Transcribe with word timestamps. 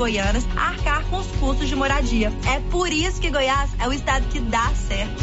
goianas 0.00 0.46
a 0.56 0.68
arcar 0.68 1.04
com 1.10 1.18
os 1.18 1.26
custos 1.32 1.68
de 1.68 1.76
moradia. 1.76 2.32
É 2.50 2.58
por 2.70 2.90
isso 2.90 3.20
que 3.20 3.28
Goiás 3.30 3.70
é 3.78 3.86
o 3.86 3.92
estado 3.92 4.26
que 4.28 4.40
dá 4.40 4.72
certo. 4.74 5.22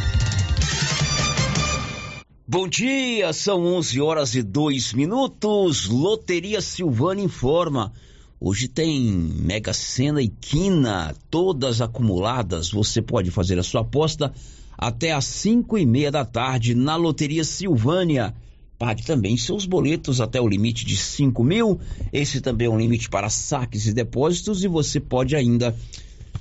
Bom 2.53 2.67
dia, 2.67 3.31
são 3.31 3.63
11 3.63 4.01
horas 4.01 4.35
e 4.35 4.43
2 4.43 4.91
minutos. 4.91 5.87
Loteria 5.87 6.59
Silvana 6.59 7.21
informa. 7.21 7.93
Hoje 8.41 8.67
tem 8.67 9.01
Mega 9.01 9.71
Sena 9.71 10.21
e 10.21 10.27
Quina, 10.27 11.15
todas 11.29 11.79
acumuladas. 11.79 12.69
Você 12.69 13.01
pode 13.01 13.31
fazer 13.31 13.57
a 13.57 13.63
sua 13.63 13.79
aposta 13.79 14.33
até 14.77 15.13
às 15.13 15.23
5 15.23 15.77
e 15.77 15.85
meia 15.85 16.11
da 16.11 16.25
tarde 16.25 16.75
na 16.75 16.97
Loteria 16.97 17.45
Silvânia. 17.45 18.35
Pague 18.77 19.05
também 19.05 19.37
seus 19.37 19.65
boletos 19.65 20.19
até 20.19 20.41
o 20.41 20.47
limite 20.49 20.85
de 20.85 20.97
5 20.97 21.41
mil. 21.45 21.79
Esse 22.11 22.41
também 22.41 22.67
é 22.67 22.69
um 22.69 22.77
limite 22.77 23.09
para 23.09 23.29
saques 23.29 23.87
e 23.87 23.93
depósitos. 23.93 24.61
E 24.61 24.67
você 24.67 24.99
pode 24.99 25.37
ainda 25.37 25.73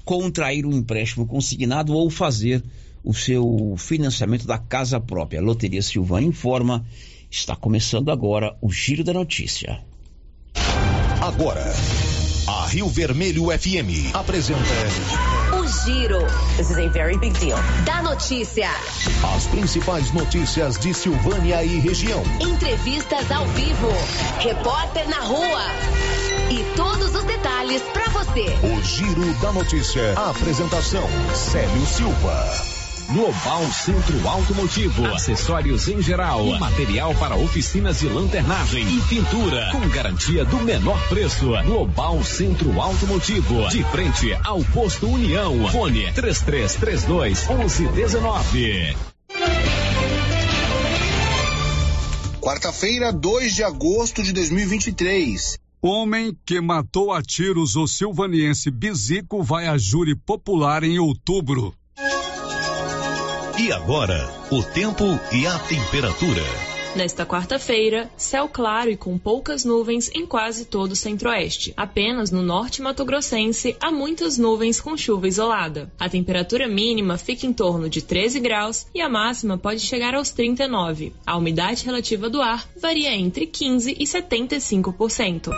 contrair 0.04 0.66
um 0.66 0.72
empréstimo 0.72 1.24
consignado 1.24 1.92
ou 1.92 2.10
fazer 2.10 2.64
o 3.04 3.14
seu 3.14 3.74
financiamento 3.78 4.46
da 4.46 4.58
casa 4.58 5.00
própria. 5.00 5.40
A 5.40 5.42
Loteria 5.42 5.82
Silvana 5.82 6.26
informa, 6.26 6.84
está 7.30 7.56
começando 7.56 8.10
agora 8.10 8.56
o 8.60 8.70
Giro 8.70 9.04
da 9.04 9.12
Notícia. 9.12 9.80
Agora, 11.20 11.64
a 12.48 12.66
Rio 12.66 12.88
Vermelho 12.88 13.46
FM 13.46 14.14
apresenta 14.14 14.58
o 15.52 15.66
Giro. 15.84 16.20
This 16.56 16.70
is 16.70 16.78
a 16.78 16.88
very 16.88 17.16
big 17.18 17.38
deal. 17.38 17.58
Da 17.84 18.02
notícia. 18.02 18.70
As 19.36 19.46
principais 19.48 20.12
notícias 20.12 20.78
de 20.78 20.94
Silvânia 20.94 21.62
e 21.62 21.78
região. 21.78 22.22
Entrevistas 22.40 23.30
ao 23.30 23.46
vivo. 23.48 23.88
Repórter 24.38 25.08
na 25.08 25.20
rua. 25.20 25.62
E 26.50 26.64
todos 26.76 27.14
os 27.14 27.24
detalhes 27.24 27.82
para 27.92 28.08
você. 28.08 28.46
O 28.64 28.82
Giro 28.82 29.34
da 29.40 29.52
Notícia. 29.52 30.14
A 30.16 30.30
apresentação: 30.30 31.06
Célio 31.34 31.86
Silva. 31.86 32.79
Global 33.12 33.66
Centro 33.72 34.28
Automotivo, 34.28 35.04
acessórios 35.06 35.88
em 35.88 36.00
geral, 36.00 36.46
material 36.60 37.12
para 37.16 37.34
oficinas 37.34 37.98
de 37.98 38.08
lanternagem 38.08 38.86
e 38.86 39.00
pintura, 39.02 39.68
com 39.72 39.80
garantia 39.88 40.44
do 40.44 40.58
menor 40.58 40.96
preço. 41.08 41.50
Global 41.64 42.22
Centro 42.22 42.80
Automotivo, 42.80 43.68
de 43.68 43.82
frente 43.82 44.32
ao 44.44 44.62
posto 44.66 45.08
União. 45.08 45.68
Fone 45.72 46.12
3332 46.12 47.48
1119. 47.48 48.96
Quarta-feira, 52.40 53.12
2 53.12 53.56
de 53.56 53.64
agosto 53.64 54.22
de 54.22 54.32
2023. 54.32 55.58
Homem 55.82 56.36
que 56.46 56.60
matou 56.60 57.12
a 57.12 57.20
tiros 57.20 57.74
o 57.74 57.88
silvaniense 57.88 58.70
Bizico 58.70 59.42
vai 59.42 59.66
a 59.66 59.76
júri 59.76 60.14
popular 60.14 60.84
em 60.84 61.00
outubro. 61.00 61.74
E 63.60 63.70
agora, 63.70 64.26
o 64.50 64.62
tempo 64.62 65.04
e 65.30 65.46
a 65.46 65.58
temperatura. 65.58 66.42
Nesta 66.96 67.26
quarta-feira, 67.26 68.10
céu 68.16 68.48
claro 68.48 68.88
e 68.90 68.96
com 68.96 69.18
poucas 69.18 69.66
nuvens 69.66 70.10
em 70.14 70.24
quase 70.24 70.64
todo 70.64 70.92
o 70.92 70.96
centro-oeste. 70.96 71.74
Apenas 71.76 72.30
no 72.30 72.40
norte 72.40 72.80
mato-grossense 72.80 73.76
há 73.78 73.92
muitas 73.92 74.38
nuvens 74.38 74.80
com 74.80 74.96
chuva 74.96 75.28
isolada. 75.28 75.92
A 76.00 76.08
temperatura 76.08 76.66
mínima 76.66 77.18
fica 77.18 77.44
em 77.44 77.52
torno 77.52 77.90
de 77.90 78.00
13 78.00 78.40
graus 78.40 78.86
e 78.94 79.02
a 79.02 79.10
máxima 79.10 79.58
pode 79.58 79.80
chegar 79.80 80.14
aos 80.14 80.30
39. 80.30 81.12
A 81.26 81.36
umidade 81.36 81.84
relativa 81.84 82.30
do 82.30 82.40
ar 82.40 82.66
varia 82.80 83.14
entre 83.14 83.46
15 83.46 83.94
e 84.00 84.04
75%. 84.04 85.50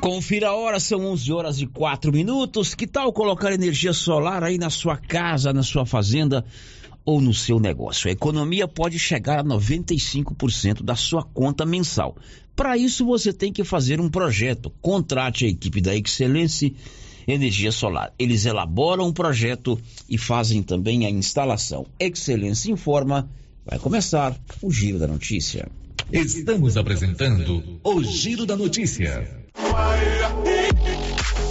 Confira 0.00 0.48
a 0.48 0.54
hora, 0.54 0.80
são 0.80 1.04
11 1.04 1.30
horas 1.30 1.60
e 1.60 1.66
4 1.66 2.10
minutos. 2.10 2.74
Que 2.74 2.86
tal 2.86 3.12
colocar 3.12 3.52
energia 3.52 3.92
solar 3.92 4.42
aí 4.42 4.56
na 4.56 4.70
sua 4.70 4.96
casa, 4.96 5.52
na 5.52 5.62
sua 5.62 5.84
fazenda 5.84 6.42
ou 7.04 7.20
no 7.20 7.34
seu 7.34 7.60
negócio? 7.60 8.08
A 8.08 8.12
economia 8.12 8.66
pode 8.66 8.98
chegar 8.98 9.40
a 9.40 9.44
95% 9.44 10.82
da 10.82 10.96
sua 10.96 11.22
conta 11.22 11.66
mensal. 11.66 12.16
Para 12.56 12.78
isso, 12.78 13.04
você 13.04 13.30
tem 13.30 13.52
que 13.52 13.62
fazer 13.62 14.00
um 14.00 14.08
projeto. 14.08 14.72
Contrate 14.80 15.44
a 15.44 15.48
equipe 15.48 15.82
da 15.82 15.94
Excelência 15.94 16.72
Energia 17.28 17.70
Solar. 17.70 18.10
Eles 18.18 18.46
elaboram 18.46 19.06
um 19.06 19.12
projeto 19.12 19.78
e 20.08 20.16
fazem 20.16 20.62
também 20.62 21.04
a 21.04 21.10
instalação. 21.10 21.86
Excelência 21.98 22.72
informa. 22.72 23.28
Vai 23.66 23.78
começar 23.78 24.34
o 24.62 24.72
Giro 24.72 24.98
da 24.98 25.06
Notícia. 25.06 25.68
Estamos 26.10 26.78
apresentando 26.78 27.80
o 27.84 28.02
Giro 28.02 28.46
da 28.46 28.56
Notícia. 28.56 29.39
Why? 29.56 30.59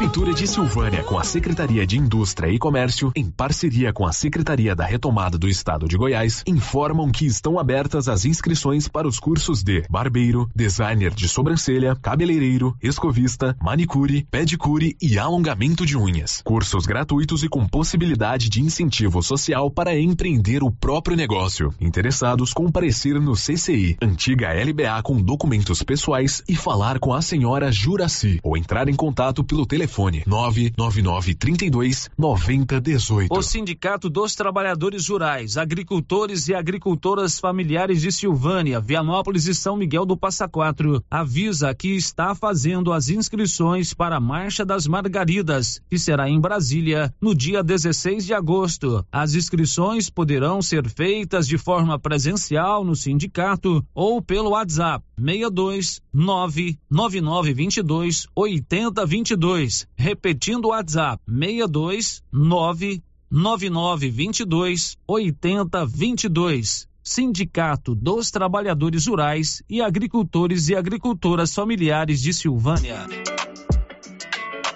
Prefeitura 0.00 0.32
de 0.32 0.46
Silvânia, 0.46 1.04
com 1.04 1.18
a 1.18 1.22
Secretaria 1.22 1.86
de 1.86 1.98
Indústria 1.98 2.50
e 2.50 2.58
Comércio, 2.58 3.12
em 3.14 3.30
parceria 3.30 3.92
com 3.92 4.06
a 4.06 4.12
Secretaria 4.12 4.74
da 4.74 4.82
Retomada 4.82 5.36
do 5.36 5.46
Estado 5.46 5.86
de 5.86 5.94
Goiás, 5.98 6.42
informam 6.46 7.12
que 7.12 7.26
estão 7.26 7.58
abertas 7.58 8.08
as 8.08 8.24
inscrições 8.24 8.88
para 8.88 9.06
os 9.06 9.20
cursos 9.20 9.62
de 9.62 9.84
barbeiro, 9.90 10.48
designer 10.56 11.12
de 11.12 11.28
sobrancelha, 11.28 11.94
cabeleireiro, 11.94 12.74
escovista, 12.82 13.54
manicure, 13.60 14.26
pedicure 14.30 14.96
e 15.02 15.18
alongamento 15.18 15.84
de 15.84 15.98
unhas. 15.98 16.40
Cursos 16.42 16.86
gratuitos 16.86 17.44
e 17.44 17.48
com 17.50 17.68
possibilidade 17.68 18.48
de 18.48 18.62
incentivo 18.62 19.22
social 19.22 19.70
para 19.70 19.94
empreender 20.00 20.62
o 20.62 20.70
próprio 20.70 21.14
negócio. 21.14 21.74
Interessados 21.78 22.54
comparecer 22.54 23.20
no 23.20 23.34
CCI, 23.34 23.98
antiga 24.00 24.48
LBA 24.50 25.02
com 25.02 25.20
documentos 25.20 25.82
pessoais 25.82 26.42
e 26.48 26.56
falar 26.56 26.98
com 26.98 27.12
a 27.12 27.20
senhora 27.20 27.70
Juraci 27.70 28.40
ou 28.42 28.56
entrar 28.56 28.88
em 28.88 28.96
contato 28.96 29.44
pelo 29.44 29.66
telefone 29.66 29.89
999 30.26 31.34
32 31.34 32.10
9018. 32.16 33.36
O 33.36 33.42
Sindicato 33.42 34.08
dos 34.08 34.34
Trabalhadores 34.34 35.08
Rurais, 35.08 35.56
Agricultores 35.56 36.48
e 36.48 36.54
Agricultoras 36.54 37.38
Familiares 37.38 38.00
de 38.00 38.12
Silvânia, 38.12 38.80
Vianópolis 38.80 39.46
e 39.46 39.54
São 39.54 39.76
Miguel 39.76 40.06
do 40.06 40.16
Passa 40.16 40.48
Quatro 40.48 41.02
avisa 41.10 41.74
que 41.74 41.96
está 41.96 42.34
fazendo 42.34 42.92
as 42.92 43.08
inscrições 43.08 43.92
para 43.92 44.16
a 44.16 44.20
Marcha 44.20 44.64
das 44.64 44.86
Margaridas, 44.86 45.80
que 45.88 45.98
será 45.98 46.28
em 46.28 46.40
Brasília 46.40 47.12
no 47.20 47.34
dia 47.34 47.62
16 47.62 48.24
de 48.24 48.34
agosto. 48.34 49.04
As 49.10 49.34
inscrições 49.34 50.08
poderão 50.08 50.62
ser 50.62 50.88
feitas 50.88 51.46
de 51.46 51.58
forma 51.58 51.98
presencial 51.98 52.84
no 52.84 52.94
sindicato 52.94 53.84
ou 53.94 54.22
pelo 54.22 54.50
WhatsApp 54.50 55.04
62 55.18 56.00
99922 56.12 58.26
8022. 58.34 59.69
Repetindo 59.96 60.66
o 60.66 60.68
WhatsApp 60.68 61.20
62 61.26 62.22
99922 62.32 64.96
8022. 65.06 66.88
Sindicato 67.02 67.94
dos 67.94 68.30
Trabalhadores 68.30 69.06
Rurais 69.06 69.62
e 69.68 69.80
Agricultores 69.80 70.68
e 70.68 70.76
Agricultoras 70.76 71.54
Familiares 71.54 72.20
de 72.20 72.32
Silvânia. 72.32 73.06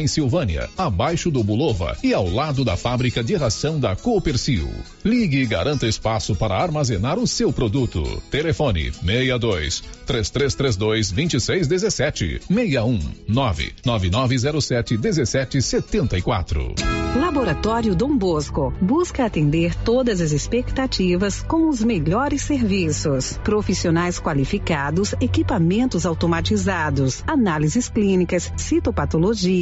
em 0.00 0.06
Silvânia, 0.06 0.68
abaixo 0.76 1.30
do 1.30 1.42
Bulova 1.42 1.96
e 2.02 2.12
ao 2.12 2.28
lado 2.28 2.64
da 2.64 2.76
fábrica 2.76 3.22
de 3.24 3.34
ração 3.34 3.80
da 3.80 3.96
Coopercil. 3.96 4.68
Ligue 5.04 5.38
e 5.38 5.46
garanta 5.46 5.86
espaço 5.86 6.34
para 6.34 6.56
armazenar 6.56 7.18
o 7.18 7.26
seu 7.26 7.52
produto. 7.52 8.22
Telefone 8.30 8.92
62 8.92 9.82
3332 10.06 11.10
2617 11.12 12.40
61 12.48 13.00
99907 13.28 14.98
1774. 14.98 16.74
Laboratório 17.14 17.94
Dom 17.94 18.16
Bosco 18.16 18.72
busca 18.80 19.26
atender 19.26 19.74
todas 19.74 20.20
as 20.20 20.32
expectativas 20.32 21.42
com 21.42 21.68
os 21.68 21.82
melhores 21.82 22.42
serviços. 22.42 23.38
Profissionais 23.44 24.18
qualificados, 24.18 25.14
equipamentos 25.20 26.06
automatizados, 26.06 27.22
análises 27.26 27.88
clínicas, 27.88 28.50
citopatologia, 28.56 29.61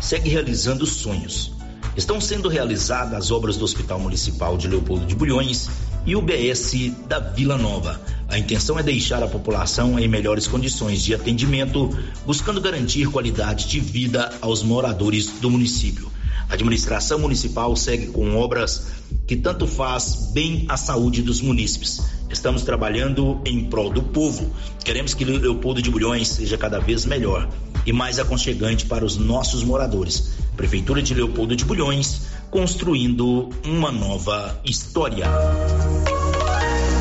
segue 0.00 0.28
realizando 0.28 0.86
sonhos. 0.86 1.52
Estão 1.96 2.20
sendo 2.20 2.48
realizadas 2.48 3.14
as 3.14 3.30
obras 3.30 3.56
do 3.56 3.64
Hospital 3.64 3.98
Municipal 3.98 4.56
de 4.56 4.68
Leopoldo 4.68 5.04
de 5.04 5.14
Bulhões 5.14 5.68
e 6.06 6.14
o 6.14 6.22
BS 6.22 6.92
da 7.08 7.18
Vila 7.18 7.58
Nova. 7.58 8.00
A 8.28 8.38
intenção 8.38 8.78
é 8.78 8.82
deixar 8.82 9.22
a 9.22 9.26
população 9.26 9.98
em 9.98 10.06
melhores 10.06 10.46
condições 10.46 11.02
de 11.02 11.14
atendimento, 11.14 11.96
buscando 12.24 12.60
garantir 12.60 13.10
qualidade 13.10 13.68
de 13.68 13.80
vida 13.80 14.32
aos 14.40 14.62
moradores 14.62 15.40
do 15.40 15.50
município. 15.50 16.10
A 16.48 16.54
administração 16.54 17.18
municipal 17.18 17.74
segue 17.76 18.06
com 18.06 18.36
obras 18.36 18.86
que 19.26 19.36
tanto 19.36 19.66
faz 19.66 20.30
bem 20.32 20.64
à 20.68 20.76
saúde 20.76 21.22
dos 21.22 21.40
munícipes. 21.40 22.00
Estamos 22.30 22.62
trabalhando 22.62 23.40
em 23.44 23.64
prol 23.64 23.90
do 23.90 24.02
povo. 24.02 24.52
Queremos 24.84 25.14
que 25.14 25.24
Leopoldo 25.24 25.80
de 25.80 25.90
Bulhões 25.90 26.28
seja 26.28 26.58
cada 26.58 26.78
vez 26.78 27.04
melhor 27.06 27.48
e 27.86 27.92
mais 27.92 28.18
aconchegante 28.18 28.86
para 28.86 29.04
os 29.04 29.16
nossos 29.16 29.64
moradores. 29.64 30.34
Prefeitura 30.56 31.00
de 31.00 31.14
Leopoldo 31.14 31.56
de 31.56 31.64
Bulhões, 31.64 32.22
construindo 32.50 33.48
uma 33.64 33.90
nova 33.90 34.60
história. 34.64 35.24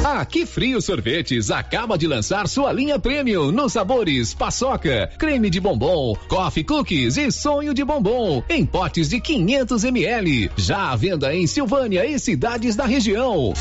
A 0.04 0.26
Que 0.26 0.46
Frio 0.46 0.82
Sorvetes 0.82 1.52
acaba 1.52 1.98
de 1.98 2.08
lançar 2.08 2.48
sua 2.48 2.72
linha 2.72 2.98
premium 2.98 3.52
nos 3.52 3.74
sabores 3.74 4.34
paçoca, 4.34 5.12
creme 5.18 5.50
de 5.50 5.60
bombom, 5.60 6.16
coffee 6.30 6.64
cookies 6.64 7.18
e 7.18 7.32
sonho 7.32 7.74
de 7.74 7.84
bombom 7.84 8.42
em 8.50 8.66
potes 8.66 9.10
de 9.10 9.20
500 9.20 9.84
ml. 9.84 10.50
Já 10.56 10.92
à 10.92 10.96
venda 10.96 11.36
em 11.36 11.46
Silvânia 11.46 12.06
e 12.06 12.18
cidades 12.18 12.76
da 12.76 12.86
região. 12.86 13.54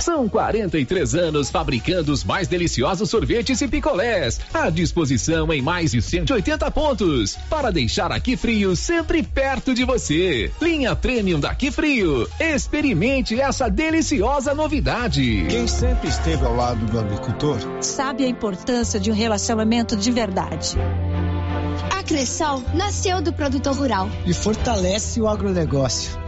São 0.00 0.28
43 0.28 1.14
anos 1.14 1.50
fabricando 1.50 2.12
os 2.12 2.24
mais 2.24 2.46
deliciosos 2.46 3.10
sorvetes 3.10 3.60
e 3.60 3.68
picolés. 3.68 4.40
À 4.54 4.70
disposição 4.70 5.52
em 5.52 5.60
mais 5.60 5.90
de 5.92 6.00
180 6.00 6.70
pontos. 6.70 7.36
Para 7.50 7.70
deixar 7.70 8.12
aqui 8.12 8.36
frio 8.36 8.76
sempre 8.76 9.22
perto 9.22 9.74
de 9.74 9.84
você. 9.84 10.50
Linha 10.62 10.94
Premium 10.94 11.40
daqui 11.40 11.70
frio. 11.70 12.28
Experimente 12.38 13.40
essa 13.40 13.68
deliciosa 13.68 14.54
novidade. 14.54 15.46
Quem 15.48 15.66
sempre 15.66 16.08
esteve 16.08 16.44
ao 16.44 16.54
lado 16.54 16.86
do 16.86 16.98
agricultor 16.98 17.58
sabe 17.80 18.24
a 18.24 18.28
importância 18.28 19.00
de 19.00 19.10
um 19.10 19.14
relacionamento 19.14 19.96
de 19.96 20.10
verdade. 20.10 20.76
A 21.96 22.02
Cressol 22.02 22.62
nasceu 22.74 23.20
do 23.20 23.32
produtor 23.32 23.76
rural 23.76 24.08
e 24.24 24.32
fortalece 24.32 25.20
o 25.20 25.28
agronegócio 25.28 26.27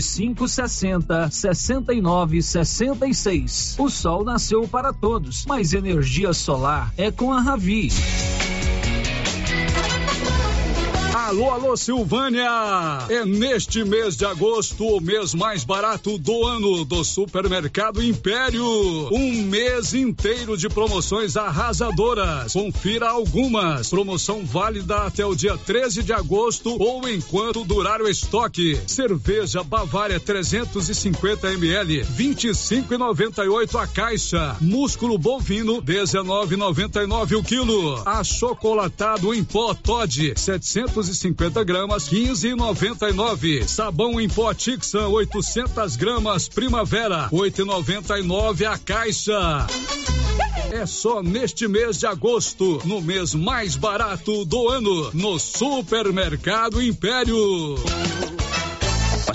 6560 0.00 1.30
69 1.30 2.42
66. 2.42 3.76
O 3.78 3.88
sol 3.88 4.24
nasceu 4.24 4.66
para 4.68 4.92
todos, 4.92 5.44
mas 5.46 5.72
energia 5.72 6.32
solar 6.32 6.92
é 6.96 7.10
com 7.10 7.32
a 7.32 7.40
Ravi. 7.40 7.88
Alô, 11.26 11.50
alô, 11.50 11.76
Silvânia! 11.76 12.48
É 13.08 13.24
neste 13.24 13.82
mês 13.82 14.16
de 14.16 14.24
agosto 14.24 14.86
o 14.86 15.00
mês 15.00 15.34
mais 15.34 15.64
barato 15.64 16.16
do 16.18 16.46
ano 16.46 16.84
do 16.84 17.02
Supermercado 17.02 18.00
Império. 18.00 18.64
Um 19.10 19.42
mês 19.42 19.92
inteiro 19.92 20.56
de 20.56 20.68
promoções 20.68 21.36
arrasadoras. 21.36 22.52
Confira 22.52 23.08
algumas. 23.08 23.90
Promoção 23.90 24.46
válida 24.46 24.98
até 24.98 25.26
o 25.26 25.34
dia 25.34 25.58
13 25.58 26.04
de 26.04 26.12
agosto 26.12 26.80
ou 26.80 27.08
enquanto 27.08 27.64
durar 27.64 28.00
o 28.00 28.08
estoque. 28.08 28.78
Cerveja 28.86 29.64
Bavária 29.64 30.20
350 30.20 31.52
ml, 31.54 32.04
25,98 32.04 33.82
a 33.82 33.86
caixa. 33.88 34.56
Músculo 34.60 35.18
bovino 35.18 35.82
19,99 35.82 37.36
o 37.36 37.42
quilo. 37.42 38.00
Achocolatado 38.06 39.34
em 39.34 39.42
pó 39.42 39.74
Todd 39.74 40.34
750 40.36 41.15
gramas, 41.64 42.08
15,99. 42.08 43.66
Sabão 43.66 44.20
em 44.20 44.28
pó 44.28 44.52
Tixan, 44.52 45.08
800 45.08 45.96
gramas, 45.96 46.48
primavera, 46.48 47.28
8,99 47.30 48.64
a 48.66 48.78
caixa. 48.78 49.66
É 50.72 50.84
só 50.84 51.22
neste 51.22 51.66
mês 51.68 51.98
de 51.98 52.06
agosto, 52.06 52.80
no 52.84 53.00
mês 53.00 53.34
mais 53.34 53.76
barato 53.76 54.44
do 54.44 54.68
ano, 54.68 55.10
no 55.14 55.38
Supermercado 55.38 56.82
Império. 56.82 57.76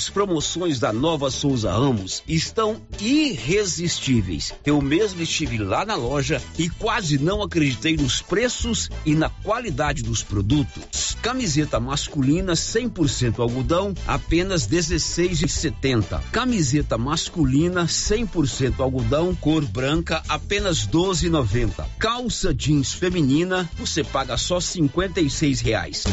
As 0.01 0.09
promoções 0.09 0.79
da 0.79 0.91
Nova 0.91 1.29
Souza 1.29 1.71
Ramos 1.71 2.23
estão 2.27 2.81
irresistíveis. 2.99 4.51
Eu 4.65 4.81
mesmo 4.81 5.21
estive 5.21 5.59
lá 5.59 5.85
na 5.85 5.93
loja 5.93 6.41
e 6.57 6.67
quase 6.69 7.19
não 7.19 7.43
acreditei 7.43 7.95
nos 7.95 8.19
preços 8.19 8.89
e 9.05 9.13
na 9.13 9.29
qualidade 9.29 10.01
dos 10.01 10.23
produtos. 10.23 11.15
Camiseta 11.21 11.79
masculina 11.79 12.53
100% 12.53 13.37
algodão, 13.37 13.93
apenas 14.07 14.67
16,70. 14.67 16.19
Camiseta 16.31 16.97
masculina 16.97 17.85
100% 17.85 18.79
algodão, 18.79 19.35
cor 19.35 19.63
branca, 19.63 20.23
apenas 20.27 20.87
12,90. 20.87 21.85
Calça 21.99 22.51
jeans 22.51 22.91
feminina, 22.91 23.69
você 23.77 24.03
paga 24.03 24.35
só 24.35 24.59
56 24.59 25.61
reais. 25.61 26.05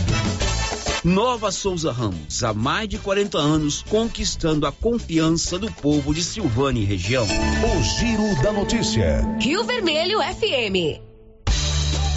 Nova 1.05 1.53
Souza 1.53 1.93
Ramos, 1.93 2.43
há 2.43 2.53
mais 2.53 2.89
de 2.89 2.99
40 2.99 3.39
anos, 3.39 3.83
conquistando 3.83 4.67
a 4.67 4.73
confiança 4.73 5.57
do 5.57 5.71
povo 5.71 6.13
de 6.13 6.25
Silvânia 6.25 6.81
e 6.81 6.85
região. 6.85 7.25
O 7.25 7.83
Giro 7.85 8.43
da 8.43 8.53
Notícia. 8.53 9.25
Rio 9.41 9.63
Vermelho 9.63 10.19
FM. 10.19 11.01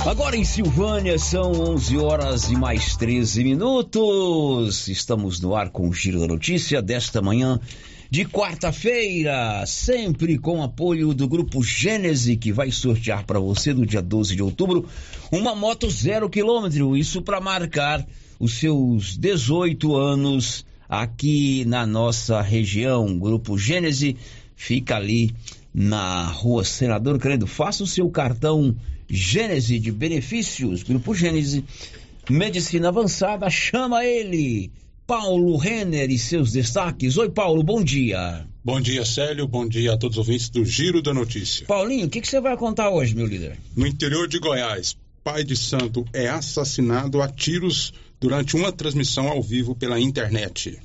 Agora 0.04 0.36
em 0.36 0.44
Silvânia 0.44 1.20
são 1.20 1.52
11 1.52 1.98
horas 2.00 2.50
e 2.50 2.56
mais 2.56 2.96
13 2.96 3.44
minutos. 3.44 4.88
Estamos 4.88 5.40
no 5.40 5.56
ar 5.56 5.70
com 5.70 5.88
o 5.88 5.94
Giro 5.94 6.20
da 6.20 6.26
Notícia 6.26 6.82
desta 6.82 7.22
manhã 7.22 7.60
de 8.10 8.26
quarta-feira, 8.26 9.64
sempre 9.68 10.40
com 10.40 10.64
apoio 10.64 11.14
do 11.14 11.28
Grupo 11.28 11.64
Gênese, 11.64 12.36
que 12.36 12.52
vai 12.52 12.72
sortear 12.72 13.26
para 13.26 13.40
você 13.40 13.76
no 13.76 13.86
dia 13.86 14.02
12 14.02 14.36
de 14.36 14.42
outubro 14.42 14.88
uma 15.32 15.54
moto 15.54 15.88
zero 15.88 16.28
quilômetro. 16.28 16.98
Isso 16.98 17.22
para 17.22 17.40
marcar 17.40 18.04
os 18.42 18.54
seus 18.54 19.16
18 19.18 19.96
anos 19.96 20.66
aqui 20.90 21.64
na 21.66 21.86
nossa 21.86 22.42
região. 22.42 23.20
Grupo 23.20 23.56
Gênese 23.56 24.18
fica 24.56 24.96
ali 24.96 25.32
na 25.72 26.26
rua 26.26 26.64
Senador 26.64 27.20
Credo. 27.20 27.46
Faça 27.46 27.84
o 27.84 27.88
seu 27.88 28.10
cartão 28.10 28.76
Gênese 29.08 29.78
de 29.78 29.92
benefícios. 29.92 30.82
Grupo 30.82 31.14
Gênese, 31.14 31.64
medicina 32.28 32.88
avançada, 32.88 33.48
chama 33.48 34.04
ele. 34.04 34.72
Paulo 35.06 35.56
Renner 35.56 36.10
e 36.10 36.18
seus 36.18 36.52
destaques. 36.52 37.18
Oi, 37.18 37.30
Paulo, 37.30 37.62
bom 37.62 37.84
dia. 37.84 38.48
Bom 38.66 38.82
dia, 38.82 39.06
Célio. 39.06 39.48
Bom 39.48 39.68
dia 39.68 39.94
a 39.94 39.98
todos 39.98 40.18
os 40.18 40.28
ouvintes 40.28 40.50
do 40.50 40.66
Giro 40.66 41.04
da 41.04 41.14
Notícia. 41.14 41.68
Paulinho, 41.68 42.08
o 42.08 42.10
que, 42.10 42.22
que 42.22 42.28
você 42.28 42.42
vai 42.42 42.58
contar 42.58 42.90
hoje, 42.90 43.14
meu 43.14 43.28
líder? 43.28 43.60
No 43.76 43.86
interior 43.86 44.28
de 44.28 44.40
Goiás, 44.40 44.98
pai 45.24 45.44
de 45.44 45.56
santo 45.56 46.04
é 46.12 46.28
assassinado 46.28 47.22
a 47.22 47.28
tiros 47.28 47.94
durante 48.22 48.56
uma 48.56 48.72
transmissão 48.72 49.28
ao 49.28 49.42
vivo 49.42 49.76
pela 49.76 50.00
internet. 50.00 50.80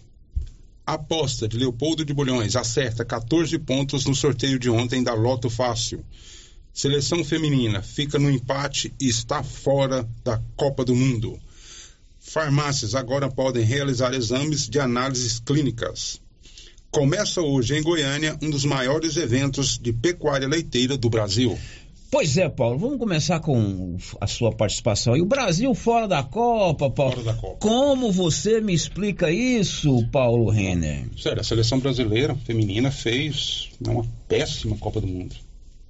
A 0.86 0.94
aposta 0.94 1.46
de 1.46 1.58
Leopoldo 1.58 2.02
de 2.02 2.14
Bulhões 2.14 2.56
acerta 2.56 3.04
14 3.04 3.58
pontos 3.58 4.06
no 4.06 4.14
sorteio 4.14 4.58
de 4.58 4.70
ontem 4.70 5.02
da 5.02 5.12
Loto 5.12 5.50
Fácil. 5.50 6.02
Seleção 6.72 7.22
feminina 7.22 7.82
fica 7.82 8.18
no 8.18 8.30
empate 8.30 8.94
e 8.98 9.06
está 9.06 9.42
fora 9.42 10.08
da 10.24 10.40
Copa 10.56 10.82
do 10.82 10.96
Mundo. 10.96 11.38
Farmácias 12.18 12.94
agora 12.94 13.30
podem 13.30 13.62
realizar 13.62 14.14
exames 14.14 14.66
de 14.66 14.80
análises 14.80 15.38
clínicas. 15.38 16.18
Começa 16.90 17.42
hoje 17.42 17.76
em 17.76 17.82
Goiânia 17.82 18.38
um 18.40 18.48
dos 18.48 18.64
maiores 18.64 19.16
eventos 19.18 19.78
de 19.78 19.92
pecuária 19.92 20.48
leiteira 20.48 20.96
do 20.96 21.10
Brasil. 21.10 21.58
Pois 22.16 22.38
é, 22.38 22.48
Paulo, 22.48 22.78
vamos 22.78 22.98
começar 22.98 23.40
com 23.40 23.98
a 24.18 24.26
sua 24.26 24.50
participação. 24.50 25.14
E 25.14 25.20
o 25.20 25.26
Brasil 25.26 25.74
fora 25.74 26.08
da 26.08 26.22
Copa, 26.22 26.88
Paulo. 26.88 27.12
Fora 27.12 27.24
da 27.24 27.34
Copa. 27.34 27.58
Como 27.58 28.10
você 28.10 28.58
me 28.58 28.72
explica 28.72 29.30
isso, 29.30 30.02
Paulo 30.10 30.48
Renner? 30.48 31.10
Sério, 31.18 31.42
a 31.42 31.44
seleção 31.44 31.78
brasileira 31.78 32.34
feminina 32.34 32.90
fez 32.90 33.68
uma 33.86 34.02
péssima 34.26 34.78
Copa 34.78 34.98
do 34.98 35.06
Mundo. 35.06 35.36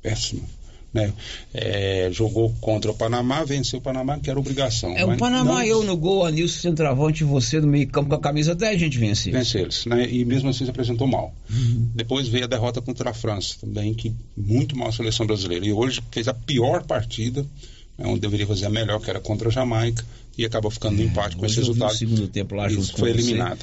Péssima. 0.03 0.43
Né? 0.93 1.13
É, 1.53 2.09
jogou 2.11 2.55
contra 2.61 2.91
o 2.91 2.95
Panamá, 2.95 3.45
venceu 3.45 3.79
o 3.79 3.83
Panamá, 3.83 4.19
que 4.19 4.31
era 4.31 4.39
obrigação. 4.39 4.97
É 4.97 5.05
o 5.05 5.17
Panamá, 5.17 5.57
não... 5.57 5.63
eu 5.63 5.83
no 5.83 5.97
gol, 5.97 6.25
a 6.25 6.31
Nilson 6.31 6.61
centroavante, 6.61 7.23
você 7.23 7.61
no 7.61 7.67
meio 7.67 7.87
campo 7.89 8.09
com 8.09 8.15
a 8.15 8.21
camisa 8.21 8.55
10, 8.55 8.75
a 8.75 8.79
gente 8.79 8.99
vence 8.99 9.29
eles. 9.29 9.39
Vence 9.39 9.59
eles, 9.59 9.87
né? 9.87 10.09
E 10.11 10.25
mesmo 10.25 10.49
assim 10.49 10.65
se 10.65 10.71
apresentou 10.71 11.07
mal. 11.07 11.35
Uhum. 11.51 11.91
Depois 11.95 12.29
veio 12.29 12.45
a 12.45 12.49
derrota 12.49 12.81
contra 12.81 13.11
a 13.11 13.15
França, 13.15 13.57
também, 13.61 13.93
que 13.93 14.15
muito 14.37 14.77
mal 14.77 14.89
a 14.89 14.93
seleção 14.93 15.27
brasileira. 15.27 15.67
E 15.67 15.73
hoje 15.73 16.03
fez 16.11 16.29
a 16.29 16.35
pior 16.35 16.83
partida, 16.85 17.43
né, 17.99 18.07
onde 18.07 18.21
deveria 18.21 18.47
fazer 18.47 18.67
a 18.67 18.71
melhor, 18.71 19.01
que 19.01 19.11
era 19.11 19.21
contra 19.21 19.49
a 19.49 19.53
Jamaica, 19.53 20.05
e 20.39 20.45
acabou 20.45 20.71
ficando 20.71 20.97
no 20.97 21.03
é, 21.03 21.07
empate 21.07 21.37
com 21.37 21.45
esse 21.45 21.57
resultado. 21.57 21.95
Segundo 21.95 22.29
tempo 22.29 22.55
lá 22.55 22.69
junto 22.69 22.97
foi 22.97 23.11
eliminada. 23.11 23.59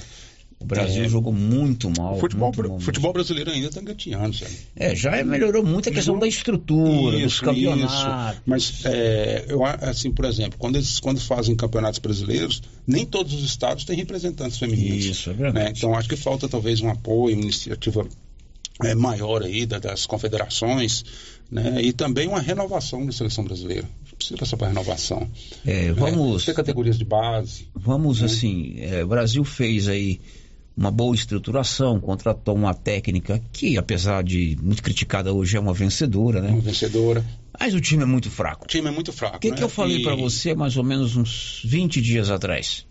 O 0.63 0.65
Brasil 0.65 1.03
é. 1.03 1.09
jogou 1.09 1.33
muito 1.33 1.91
mal. 1.97 2.17
Futebol, 2.17 2.51
muito 2.55 2.69
mal 2.69 2.79
futebol 2.79 3.11
brasileiro 3.11 3.51
ainda 3.51 3.67
está 3.67 3.81
engatinhando, 3.81 4.35
sabe? 4.35 4.51
É, 4.75 4.95
já 4.95 5.23
melhorou 5.23 5.63
muito 5.63 5.89
a 5.89 5.91
questão 5.91 6.17
da 6.17 6.25
estrutura, 6.25 7.17
isso, 7.17 7.25
dos 7.25 7.39
campeonatos. 7.41 8.33
Isso. 8.33 8.41
Mas, 8.45 8.85
é, 8.85 9.45
eu, 9.49 9.65
assim, 9.65 10.11
por 10.11 10.25
exemplo, 10.25 10.57
quando 10.57 10.77
eles 10.77 10.99
quando 10.99 11.19
fazem 11.19 11.55
campeonatos 11.55 11.99
brasileiros, 11.99 12.61
nem 12.87 13.05
todos 13.05 13.33
os 13.33 13.43
estados 13.43 13.83
têm 13.83 13.97
representantes 13.97 14.57
femininos. 14.57 15.05
Isso, 15.05 15.29
é 15.29 15.33
verdade. 15.33 15.65
Né? 15.65 15.73
Então, 15.75 15.93
acho 15.95 16.07
que 16.07 16.15
falta 16.15 16.47
talvez 16.47 16.79
um 16.79 16.89
apoio, 16.89 17.35
uma 17.35 17.43
iniciativa 17.43 18.07
é, 18.81 18.95
maior 18.95 19.43
aí 19.43 19.65
das 19.65 20.05
confederações, 20.05 21.03
né? 21.51 21.81
E 21.81 21.93
também 21.93 22.27
uma 22.27 22.39
renovação 22.39 23.05
da 23.05 23.11
seleção 23.11 23.43
brasileira 23.43 23.87
precisa 24.23 24.37
passar 24.37 24.57
para 24.57 24.67
renovação. 24.67 25.29
É, 25.65 25.91
vamos. 25.91 26.43
É, 26.43 26.45
ter 26.47 26.53
categorias 26.55 26.97
de 26.97 27.05
base. 27.05 27.67
Vamos 27.75 28.21
né? 28.21 28.25
assim, 28.25 28.75
é, 28.79 29.03
o 29.03 29.07
Brasil 29.07 29.43
fez 29.43 29.87
aí 29.87 30.19
uma 30.75 30.91
boa 30.91 31.15
estruturação, 31.15 31.99
contratou 31.99 32.55
uma 32.55 32.73
técnica 32.73 33.41
que, 33.51 33.77
apesar 33.77 34.23
de 34.23 34.57
muito 34.61 34.81
criticada 34.81 35.31
hoje, 35.31 35.55
é 35.55 35.59
uma 35.59 35.73
vencedora, 35.73 36.41
né? 36.41 36.49
Uma 36.49 36.61
vencedora. 36.61 37.23
Mas 37.59 37.73
o 37.73 37.81
time 37.81 38.03
é 38.03 38.05
muito 38.05 38.31
fraco. 38.31 38.65
O 38.65 38.67
time 38.67 38.87
é 38.87 38.91
muito 38.91 39.13
fraco. 39.13 39.37
O 39.37 39.39
que, 39.39 39.51
né? 39.51 39.57
que 39.57 39.63
eu 39.63 39.69
falei 39.69 39.97
e... 39.97 40.03
para 40.03 40.15
você 40.15 40.55
mais 40.55 40.75
ou 40.75 40.83
menos 40.83 41.15
uns 41.15 41.61
20 41.63 42.01
dias 42.01 42.29
atrás? 42.29 42.85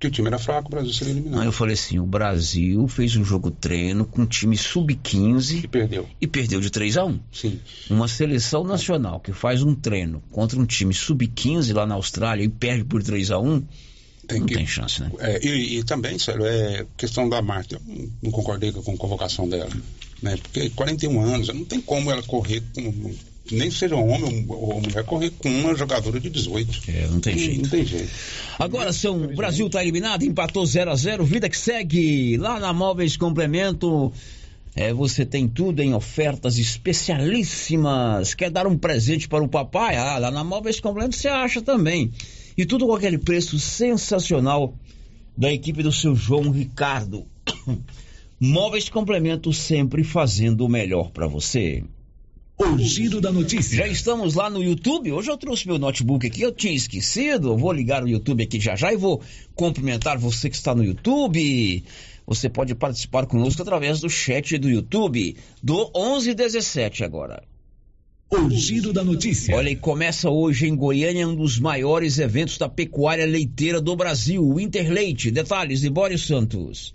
Que 0.00 0.06
o 0.06 0.10
time 0.10 0.28
era 0.28 0.38
fraco, 0.38 0.68
o 0.68 0.70
Brasil 0.70 0.94
seria 0.94 1.12
eliminado. 1.12 1.40
Não, 1.40 1.44
eu 1.44 1.52
falei 1.52 1.74
assim: 1.74 1.98
o 1.98 2.06
Brasil 2.06 2.88
fez 2.88 3.16
um 3.16 3.24
jogo 3.24 3.50
treino 3.50 4.06
com 4.06 4.22
um 4.22 4.26
time 4.26 4.56
sub-15 4.56 5.64
e 5.64 5.68
perdeu. 5.68 6.08
E 6.18 6.26
perdeu 6.26 6.58
de 6.58 6.70
3 6.70 6.96
a 6.96 7.04
1 7.04 7.20
Sim. 7.30 7.60
Uma 7.90 8.08
seleção 8.08 8.64
nacional 8.64 9.20
que 9.20 9.34
faz 9.34 9.62
um 9.62 9.74
treino 9.74 10.22
contra 10.30 10.58
um 10.58 10.64
time 10.64 10.94
sub-15 10.94 11.74
lá 11.74 11.86
na 11.86 11.96
Austrália 11.96 12.42
e 12.42 12.48
perde 12.48 12.84
por 12.84 13.02
3 13.02 13.30
a 13.30 13.38
1 13.38 13.62
tem 14.30 14.40
não 14.40 14.46
que, 14.46 14.54
tem 14.54 14.66
chance, 14.66 15.00
né? 15.00 15.10
É, 15.18 15.44
e, 15.44 15.78
e, 15.78 15.84
também, 15.84 16.18
sério, 16.18 16.46
é 16.46 16.86
questão 16.96 17.28
da 17.28 17.42
Marta. 17.42 17.74
Eu 17.74 18.10
não 18.22 18.30
concordei 18.30 18.70
com 18.70 18.80
a 18.80 18.96
convocação 18.96 19.48
dela. 19.48 19.70
Né? 20.22 20.36
Porque 20.36 20.70
41 20.70 21.20
anos, 21.20 21.48
não 21.48 21.64
tem 21.64 21.80
como 21.80 22.10
ela 22.10 22.22
correr 22.22 22.62
com. 22.74 23.12
Nem 23.50 23.68
seja 23.68 23.96
homem 23.96 24.46
ou 24.48 24.80
mulher, 24.80 25.02
correr 25.02 25.30
com 25.30 25.48
uma 25.48 25.74
jogadora 25.74 26.20
de 26.20 26.30
18. 26.30 26.82
É, 26.86 27.08
não 27.08 27.18
tem 27.18 27.34
não, 27.34 27.42
jeito. 27.42 27.62
Não 27.62 27.68
tem 27.68 27.84
jeito. 27.84 28.10
Agora, 28.56 28.92
são, 28.92 29.24
o 29.24 29.34
Brasil 29.34 29.66
está 29.66 29.82
eliminado, 29.82 30.22
empatou 30.22 30.64
0 30.64 30.92
a 30.92 30.94
0 30.94 31.24
vida 31.24 31.48
que 31.48 31.58
segue. 31.58 32.36
Lá 32.36 32.60
na 32.60 32.72
Móveis 32.72 33.16
Complemento. 33.16 34.12
É, 34.76 34.92
você 34.92 35.26
tem 35.26 35.48
tudo 35.48 35.82
em 35.82 35.92
ofertas 35.94 36.56
especialíssimas. 36.56 38.34
Quer 38.34 38.50
dar 38.50 38.68
um 38.68 38.78
presente 38.78 39.26
para 39.26 39.42
o 39.42 39.48
papai? 39.48 39.96
Ah, 39.96 40.16
lá 40.18 40.30
na 40.30 40.44
Móveis 40.44 40.78
Complemento 40.78 41.16
você 41.16 41.26
acha 41.26 41.60
também. 41.60 42.12
E 42.60 42.66
tudo 42.66 42.86
com 42.86 42.94
aquele 42.94 43.16
preço 43.16 43.58
sensacional 43.58 44.74
da 45.34 45.50
equipe 45.50 45.82
do 45.82 45.90
seu 45.90 46.14
João 46.14 46.50
Ricardo. 46.50 47.26
Móveis 48.38 48.86
Complemento 48.90 49.50
sempre 49.50 50.04
fazendo 50.04 50.66
o 50.66 50.68
melhor 50.68 51.10
para 51.10 51.26
você. 51.26 51.82
O 52.58 52.76
giro 52.76 53.18
da 53.18 53.32
notícia. 53.32 53.78
Já 53.78 53.88
estamos 53.88 54.34
lá 54.34 54.50
no 54.50 54.62
YouTube. 54.62 55.10
Hoje 55.10 55.30
eu 55.30 55.38
trouxe 55.38 55.66
meu 55.66 55.78
notebook 55.78 56.26
aqui, 56.26 56.42
eu 56.42 56.52
tinha 56.52 56.74
esquecido. 56.74 57.56
vou 57.56 57.72
ligar 57.72 58.04
o 58.04 58.08
YouTube 58.08 58.42
aqui 58.42 58.60
já 58.60 58.76
já 58.76 58.92
e 58.92 58.96
vou 58.98 59.22
cumprimentar 59.54 60.18
você 60.18 60.50
que 60.50 60.56
está 60.56 60.74
no 60.74 60.84
YouTube. 60.84 61.82
Você 62.26 62.50
pode 62.50 62.74
participar 62.74 63.24
conosco 63.24 63.62
através 63.62 64.00
do 64.00 64.10
chat 64.10 64.58
do 64.58 64.68
YouTube 64.68 65.34
do 65.62 65.90
1117 65.94 67.04
agora. 67.04 67.42
O 68.32 68.48
giro 68.48 68.92
da 68.92 69.02
notícia. 69.02 69.56
Olha, 69.56 69.70
e 69.70 69.74
começa 69.74 70.30
hoje 70.30 70.68
em 70.68 70.76
Goiânia 70.76 71.26
um 71.26 71.34
dos 71.34 71.58
maiores 71.58 72.16
eventos 72.20 72.58
da 72.58 72.68
pecuária 72.68 73.26
leiteira 73.26 73.80
do 73.80 73.96
Brasil, 73.96 74.46
o 74.46 74.60
Interleite. 74.60 75.32
Detalhes 75.32 75.80
de 75.80 75.90
Boris 75.90 76.26
Santos. 76.26 76.94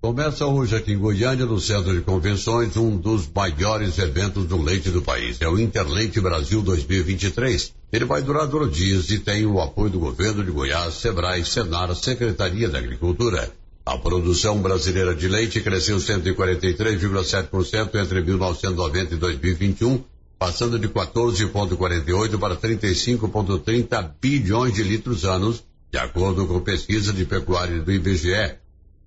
Começa 0.00 0.46
hoje 0.46 0.76
aqui 0.76 0.92
em 0.92 0.98
Goiânia, 0.98 1.44
no 1.44 1.58
Centro 1.58 1.92
de 1.92 2.02
Convenções, 2.02 2.76
um 2.76 2.96
dos 2.96 3.28
maiores 3.34 3.98
eventos 3.98 4.46
do 4.46 4.62
leite 4.62 4.90
do 4.90 5.02
país. 5.02 5.38
É 5.40 5.48
o 5.48 5.58
Interleite 5.58 6.20
Brasil 6.20 6.62
2023. 6.62 7.74
Ele 7.92 8.04
vai 8.04 8.22
durar 8.22 8.46
dois 8.46 8.72
dias 8.72 9.10
e 9.10 9.18
tem 9.18 9.44
o 9.44 9.60
apoio 9.60 9.90
do 9.90 9.98
governo 9.98 10.44
de 10.44 10.52
Goiás, 10.52 10.94
Sebrae, 10.94 11.44
Senar, 11.44 11.92
Secretaria 11.96 12.68
da 12.68 12.78
Agricultura. 12.78 13.50
A 13.84 13.98
produção 13.98 14.62
brasileira 14.62 15.16
de 15.16 15.26
leite 15.26 15.60
cresceu 15.60 15.96
143,7% 15.96 17.92
entre 17.96 18.22
1990 18.22 19.14
e 19.14 19.16
2021 19.16 20.00
passando 20.38 20.78
de 20.78 20.88
14,48 20.88 22.38
para 22.38 22.56
35,30 22.56 24.12
bilhões 24.20 24.74
de 24.74 24.82
litros 24.82 25.24
anos, 25.24 25.64
de 25.90 25.98
acordo 25.98 26.46
com 26.46 26.60
pesquisa 26.60 27.12
de 27.12 27.24
pecuária 27.24 27.80
do 27.80 27.92
IBGE. 27.92 28.56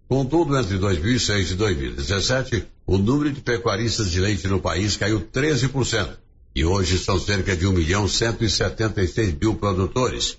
Contudo, 0.08 0.58
entre 0.58 0.78
2006 0.78 1.52
e 1.52 1.56
2017, 1.56 2.68
o 2.88 2.98
número 2.98 3.32
de 3.32 3.42
pecuaristas 3.42 4.10
de 4.10 4.20
leite 4.20 4.48
no 4.48 4.60
país 4.60 4.98
caiu 4.98 5.22
13%, 5.22 6.18
e 6.56 6.66
hoje 6.66 6.98
são 6.98 7.20
cerca 7.20 7.56
de 7.56 7.68
1 7.68 7.72
milhão 7.72 8.08
176 8.08 9.36
mil 9.36 9.56
produtores. 9.56 10.38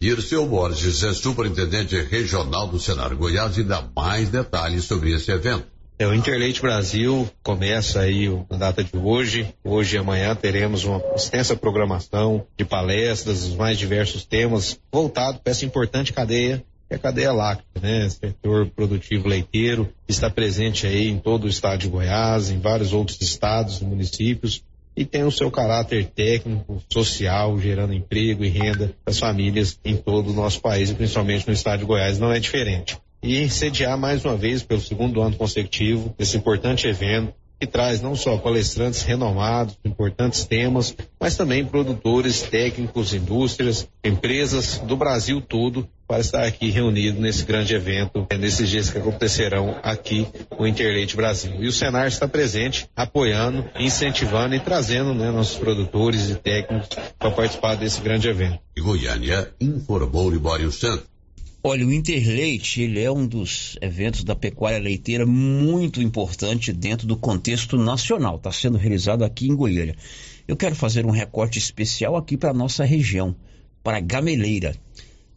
Dirceu 0.00 0.46
Borges 0.46 1.02
é 1.02 1.12
superintendente 1.12 1.94
regional 2.00 2.66
do 2.68 2.80
Senar 2.80 3.14
Goiás 3.14 3.58
e 3.58 3.62
dá 3.62 3.86
mais 3.94 4.30
detalhes 4.30 4.84
sobre 4.84 5.12
esse 5.12 5.30
evento. 5.30 5.66
É, 6.00 6.06
o 6.06 6.14
Interleite 6.14 6.62
Brasil 6.62 7.28
começa 7.42 8.00
aí 8.00 8.26
na 8.48 8.56
data 8.56 8.82
de 8.82 8.96
hoje. 8.96 9.54
Hoje 9.62 9.96
e 9.96 9.98
amanhã 9.98 10.34
teremos 10.34 10.82
uma 10.84 11.02
extensa 11.14 11.54
programação 11.54 12.46
de 12.56 12.64
palestras, 12.64 13.42
os 13.42 13.54
mais 13.54 13.76
diversos 13.76 14.24
temas, 14.24 14.80
voltado 14.90 15.40
para 15.40 15.50
essa 15.50 15.66
importante 15.66 16.14
cadeia, 16.14 16.64
que 16.88 16.94
é 16.94 16.96
a 16.96 16.98
cadeia 16.98 17.30
láctea, 17.34 17.82
né? 17.82 18.08
Setor 18.08 18.68
produtivo 18.68 19.28
leiteiro, 19.28 19.92
está 20.08 20.30
presente 20.30 20.86
aí 20.86 21.06
em 21.06 21.18
todo 21.18 21.44
o 21.44 21.48
estado 21.48 21.80
de 21.80 21.88
Goiás, 21.88 22.48
em 22.48 22.58
vários 22.58 22.94
outros 22.94 23.20
estados 23.20 23.82
e 23.82 23.84
municípios, 23.84 24.64
e 24.96 25.04
tem 25.04 25.24
o 25.24 25.30
seu 25.30 25.50
caráter 25.50 26.06
técnico, 26.06 26.82
social, 26.90 27.58
gerando 27.58 27.92
emprego 27.92 28.42
e 28.42 28.48
renda 28.48 28.94
para 29.04 29.12
as 29.12 29.18
famílias 29.18 29.78
em 29.84 29.98
todo 29.98 30.30
o 30.30 30.34
nosso 30.34 30.62
país, 30.62 30.88
e 30.88 30.94
principalmente 30.94 31.46
no 31.46 31.52
estado 31.52 31.80
de 31.80 31.84
Goiás, 31.84 32.18
não 32.18 32.32
é 32.32 32.40
diferente 32.40 32.96
e 33.22 33.48
sediar 33.48 33.98
mais 33.98 34.24
uma 34.24 34.36
vez, 34.36 34.62
pelo 34.62 34.80
segundo 34.80 35.20
ano 35.20 35.36
consecutivo, 35.36 36.14
esse 36.18 36.36
importante 36.36 36.86
evento 36.86 37.34
que 37.60 37.66
traz 37.66 38.00
não 38.00 38.16
só 38.16 38.38
palestrantes 38.38 39.02
renomados, 39.02 39.76
importantes 39.84 40.44
temas, 40.44 40.96
mas 41.20 41.36
também 41.36 41.62
produtores, 41.62 42.40
técnicos, 42.40 43.12
indústrias, 43.12 43.86
empresas 44.02 44.78
do 44.78 44.96
Brasil 44.96 45.42
todo 45.42 45.86
para 46.08 46.20
estar 46.20 46.44
aqui 46.44 46.70
reunido 46.70 47.20
nesse 47.20 47.44
grande 47.44 47.74
evento, 47.74 48.26
é, 48.30 48.38
nesses 48.38 48.68
dias 48.68 48.88
que 48.88 48.96
acontecerão 48.96 49.78
aqui 49.82 50.26
no 50.58 50.66
Interleite 50.66 51.14
Brasil. 51.14 51.52
E 51.62 51.68
o 51.68 51.72
Senar 51.72 52.08
está 52.08 52.26
presente, 52.26 52.88
apoiando, 52.96 53.68
incentivando 53.78 54.54
e 54.54 54.60
trazendo 54.60 55.14
né, 55.14 55.30
nossos 55.30 55.58
produtores 55.58 56.30
e 56.30 56.36
técnicos 56.36 56.88
para 57.18 57.30
participar 57.30 57.74
desse 57.74 58.00
grande 58.00 58.26
evento. 58.26 58.58
Goiânia 58.78 59.52
informou 59.60 60.30
Libório 60.30 60.72
Santos. 60.72 61.10
Olha, 61.62 61.86
o 61.86 61.92
Interleite, 61.92 62.80
ele 62.80 63.02
é 63.02 63.12
um 63.12 63.26
dos 63.26 63.76
eventos 63.82 64.24
da 64.24 64.34
pecuária 64.34 64.78
leiteira 64.78 65.26
muito 65.26 66.00
importante 66.00 66.72
dentro 66.72 67.06
do 67.06 67.18
contexto 67.18 67.76
nacional. 67.76 68.36
Está 68.36 68.50
sendo 68.50 68.78
realizado 68.78 69.22
aqui 69.22 69.46
em 69.46 69.54
Goiânia. 69.54 69.94
Eu 70.48 70.56
quero 70.56 70.74
fazer 70.74 71.04
um 71.04 71.10
recorte 71.10 71.58
especial 71.58 72.16
aqui 72.16 72.34
para 72.34 72.48
a 72.48 72.54
nossa 72.54 72.82
região, 72.82 73.36
para 73.82 73.98
a 73.98 74.00
Gameleira. 74.00 74.74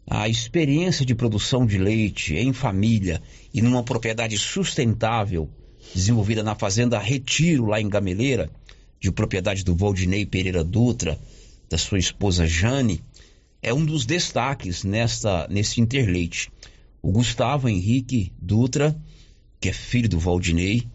A 0.08 0.26
experiência 0.26 1.04
de 1.04 1.14
produção 1.14 1.66
de 1.66 1.76
leite 1.76 2.34
em 2.34 2.54
família 2.54 3.20
e 3.52 3.60
numa 3.60 3.82
propriedade 3.82 4.38
sustentável, 4.38 5.46
desenvolvida 5.94 6.42
na 6.42 6.54
Fazenda 6.54 6.98
Retiro, 6.98 7.66
lá 7.66 7.82
em 7.82 7.88
Gameleira, 7.88 8.48
de 8.98 9.12
propriedade 9.12 9.62
do 9.62 9.76
Valdinei 9.76 10.24
Pereira 10.24 10.64
Dutra, 10.64 11.18
da 11.68 11.76
sua 11.76 11.98
esposa 11.98 12.46
Jane, 12.46 13.02
é 13.64 13.72
um 13.72 13.84
dos 13.84 14.04
destaques 14.04 14.84
nesta, 14.84 15.48
nesse 15.48 15.80
Interleite. 15.80 16.52
O 17.00 17.10
Gustavo 17.10 17.66
Henrique 17.66 18.30
Dutra, 18.38 18.94
que 19.58 19.70
é 19.70 19.72
filho 19.72 20.08
do 20.08 20.18
Valdinei, 20.18 20.86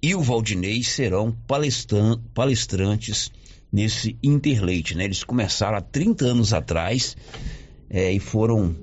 e 0.00 0.14
o 0.14 0.20
Valdinei 0.20 0.84
serão 0.84 1.32
palestran 1.48 2.20
palestrantes 2.32 3.32
nesse 3.72 4.16
Interleite, 4.22 4.96
né? 4.96 5.04
Eles 5.04 5.24
começaram 5.24 5.76
há 5.76 5.80
30 5.80 6.24
anos 6.26 6.52
atrás 6.52 7.16
é, 7.90 8.12
e 8.12 8.20
foram 8.20 8.76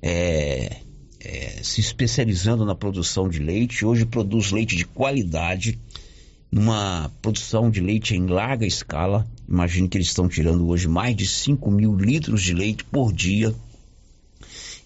é, 0.00 0.76
é, 1.18 1.62
se 1.64 1.80
especializando 1.80 2.64
na 2.64 2.76
produção 2.76 3.28
de 3.28 3.40
leite. 3.40 3.84
Hoje 3.84 4.06
produz 4.06 4.52
leite 4.52 4.76
de 4.76 4.84
qualidade, 4.84 5.80
numa 6.50 7.10
produção 7.20 7.68
de 7.68 7.80
leite 7.80 8.14
em 8.14 8.26
larga 8.26 8.64
escala. 8.64 9.26
Imagine 9.48 9.88
que 9.88 9.96
eles 9.96 10.08
estão 10.08 10.28
tirando 10.28 10.66
hoje 10.68 10.88
mais 10.88 11.14
de 11.14 11.26
5 11.26 11.70
mil 11.70 11.94
litros 11.96 12.42
de 12.42 12.54
leite 12.54 12.84
por 12.84 13.12
dia. 13.12 13.54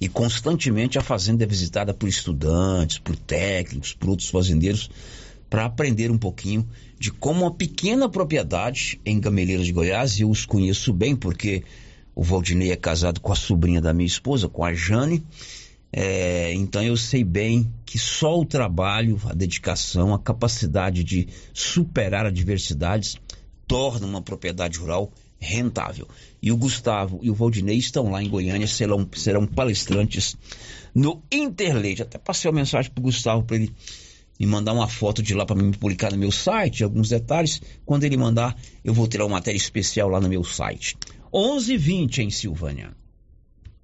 E 0.01 0.09
constantemente 0.09 0.99
a 0.99 1.03
fazenda 1.03 1.45
é 1.45 1.47
visitada 1.47 1.93
por 1.93 2.09
estudantes, 2.09 2.99
por 2.99 3.17
técnicos, 3.17 3.93
por 3.93 4.11
outros 4.11 4.29
fazendeiros, 4.29 4.91
para 5.51 5.65
aprender 5.65 6.11
um 6.11 6.19
pouquinho 6.19 6.69
de 6.99 7.11
como 7.11 7.43
uma 7.43 7.55
pequena 7.55 8.09
propriedade 8.09 9.01
em 9.05 9.21
Gameleiras 9.21 9.67
de 9.67 9.73
Goiás, 9.73 10.19
e 10.19 10.23
eu 10.23 10.31
os 10.31 10.45
conheço 10.45 10.93
bem 10.93 11.17
porque 11.17 11.65
o 12.15 12.23
Valdinei 12.23 12.73
é 12.73 12.77
casado 12.77 13.21
com 13.21 13.33
a 13.33 13.37
sobrinha 13.37 13.81
da 13.81 13.93
minha 13.93 14.07
esposa, 14.07 14.49
com 14.49 14.65
a 14.65 14.75
Jane, 14.75 15.25
é, 15.93 16.53
então 16.53 16.83
eu 16.83 16.97
sei 16.97 17.25
bem 17.25 17.73
que 17.87 17.99
só 17.99 18.39
o 18.39 18.45
trabalho, 18.45 19.19
a 19.25 19.33
dedicação, 19.33 20.13
a 20.13 20.19
capacidade 20.19 21.03
de 21.03 21.29
superar 21.55 22.27
adversidades 22.27 23.19
torna 23.69 24.07
uma 24.07 24.23
propriedade 24.23 24.79
rural 24.79 25.13
rentável. 25.39 26.09
E 26.43 26.51
o 26.51 26.57
Gustavo 26.57 27.21
e 27.23 27.31
o 27.31 27.35
Valdinei 27.35 27.77
estão 27.77 28.11
lá 28.11 28.23
em 28.23 28.29
Goiânia, 28.29 28.67
serão, 28.67 29.09
serão 29.15 29.47
palestrantes 29.47 30.37
no 30.95 31.23
Interleite. 31.31 32.03
Até 32.03 32.19
passei 32.19 32.51
uma 32.51 32.57
mensagem 32.57 32.91
para 32.91 33.01
o 33.01 33.05
Gustavo 33.05 33.45
para 33.45 33.57
ele 33.57 33.73
me 34.41 34.47
mandar 34.47 34.73
uma 34.73 34.89
foto 34.89 35.23
de 35.23 35.35
lá 35.35 35.45
para 35.45 35.57
me 35.57 35.77
publicar 35.77 36.13
no 36.13 36.19
meu 36.19 36.33
site, 36.33 36.83
alguns 36.83 37.09
detalhes. 37.09 37.61
Quando 37.85 38.05
ele 38.05 38.17
mandar, 38.17 38.57
eu 38.85 38.95
vou 38.95 39.07
tirar 39.07 39.25
uma 39.25 39.37
matéria 39.37 39.59
especial 39.59 40.09
lá 40.09 40.21
no 40.21 40.29
meu 40.29 40.43
site. 40.43 40.97
11:20 41.33 42.19
em 42.19 42.31
Silvânia. 42.31 42.97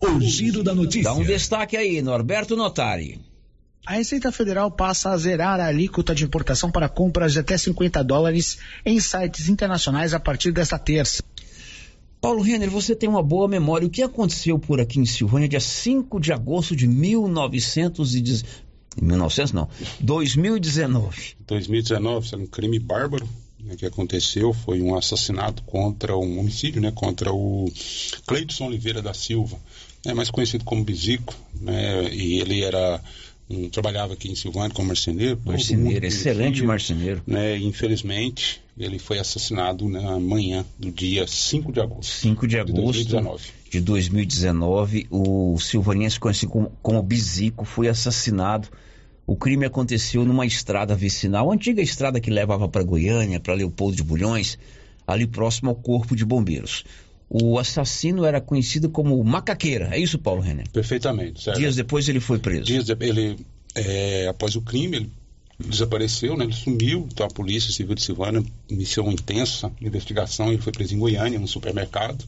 O 0.00 0.20
giro 0.20 0.62
da 0.62 0.74
notícia. 0.74 1.04
Dá 1.04 1.14
um 1.14 1.24
destaque 1.24 1.76
aí, 1.76 2.00
Norberto 2.02 2.56
Notari. 2.56 3.20
A 3.86 3.94
Receita 3.94 4.32
Federal 4.32 4.70
passa 4.70 5.10
a 5.10 5.16
zerar 5.18 5.60
a 5.60 5.66
alíquota 5.66 6.14
de 6.14 6.24
importação 6.24 6.70
para 6.70 6.88
compras 6.88 7.34
de 7.34 7.40
até 7.40 7.58
50 7.58 8.02
dólares 8.02 8.56
em 8.84 8.98
sites 8.98 9.48
internacionais 9.50 10.14
a 10.14 10.20
partir 10.20 10.52
desta 10.52 10.78
terça. 10.78 11.22
Paulo 12.18 12.40
Renner, 12.40 12.70
você 12.70 12.96
tem 12.96 13.06
uma 13.06 13.22
boa 13.22 13.46
memória. 13.46 13.86
O 13.86 13.90
que 13.90 14.02
aconteceu 14.02 14.58
por 14.58 14.80
aqui 14.80 14.98
em 14.98 15.04
Silvânia 15.04 15.46
dia 15.46 15.60
5 15.60 16.18
de 16.18 16.32
agosto 16.32 16.74
de 16.74 16.86
1910... 16.86 18.44
1900 18.96 19.52
não, 19.52 19.68
2019. 20.00 21.34
2019, 21.46 22.36
um 22.36 22.46
crime 22.46 22.78
bárbaro 22.78 23.28
né, 23.64 23.76
que 23.76 23.84
aconteceu 23.84 24.52
foi 24.52 24.80
um 24.80 24.94
assassinato 24.96 25.62
contra 25.64 26.16
um 26.16 26.38
homicídio, 26.38 26.80
né, 26.80 26.90
contra 26.90 27.32
o 27.32 27.70
Cleidson 28.26 28.66
Oliveira 28.66 29.02
da 29.02 29.12
Silva, 29.12 29.58
né, 30.06 30.14
mais 30.14 30.30
conhecido 30.30 30.64
como 30.64 30.84
Bizico, 30.84 31.34
né, 31.60 32.08
e 32.12 32.40
ele 32.40 32.62
era 32.62 33.02
trabalhava 33.70 34.14
aqui 34.14 34.30
em 34.30 34.34
Silvânia 34.34 34.70
como 34.70 34.88
marceneiro. 34.88 35.40
Marceneiro, 35.44 36.06
excelente 36.06 36.62
marceneiro. 36.62 37.22
Né, 37.26 37.58
infelizmente, 37.58 38.62
ele 38.78 38.98
foi 38.98 39.18
assassinado 39.18 39.88
na 39.88 40.18
manhã 40.18 40.64
do 40.78 40.90
dia 40.90 41.26
5 41.26 41.72
de 41.72 41.80
agosto. 41.80 42.10
5 42.10 42.46
de 42.46 42.58
agosto 42.58 43.04
de 43.04 43.10
2019. 43.10 43.42
De 43.70 43.80
2019 43.80 45.06
o 45.10 45.58
silvaniense 45.58 46.18
conhecido 46.20 46.52
como, 46.52 46.72
como 46.80 47.02
Bizico 47.02 47.64
foi 47.64 47.88
assassinado 47.88 48.68
o 49.26 49.36
crime 49.36 49.64
aconteceu 49.64 50.22
numa 50.22 50.44
estrada 50.44 50.94
vicinal, 50.94 51.50
antiga 51.50 51.80
estrada 51.80 52.20
que 52.20 52.30
levava 52.30 52.68
para 52.68 52.82
Goiânia, 52.82 53.40
para 53.40 53.54
Leopoldo 53.54 53.96
de 53.96 54.02
Bulhões, 54.02 54.58
ali 55.06 55.26
próximo 55.26 55.70
ao 55.70 55.76
Corpo 55.76 56.14
de 56.14 56.26
Bombeiros. 56.26 56.84
O 57.36 57.58
assassino 57.58 58.24
era 58.24 58.40
conhecido 58.40 58.88
como 58.88 59.22
Macaqueira, 59.24 59.88
é 59.90 59.98
isso, 59.98 60.20
Paulo 60.20 60.40
René? 60.40 60.62
Perfeitamente. 60.72 61.42
Certo. 61.42 61.58
Dias 61.58 61.74
depois 61.74 62.08
ele 62.08 62.20
foi 62.20 62.38
preso. 62.38 62.62
Dias 62.62 62.84
de, 62.84 62.96
ele, 63.00 63.36
é, 63.74 64.28
após 64.28 64.54
o 64.54 64.62
crime, 64.62 64.98
ele 64.98 65.10
desapareceu, 65.58 66.36
né? 66.36 66.44
ele 66.44 66.52
sumiu. 66.52 67.08
Então 67.12 67.26
a 67.26 67.28
Polícia 67.28 67.72
Civil 67.72 67.96
de 67.96 68.02
Silvânia 68.02 68.40
iniciou 68.70 69.06
uma 69.06 69.12
intensa 69.12 69.72
investigação. 69.82 70.52
Ele 70.52 70.62
foi 70.62 70.72
preso 70.72 70.94
em 70.94 70.98
Goiânia, 71.00 71.36
num 71.40 71.48
supermercado. 71.48 72.24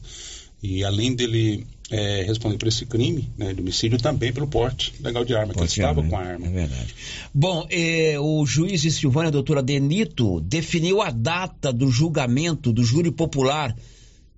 E 0.61 0.83
além 0.83 1.15
dele 1.15 1.65
é, 1.89 2.23
responder 2.23 2.57
por 2.57 2.67
esse 2.67 2.85
crime 2.85 3.29
né, 3.37 3.53
de 3.53 3.61
homicídio 3.61 3.97
também 3.99 4.33
pelo 4.33 4.47
porte 4.47 4.93
legal 4.99 5.23
de 5.23 5.33
arma, 5.33 5.53
porte 5.53 5.73
que 5.73 5.79
ele 5.79 5.89
estava 5.89 6.05
com 6.05 6.17
a 6.17 6.19
arma. 6.19 6.47
É 6.47 6.49
verdade. 6.49 6.95
Bom, 7.33 7.65
eh, 7.69 8.19
o 8.19 8.45
juiz 8.45 8.81
de 8.81 8.91
Silvânia, 8.91 9.31
doutora 9.31 9.63
Denito, 9.63 10.41
definiu 10.41 11.01
a 11.01 11.11
data 11.11 11.71
do 11.71 11.89
julgamento 11.89 12.73
do 12.73 12.83
júri 12.83 13.09
popular 13.09 13.73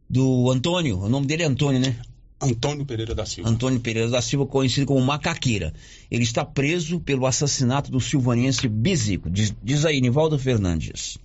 do 0.09 0.49
Antônio. 0.49 0.99
O 0.99 1.09
nome 1.09 1.27
dele 1.27 1.43
é 1.43 1.45
Antônio, 1.45 1.79
né? 1.79 1.95
Antônio 2.41 2.85
Pereira 2.85 3.13
da 3.13 3.25
Silva. 3.25 3.49
Antônio 3.49 3.79
Pereira 3.79 4.09
da 4.09 4.21
Silva, 4.21 4.45
conhecido 4.45 4.85
como 4.85 5.05
Macaqueira. 5.05 5.73
Ele 6.09 6.23
está 6.23 6.45
preso 6.45 6.99
pelo 6.99 7.25
assassinato 7.25 7.91
do 7.91 7.99
silvaniense 7.99 8.67
Bizico. 8.67 9.29
Diz, 9.29 9.53
diz 9.61 9.85
aí, 9.85 9.99
Nivaldo 9.99 10.39
Fernandes. 10.39 11.17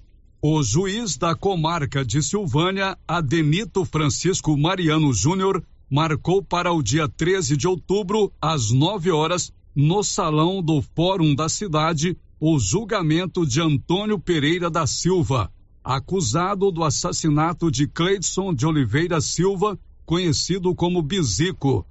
O 0.43 0.63
juiz 0.63 1.17
da 1.17 1.35
comarca 1.35 2.05
de 2.05 2.23
Silvânia, 2.23 2.99
Adenito 3.07 3.85
Francisco 3.85 4.57
Mariano 4.57 5.13
Júnior, 5.13 5.65
marcou 5.89 6.43
para 6.43 6.73
o 6.73 6.83
dia 6.83 7.09
13 7.09 7.57
de 7.57 7.69
outubro, 7.69 8.33
às 8.43 8.71
9 8.71 9.11
horas, 9.11 9.53
no 9.75 10.03
salão 10.03 10.63
do 10.63 10.83
Fórum 10.95 11.35
da 11.35 11.49
cidade, 11.49 12.17
o 12.41 12.59
julgamento 12.59 13.47
de 13.47 13.61
Antônio 13.61 14.19
Pereira 14.19 14.69
da 14.69 14.87
Silva, 14.87 15.51
acusado 15.85 16.73
do 16.73 16.83
assassinato 16.83 17.71
de 17.71 17.87
Cleidson 17.87 18.55
de 18.55 18.67
Oliveira 18.67 19.21
Silva, 19.21 19.79
conhecido 20.07 20.75
como 20.75 21.03
Bizico. 21.03 21.87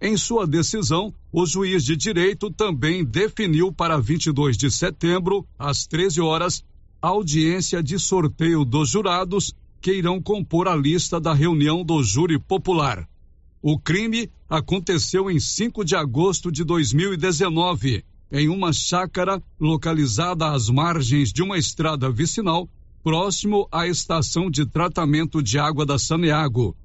Em 0.00 0.16
sua 0.16 0.46
decisão, 0.46 1.12
o 1.32 1.46
juiz 1.46 1.82
de 1.82 1.96
direito 1.96 2.50
também 2.50 3.04
definiu 3.04 3.72
para 3.72 3.98
22 3.98 4.56
de 4.56 4.70
setembro, 4.70 5.46
às 5.58 5.86
13 5.86 6.20
horas, 6.20 6.62
audiência 7.00 7.82
de 7.82 7.98
sorteio 7.98 8.64
dos 8.64 8.90
jurados 8.90 9.54
que 9.80 9.92
irão 9.92 10.20
compor 10.20 10.68
a 10.68 10.76
lista 10.76 11.18
da 11.18 11.32
reunião 11.32 11.82
do 11.82 12.02
júri 12.02 12.38
popular. 12.38 13.08
O 13.62 13.78
crime 13.78 14.30
aconteceu 14.48 15.30
em 15.30 15.40
5 15.40 15.84
de 15.84 15.96
agosto 15.96 16.52
de 16.52 16.64
2019, 16.64 18.04
em 18.30 18.48
uma 18.48 18.72
chácara 18.72 19.42
localizada 19.58 20.50
às 20.50 20.68
margens 20.68 21.32
de 21.32 21.42
uma 21.42 21.56
estrada 21.56 22.10
vicinal, 22.10 22.68
próximo 23.02 23.68
à 23.70 23.86
estação 23.86 24.50
de 24.50 24.66
tratamento 24.66 25.42
de 25.42 25.58
água 25.58 25.86
da 25.86 25.98
Saneago. 25.98 26.76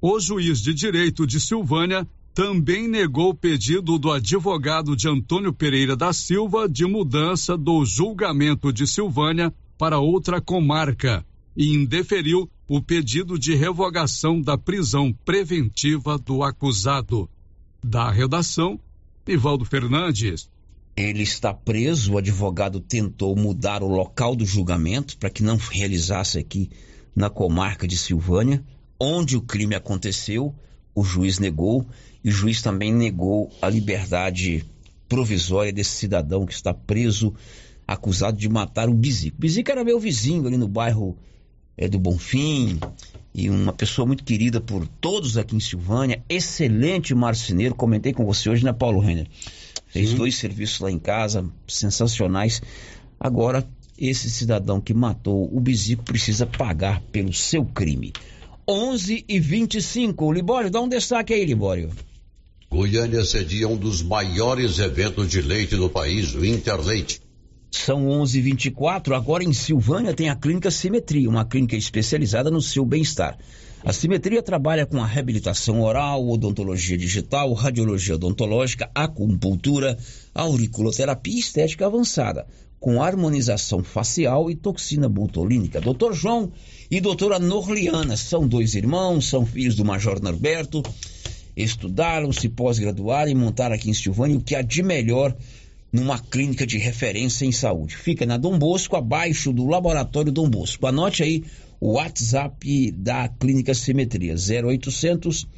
O 0.00 0.18
juiz 0.18 0.60
de 0.60 0.74
direito 0.74 1.26
de 1.26 1.40
Silvânia 1.40 2.06
também 2.34 2.88
negou 2.88 3.30
o 3.30 3.34
pedido 3.34 3.98
do 3.98 4.10
advogado 4.10 4.96
de 4.96 5.08
Antônio 5.08 5.52
Pereira 5.52 5.94
da 5.94 6.12
Silva 6.12 6.68
de 6.68 6.86
mudança 6.86 7.56
do 7.56 7.84
julgamento 7.84 8.72
de 8.72 8.86
Silvânia 8.86 9.52
para 9.76 9.98
outra 9.98 10.40
comarca 10.40 11.24
e 11.56 11.74
indeferiu 11.74 12.50
o 12.66 12.80
pedido 12.80 13.38
de 13.38 13.54
revogação 13.54 14.40
da 14.40 14.56
prisão 14.56 15.12
preventiva 15.24 16.18
do 16.18 16.42
acusado. 16.42 17.28
Da 17.84 18.10
redação, 18.10 18.80
Ivaldo 19.26 19.64
Fernandes. 19.64 20.48
Ele 20.96 21.22
está 21.22 21.54
preso, 21.54 22.12
o 22.12 22.18
advogado 22.18 22.78
tentou 22.78 23.34
mudar 23.34 23.82
o 23.82 23.88
local 23.88 24.36
do 24.36 24.44
julgamento 24.44 25.16
para 25.16 25.30
que 25.30 25.42
não 25.42 25.56
realizasse 25.56 26.38
aqui 26.38 26.70
na 27.16 27.30
comarca 27.30 27.88
de 27.88 27.96
Silvânia, 27.96 28.62
onde 29.00 29.36
o 29.36 29.40
crime 29.40 29.74
aconteceu. 29.74 30.54
O 30.94 31.02
juiz 31.02 31.38
negou 31.38 31.86
e 32.22 32.28
o 32.28 32.32
juiz 32.32 32.60
também 32.60 32.92
negou 32.92 33.50
a 33.62 33.68
liberdade 33.70 34.64
provisória 35.08 35.72
desse 35.72 35.92
cidadão 35.92 36.44
que 36.44 36.52
está 36.52 36.74
preso, 36.74 37.34
acusado 37.86 38.36
de 38.36 38.48
matar 38.48 38.88
o 38.88 38.94
Bizico. 38.94 39.36
O 39.38 39.40
Bizico 39.40 39.70
era 39.70 39.84
meu 39.84 39.98
vizinho 39.98 40.46
ali 40.46 40.58
no 40.58 40.68
bairro 40.68 41.16
é, 41.76 41.88
do 41.88 41.98
Bonfim 41.98 42.78
e 43.34 43.48
uma 43.48 43.72
pessoa 43.72 44.06
muito 44.06 44.24
querida 44.24 44.60
por 44.60 44.86
todos 44.86 45.38
aqui 45.38 45.56
em 45.56 45.60
Silvânia, 45.60 46.22
excelente 46.28 47.14
marceneiro, 47.14 47.74
comentei 47.74 48.12
com 48.12 48.26
você 48.26 48.50
hoje, 48.50 48.64
né, 48.64 48.72
Paulo 48.72 49.00
Renner? 49.00 49.26
Fez 49.92 50.08
Sim. 50.08 50.16
dois 50.16 50.36
serviços 50.36 50.80
lá 50.80 50.90
em 50.90 50.98
casa, 50.98 51.44
sensacionais. 51.68 52.62
Agora, 53.20 53.68
esse 53.98 54.30
cidadão 54.30 54.80
que 54.80 54.94
matou 54.94 55.54
o 55.54 55.60
Bizico 55.60 56.02
precisa 56.02 56.46
pagar 56.46 57.02
pelo 57.12 57.30
seu 57.30 57.62
crime. 57.62 58.10
11 58.66 59.22
e 59.28 59.38
25. 59.38 60.32
Libório, 60.32 60.70
dá 60.70 60.80
um 60.80 60.88
destaque 60.88 61.34
aí, 61.34 61.44
Libório. 61.44 61.90
Goiânia 62.70 63.22
cedia 63.22 63.68
um 63.68 63.76
dos 63.76 64.00
maiores 64.00 64.78
eventos 64.78 65.28
de 65.28 65.42
leite 65.42 65.76
do 65.76 65.90
país, 65.90 66.34
o 66.34 66.42
Interleite. 66.42 67.20
São 67.70 68.06
11:24. 68.08 69.14
Agora 69.14 69.44
em 69.44 69.52
Silvânia 69.52 70.14
tem 70.14 70.30
a 70.30 70.36
clínica 70.36 70.70
Simetria, 70.70 71.28
uma 71.28 71.44
clínica 71.44 71.76
especializada 71.76 72.50
no 72.50 72.62
seu 72.62 72.86
bem-estar. 72.86 73.36
A 73.84 73.92
Simetria 73.92 74.40
trabalha 74.40 74.86
com 74.86 75.02
a 75.02 75.06
reabilitação 75.06 75.80
oral, 75.82 76.28
odontologia 76.28 76.96
digital, 76.96 77.52
radiologia 77.52 78.14
odontológica, 78.14 78.88
acupuntura, 78.94 79.98
auriculoterapia 80.32 81.34
e 81.34 81.40
estética 81.40 81.86
avançada, 81.86 82.46
com 82.78 83.02
harmonização 83.02 83.82
facial 83.82 84.48
e 84.48 84.54
toxina 84.54 85.08
botulínica. 85.08 85.80
Dr. 85.80 86.12
João 86.12 86.52
e 86.88 87.00
doutora 87.00 87.40
Norliana 87.40 88.16
são 88.16 88.46
dois 88.46 88.76
irmãos, 88.76 89.28
são 89.28 89.44
filhos 89.44 89.74
do 89.74 89.84
Major 89.84 90.22
Norberto, 90.22 90.80
estudaram, 91.56 92.32
se 92.32 92.48
pós-graduaram 92.48 93.32
e 93.32 93.34
montaram 93.34 93.74
aqui 93.74 93.90
em 93.90 93.94
Silvânia 93.94 94.38
o 94.38 94.40
que 94.40 94.54
há 94.54 94.62
de 94.62 94.80
melhor 94.84 95.36
numa 95.92 96.20
clínica 96.20 96.64
de 96.64 96.78
referência 96.78 97.44
em 97.44 97.52
saúde. 97.52 97.96
Fica 97.96 98.24
na 98.24 98.36
Dom 98.36 98.56
Bosco, 98.56 98.94
abaixo 98.94 99.52
do 99.52 99.66
Laboratório 99.66 100.30
Dom 100.30 100.48
Bosco. 100.48 100.86
Anote 100.86 101.24
aí 101.24 101.44
o 101.82 101.94
WhatsApp 101.94 102.92
da 102.92 103.28
Clínica 103.28 103.74
Simetria, 103.74 104.36
0800 104.36 105.48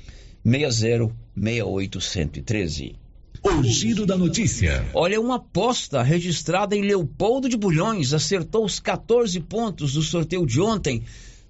60 0.43 1.15
6813. 1.37 2.97
O 3.43 3.63
giro 3.63 4.07
da 4.07 4.17
notícia. 4.17 4.89
Olha, 4.95 5.21
uma 5.21 5.35
aposta 5.37 6.03
registrada 6.03 6.75
em 6.75 6.81
Leopoldo 6.81 7.47
de 7.47 7.59
Bulhões 7.59 8.15
acertou 8.15 8.65
os 8.65 8.81
14 8.81 9.39
pontos 9.41 9.93
do 9.93 10.01
sorteio 10.01 10.47
de 10.47 10.63
ontem 10.63 11.03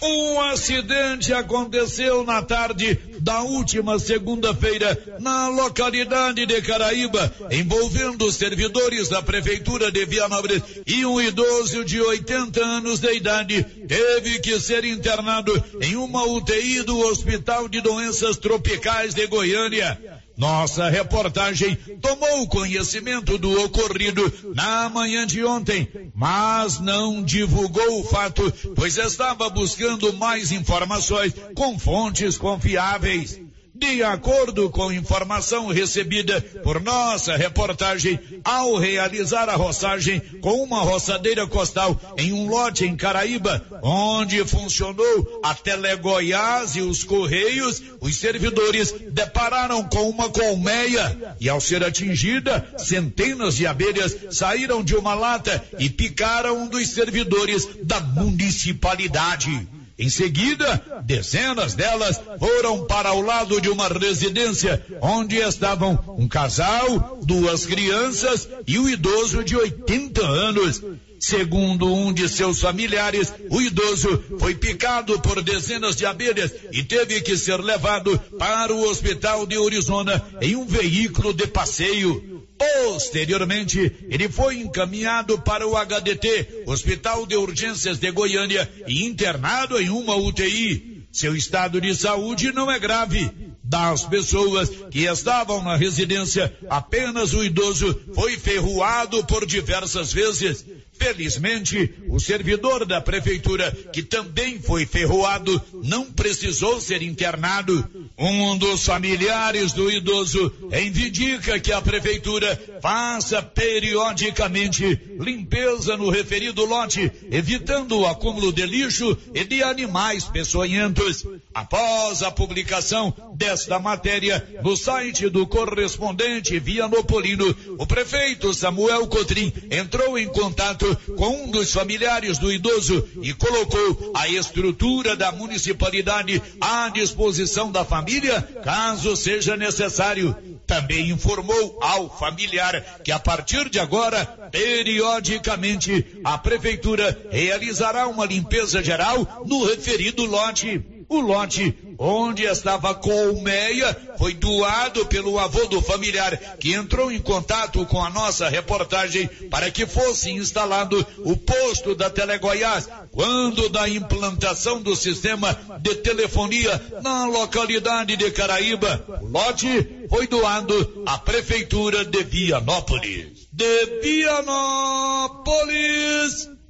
Um 0.00 0.40
acidente 0.40 1.32
aconteceu 1.32 2.22
na 2.24 2.40
tarde 2.40 2.96
da 3.18 3.42
última 3.42 3.98
segunda-feira 3.98 4.96
na 5.18 5.48
localidade 5.48 6.46
de 6.46 6.62
Caraíba, 6.62 7.34
envolvendo 7.50 8.30
servidores 8.30 9.08
da 9.08 9.20
prefeitura 9.20 9.90
de 9.90 10.04
Vianópolis 10.04 10.62
e 10.86 11.04
um 11.04 11.20
idoso 11.20 11.84
de 11.84 12.00
80 12.00 12.64
anos 12.64 13.00
de 13.00 13.12
idade 13.12 13.64
teve 13.88 14.38
que 14.38 14.60
ser 14.60 14.84
internado 14.84 15.52
em 15.80 15.96
uma 15.96 16.24
UTI 16.24 16.84
do 16.84 16.96
Hospital 17.00 17.68
de 17.68 17.80
Doenças 17.80 18.36
Tropicais 18.36 19.14
de 19.14 19.26
Goiânia. 19.26 19.98
Nossa 20.38 20.88
reportagem 20.88 21.74
tomou 22.00 22.46
conhecimento 22.46 23.36
do 23.36 23.60
ocorrido 23.64 24.32
na 24.54 24.88
manhã 24.88 25.26
de 25.26 25.44
ontem, 25.44 25.88
mas 26.14 26.78
não 26.78 27.20
divulgou 27.20 27.98
o 28.00 28.04
fato, 28.04 28.52
pois 28.76 28.96
estava 28.96 29.50
buscando 29.50 30.12
mais 30.12 30.52
informações 30.52 31.34
com 31.56 31.76
fontes 31.76 32.38
confiáveis. 32.38 33.47
De 33.78 34.02
acordo 34.02 34.68
com 34.70 34.92
informação 34.92 35.68
recebida 35.68 36.40
por 36.64 36.82
nossa 36.82 37.36
reportagem, 37.36 38.18
ao 38.42 38.76
realizar 38.76 39.48
a 39.48 39.54
roçagem 39.54 40.20
com 40.40 40.64
uma 40.64 40.80
roçadeira 40.80 41.46
costal 41.46 41.98
em 42.16 42.32
um 42.32 42.48
lote 42.48 42.84
em 42.84 42.96
Caraíba, 42.96 43.64
onde 43.80 44.44
funcionou 44.44 45.40
a 45.44 45.54
Telegoiás 45.54 46.74
e 46.74 46.80
os 46.80 47.04
Correios, 47.04 47.80
os 48.00 48.16
servidores 48.16 48.92
depararam 49.12 49.84
com 49.84 50.10
uma 50.10 50.28
colmeia 50.28 51.36
e 51.40 51.48
ao 51.48 51.60
ser 51.60 51.84
atingida, 51.84 52.68
centenas 52.78 53.54
de 53.54 53.66
abelhas 53.66 54.16
saíram 54.30 54.82
de 54.82 54.96
uma 54.96 55.14
lata 55.14 55.64
e 55.78 55.88
picaram 55.88 56.62
um 56.62 56.66
dos 56.66 56.88
servidores 56.88 57.68
da 57.84 58.00
municipalidade. 58.00 59.77
Em 59.98 60.08
seguida, 60.08 61.02
dezenas 61.04 61.74
delas 61.74 62.20
foram 62.38 62.86
para 62.86 63.12
o 63.14 63.20
lado 63.20 63.60
de 63.60 63.68
uma 63.68 63.88
residência 63.88 64.80
onde 65.00 65.38
estavam 65.38 65.98
um 66.16 66.28
casal, 66.28 67.18
duas 67.24 67.66
crianças 67.66 68.48
e 68.64 68.78
um 68.78 68.88
idoso 68.88 69.42
de 69.42 69.56
80 69.56 70.24
anos. 70.24 70.82
Segundo 71.18 71.92
um 71.92 72.12
de 72.12 72.28
seus 72.28 72.60
familiares, 72.60 73.34
o 73.50 73.60
idoso 73.60 74.22
foi 74.38 74.54
picado 74.54 75.18
por 75.18 75.42
dezenas 75.42 75.96
de 75.96 76.06
abelhas 76.06 76.52
e 76.70 76.84
teve 76.84 77.20
que 77.20 77.36
ser 77.36 77.56
levado 77.56 78.16
para 78.38 78.72
o 78.72 78.88
hospital 78.88 79.44
de 79.46 79.56
Arizona 79.56 80.24
em 80.40 80.54
um 80.54 80.64
veículo 80.64 81.34
de 81.34 81.48
passeio. 81.48 82.37
Posteriormente, 82.58 83.92
ele 84.08 84.28
foi 84.28 84.58
encaminhado 84.58 85.38
para 85.38 85.66
o 85.66 85.76
HDT, 85.76 86.64
Hospital 86.66 87.24
de 87.24 87.36
Urgências 87.36 87.98
de 87.98 88.10
Goiânia, 88.10 88.68
e 88.86 89.04
internado 89.04 89.80
em 89.80 89.88
uma 89.88 90.16
UTI. 90.16 91.06
Seu 91.12 91.34
estado 91.34 91.80
de 91.80 91.94
saúde 91.94 92.52
não 92.52 92.70
é 92.70 92.78
grave. 92.78 93.30
Das 93.62 94.04
pessoas 94.04 94.70
que 94.90 95.00
estavam 95.00 95.62
na 95.62 95.76
residência, 95.76 96.56
apenas 96.70 97.34
o 97.34 97.44
idoso 97.44 98.00
foi 98.14 98.38
ferroado 98.38 99.22
por 99.26 99.44
diversas 99.44 100.12
vezes. 100.12 100.64
Felizmente, 100.98 101.94
o 102.08 102.18
servidor 102.18 102.84
da 102.84 103.00
prefeitura, 103.00 103.70
que 103.92 104.02
também 104.02 104.60
foi 104.60 104.84
ferroado, 104.84 105.62
não 105.84 106.10
precisou 106.10 106.80
ser 106.80 107.02
internado. 107.02 107.88
Um 108.18 108.58
dos 108.58 108.84
familiares 108.84 109.72
do 109.72 109.88
idoso 109.90 110.52
reivindica 110.70 111.60
que 111.60 111.72
a 111.72 111.80
prefeitura 111.80 112.60
faça 112.82 113.40
periodicamente 113.40 115.00
limpeza 115.20 115.96
no 115.96 116.10
referido 116.10 116.64
lote, 116.64 117.10
evitando 117.30 118.00
o 118.00 118.06
acúmulo 118.06 118.52
de 118.52 118.66
lixo 118.66 119.16
e 119.32 119.44
de 119.44 119.62
animais 119.62 120.24
peçonhentos. 120.24 121.24
Após 121.54 122.22
a 122.22 122.30
publicação 122.30 123.14
desta 123.36 123.78
matéria 123.78 124.60
no 124.64 124.76
site 124.76 125.28
do 125.28 125.46
correspondente 125.46 126.58
Vianopolino, 126.58 127.54
o 127.78 127.86
prefeito 127.86 128.52
Samuel 128.52 129.06
Cotrim 129.06 129.52
entrou 129.70 130.18
em 130.18 130.26
contato 130.26 130.87
com 130.94 131.44
um 131.44 131.50
dos 131.50 131.72
familiares 131.72 132.38
do 132.38 132.52
idoso 132.52 133.06
e 133.22 133.32
colocou 133.32 134.12
a 134.14 134.28
estrutura 134.28 135.16
da 135.16 135.32
municipalidade 135.32 136.42
à 136.60 136.88
disposição 136.88 137.70
da 137.70 137.84
família, 137.84 138.42
caso 138.62 139.16
seja 139.16 139.56
necessário. 139.56 140.36
Também 140.66 141.08
informou 141.08 141.78
ao 141.80 142.18
familiar 142.18 143.00
que 143.02 143.10
a 143.10 143.18
partir 143.18 143.70
de 143.70 143.78
agora, 143.78 144.26
periodicamente, 144.50 146.04
a 146.22 146.36
prefeitura 146.36 147.18
realizará 147.30 148.06
uma 148.06 148.26
limpeza 148.26 148.82
geral 148.82 149.44
no 149.46 149.64
referido 149.64 150.26
lote. 150.26 150.97
O 151.08 151.20
lote 151.20 151.74
onde 151.98 152.44
estava 152.44 152.94
colmeia 152.94 153.96
foi 154.18 154.34
doado 154.34 155.06
pelo 155.06 155.38
avô 155.38 155.64
do 155.66 155.80
familiar 155.80 156.36
que 156.60 156.74
entrou 156.74 157.10
em 157.10 157.18
contato 157.18 157.86
com 157.86 158.04
a 158.04 158.10
nossa 158.10 158.46
reportagem 158.48 159.26
para 159.50 159.70
que 159.70 159.86
fosse 159.86 160.30
instalado 160.30 161.06
o 161.20 161.34
posto 161.34 161.94
da 161.94 162.10
Telegoiás 162.10 162.90
quando 163.10 163.70
da 163.70 163.88
implantação 163.88 164.82
do 164.82 164.94
sistema 164.94 165.58
de 165.80 165.94
telefonia 165.96 167.00
na 167.02 167.24
localidade 167.26 168.14
de 168.14 168.30
Caraíba. 168.30 169.02
O 169.22 169.26
lote 169.28 170.06
foi 170.10 170.26
doado 170.26 171.04
à 171.06 171.16
prefeitura 171.16 172.04
de 172.04 172.22
Vianópolis. 172.22 173.48
De 173.50 173.86
Vianópolis 174.02 175.48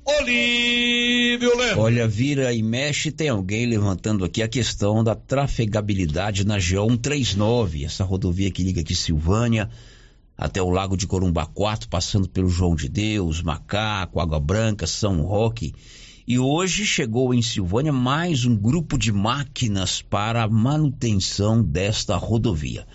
Olívio 0.08 1.54
Lemos. 1.54 1.84
Olha, 1.84 2.08
vira 2.08 2.50
e 2.54 2.62
mexe, 2.62 3.12
tem 3.12 3.28
alguém 3.28 3.66
levantando 3.66 4.24
aqui 4.24 4.42
a 4.42 4.48
questão 4.48 5.04
da 5.04 5.14
trafegabilidade 5.14 6.46
na 6.46 6.56
G139, 6.56 7.84
essa 7.84 8.04
rodovia 8.04 8.50
que 8.50 8.62
liga 8.62 8.80
aqui 8.80 8.94
Silvânia 8.94 9.68
até 10.34 10.62
o 10.62 10.70
Lago 10.70 10.96
de 10.96 11.06
Corumbá 11.06 11.44
4, 11.44 11.90
passando 11.90 12.26
pelo 12.26 12.48
João 12.48 12.74
de 12.74 12.88
Deus, 12.88 13.42
Macaco, 13.42 14.18
Água 14.18 14.40
Branca, 14.40 14.86
São 14.86 15.20
Roque. 15.20 15.74
E 16.26 16.38
hoje 16.38 16.86
chegou 16.86 17.34
em 17.34 17.42
Silvânia 17.42 17.92
mais 17.92 18.46
um 18.46 18.56
grupo 18.56 18.96
de 18.96 19.12
máquinas 19.12 20.00
para 20.00 20.44
a 20.44 20.48
manutenção 20.48 21.62
desta 21.62 22.16
rodovia. 22.16 22.86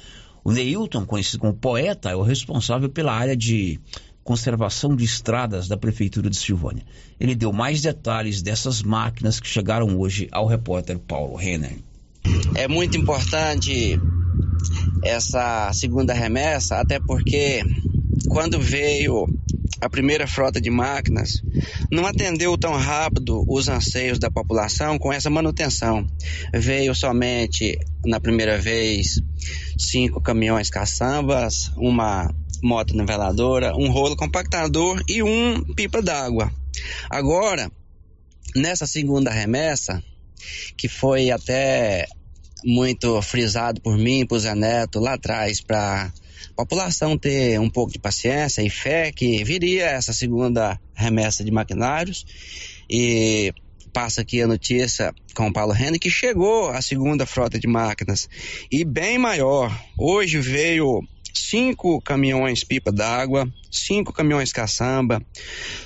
O 0.44 0.52
Neilton, 0.52 1.06
conhecido 1.06 1.42
como 1.42 1.54
poeta, 1.54 2.10
é 2.10 2.16
o 2.16 2.24
responsável 2.24 2.90
pela 2.90 3.14
área 3.14 3.38
de 3.38 3.80
conservação 4.24 4.96
de 4.96 5.04
estradas 5.04 5.68
da 5.68 5.78
Prefeitura 5.78 6.30
de 6.30 6.38
Silvânia. 6.38 6.84
Ele 7.20 7.36
deu 7.36 7.52
mais 7.52 7.82
detalhes 7.82 8.42
dessas 8.42 8.82
máquinas 8.82 9.40
que 9.40 9.48
chegaram 9.48 10.00
hoje 10.00 10.28
ao 10.32 10.48
repórter 10.48 10.98
Paulo 10.98 11.36
Renner. 11.36 11.78
É 12.56 12.68
muito 12.68 12.98
importante 12.98 14.00
essa 15.04 15.72
segunda 15.74 16.14
remessa, 16.14 16.80
até 16.80 17.00
porque 17.00 17.64
quando 18.30 18.60
veio 18.60 19.28
a 19.82 19.90
primeira 19.90 20.26
frota 20.26 20.62
de 20.62 20.70
máquinas, 20.70 21.42
não 21.92 22.06
atendeu 22.06 22.58
tão 22.58 22.74
rápido 22.74 23.44
os 23.48 23.68
anseios 23.68 24.18
da 24.18 24.32
população 24.32 24.98
com 24.98 25.12
essa 25.12 25.30
manutenção. 25.30 26.08
Veio 26.54 26.96
somente, 26.96 27.78
na 28.06 28.20
primeira 28.20 28.58
vez, 28.58 29.20
cinco 29.78 30.22
caminhões 30.22 30.70
caçambas, 30.70 31.72
uma 31.76 32.34
moto 32.64 32.96
niveladora, 32.96 33.76
um 33.76 33.92
rolo 33.92 34.16
compactador 34.16 35.04
e 35.08 35.22
um 35.22 35.62
pipa 35.76 36.02
d'água. 36.02 36.52
Agora, 37.10 37.70
nessa 38.56 38.88
segunda 38.88 39.30
remessa, 39.30 40.02
que 40.78 40.88
foi 40.88 41.30
até 41.30 42.08
muito 42.64 43.22
frisado 43.22 43.82
por 43.82 43.98
mim 43.98 44.26
por 44.26 44.40
Zé 44.40 44.56
Neto 44.56 45.00
lá 45.00 45.14
atrás 45.14 45.60
para 45.60 46.06
a 46.06 46.56
população 46.56 47.18
ter 47.18 47.60
um 47.60 47.70
pouco 47.70 47.92
de 47.92 48.00
paciência 48.00 48.62
e 48.62 48.70
fé 48.70 49.12
que 49.12 49.44
viria 49.44 49.88
essa 49.88 50.14
segunda 50.14 50.80
remessa 50.94 51.44
de 51.44 51.52
maquinários 51.52 52.26
e 52.90 53.54
passa 53.92 54.22
aqui 54.22 54.42
a 54.42 54.48
notícia 54.48 55.14
com 55.36 55.48
o 55.48 55.54
Paulo 55.54 55.74
Renner 55.74 56.00
que 56.00 56.10
chegou 56.10 56.70
a 56.70 56.82
segunda 56.82 57.26
frota 57.26 57.60
de 57.60 57.68
máquinas 57.68 58.30
e 58.72 58.86
bem 58.86 59.18
maior. 59.18 59.72
Hoje 59.98 60.40
veio 60.40 61.02
cinco 61.34 62.02
caminhões 62.02 62.64
pipa 62.64 62.92
d'água, 62.92 63.52
cinco 63.72 64.14
caminhões 64.14 64.52
caçamba, 64.52 65.22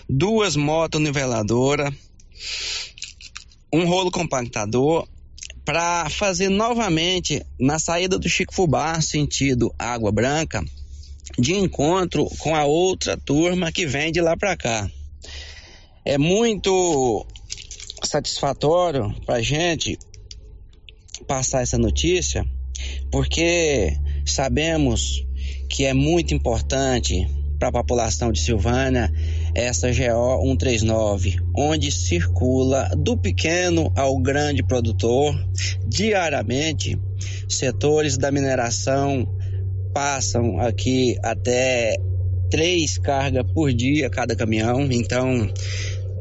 duas 0.10 0.56
motos 0.56 1.02
niveladoras, 1.02 1.94
um 3.72 3.86
rolo 3.86 4.12
compactador 4.12 5.08
para 5.66 6.10
fazer 6.10 6.50
novamente 6.50 7.46
na 7.60 7.78
saída 7.78 8.18
do 8.18 8.30
Chico 8.30 8.54
Fubá, 8.54 9.02
sentido 9.02 9.74
Água 9.78 10.12
Branca, 10.12 10.64
de 11.38 11.54
encontro 11.54 12.26
com 12.40 12.56
a 12.56 12.64
outra 12.64 13.18
turma 13.18 13.72
que 13.72 13.86
vem 13.86 14.12
de 14.12 14.22
lá 14.22 14.38
para 14.38 14.56
cá. 14.56 14.90
É 16.06 16.18
muito 16.18 17.26
satisfatório 18.02 19.14
para 19.26 19.42
gente 19.42 20.00
passar 21.28 21.64
essa 21.64 21.78
notícia, 21.78 22.46
porque 23.12 23.92
sabemos 24.26 25.27
que 25.70 25.86
é 25.86 25.94
muito 25.94 26.34
importante 26.34 27.28
para 27.60 27.70
a 27.70 27.72
população 27.72 28.32
de 28.32 28.40
Silvânia 28.40 29.12
essa 29.56 29.88
GO 29.88 30.42
139, 30.42 31.38
onde 31.56 31.92
circula 31.92 32.90
do 32.96 33.18
pequeno 33.18 33.92
ao 33.96 34.18
grande 34.20 34.64
produtor 34.64 35.36
diariamente. 35.88 36.98
Setores 37.50 38.18
da 38.18 38.32
mineração 38.32 39.28
passam 39.94 40.60
aqui 40.60 41.18
até 41.24 41.98
três 42.52 42.98
cargas 42.98 43.44
por 43.54 43.74
dia 43.74 44.10
cada 44.10 44.36
caminhão, 44.36 44.88
então 44.92 45.52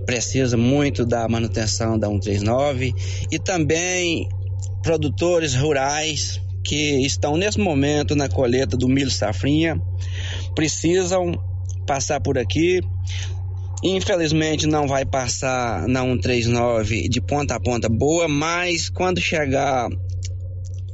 precisa 0.07 0.57
muito 0.57 1.05
da 1.05 1.29
manutenção 1.29 1.99
da 1.99 2.09
139 2.09 2.95
e 3.31 3.39
também 3.39 4.29
produtores 4.83 5.55
rurais 5.55 6.41
que 6.67 7.07
estão 7.07 7.37
nesse 7.37 7.61
momento 7.61 8.17
na 8.17 8.29
colheita 8.29 8.77
do 8.77 8.89
milho 8.89 9.11
safrinha 9.11 9.81
precisam 10.55 11.33
passar 11.87 12.21
por 12.21 12.37
aqui. 12.37 12.81
Infelizmente 13.85 14.67
não 14.67 14.89
vai 14.89 15.05
passar 15.05 15.87
na 15.87 16.03
139 16.03 17.09
de 17.09 17.21
ponta 17.21 17.55
a 17.55 17.61
ponta 17.61 17.89
boa, 17.89 18.27
mas 18.27 18.89
quando 18.89 19.21
chegar 19.21 19.89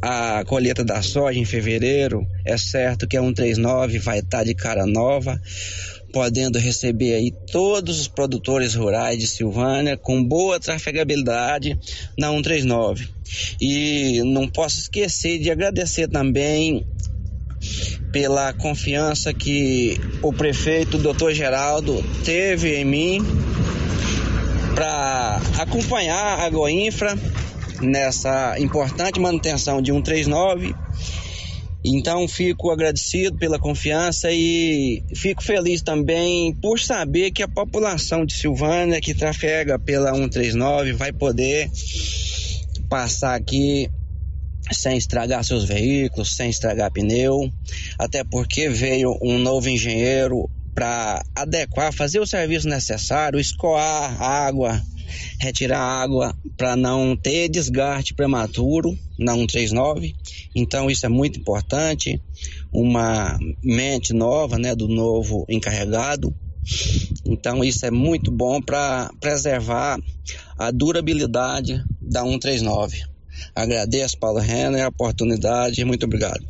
a 0.03 0.45
colheita 0.45 0.85
da 0.85 1.01
soja 1.01 1.39
em 1.39 1.45
fevereiro, 1.45 2.27
é 2.45 2.59
certo 2.59 3.07
que 3.07 3.17
a 3.17 3.23
139 3.23 3.99
vai 4.01 4.19
estar 4.19 4.45
de 4.45 4.55
cara 4.55 4.85
nova, 4.85 5.41
podendo 6.13 6.59
receber 6.59 7.15
aí 7.15 7.33
todos 7.51 7.99
os 8.01 8.09
produtores 8.09 8.75
rurais 8.75 9.19
de 9.19 9.27
Silvânia 9.27 9.97
com 9.97 10.23
boa 10.23 10.61
trafegabilidade 10.61 11.79
na 12.19 12.29
139. 12.29 13.09
E 13.61 14.23
não 14.25 14.47
posso 14.47 14.79
esquecer 14.79 15.39
de 15.39 15.51
agradecer 15.51 16.07
também 16.09 16.87
pela 18.13 18.53
confiança 18.53 19.33
que 19.33 19.99
o 20.21 20.33
prefeito, 20.33 20.99
doutor 20.99 21.33
Geraldo, 21.33 22.05
teve 22.25 22.77
em 22.77 22.85
mim 22.85 23.21
para 24.75 25.41
acompanhar 25.59 26.41
a 26.41 26.51
Goinfra 26.51 27.19
nessa 27.81 28.59
importante 28.59 29.19
manutenção 29.19 29.81
de 29.81 29.91
139. 29.91 30.75
Então 31.85 32.29
fico 32.29 32.71
agradecido 32.71 33.37
pela 33.37 33.59
confiança 33.59 34.31
e 34.31 35.03
fico 35.17 35.43
feliz 35.43 35.83
também 35.83 36.55
por 36.55 36.79
saber 36.79 37.33
que 37.33 37.43
a 37.43 37.49
população 37.49 38.25
de 38.25 38.35
Silvânia 38.35 39.01
que 39.01 39.15
trafega 39.15 39.79
pela 39.79 40.15
139 40.15 40.93
vai 40.93 41.13
poder 41.13 41.69
passar 42.89 43.35
aqui 43.35 43.91
sem 44.71 44.97
estragar 44.97 45.43
seus 45.43 45.65
veículos, 45.65 46.37
sem 46.37 46.51
estragar 46.51 46.93
pneu, 46.93 47.51
até 47.99 48.23
porque 48.23 48.69
veio 48.69 49.19
um 49.21 49.39
novo 49.39 49.69
engenheiro 49.69 50.49
para 50.75 51.23
adequar, 51.35 51.93
fazer 51.93 52.21
o 52.21 52.27
serviço 52.27 52.69
necessário, 52.69 53.41
escoar 53.41 54.23
água, 54.23 54.81
retirar 55.41 55.81
água 55.81 56.37
para 56.57 56.77
não 56.77 57.17
ter 57.17 57.49
desgaste 57.49 58.15
prematuro 58.15 58.97
na 59.19 59.35
139. 59.35 60.15
Então 60.55 60.91
isso 60.91 61.07
é 61.07 61.09
muito 61.09 61.39
importante, 61.39 62.21
uma 62.73 63.39
mente 63.63 64.13
nova, 64.13 64.59
né, 64.59 64.75
do 64.75 64.89
novo 64.89 65.45
encarregado. 65.49 66.35
Então 67.25 67.65
isso 67.65 67.85
é 67.85 67.91
muito 67.91 68.31
bom 68.31 68.61
para 68.61 69.11
preservar 69.21 69.99
a 70.59 70.71
durabilidade 70.71 71.83
da 72.01 72.23
139. 72.23 73.03
Agradeço, 73.55 74.19
Paulo 74.19 74.39
Renner, 74.39 74.85
a 74.85 74.89
oportunidade. 74.89 75.85
Muito 75.85 76.05
obrigado. 76.05 76.47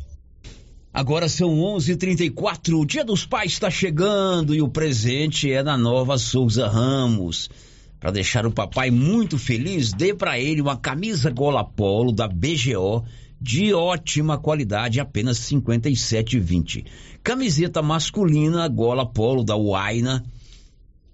Agora 0.93 1.27
são 1.27 1.59
11:34. 1.59 2.79
O 2.79 2.85
Dia 2.85 3.03
dos 3.03 3.25
Pais 3.25 3.53
está 3.53 3.69
chegando 3.71 4.53
e 4.53 4.61
o 4.61 4.69
presente 4.69 5.51
é 5.51 5.63
da 5.63 5.75
Nova 5.75 6.19
Souza 6.19 6.67
Ramos. 6.67 7.49
Para 8.03 8.11
deixar 8.11 8.45
o 8.45 8.51
papai 8.51 8.91
muito 8.91 9.37
feliz, 9.37 9.93
dê 9.93 10.13
para 10.13 10.37
ele 10.37 10.59
uma 10.59 10.75
camisa 10.75 11.31
gola 11.31 11.63
polo 11.63 12.11
da 12.11 12.27
BGO 12.27 13.05
de 13.39 13.73
ótima 13.73 14.37
qualidade, 14.37 14.99
apenas 14.99 15.39
57,20. 15.39 16.85
Camiseta 17.23 17.81
masculina 17.81 18.67
gola 18.67 19.05
polo 19.05 19.41
da 19.41 19.55
Waina 19.55 20.21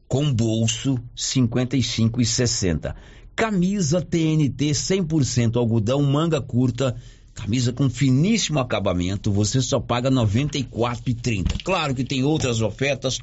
com 0.08 0.34
bolso 0.34 1.00
55,60 1.16 2.96
camisa 3.36 4.02
TNT 4.02 4.72
100% 4.72 5.58
algodão, 5.58 6.02
manga 6.02 6.42
curta, 6.42 6.96
camisa 7.36 7.72
com 7.72 7.88
finíssimo 7.88 8.58
acabamento, 8.58 9.32
você 9.32 9.62
só 9.62 9.80
paga 9.80 10.10
R$ 10.10 10.16
94,30. 10.16 11.64
Claro 11.64 11.94
que 11.94 12.04
tem 12.04 12.24
outras 12.24 12.62
ofertas, 12.62 13.20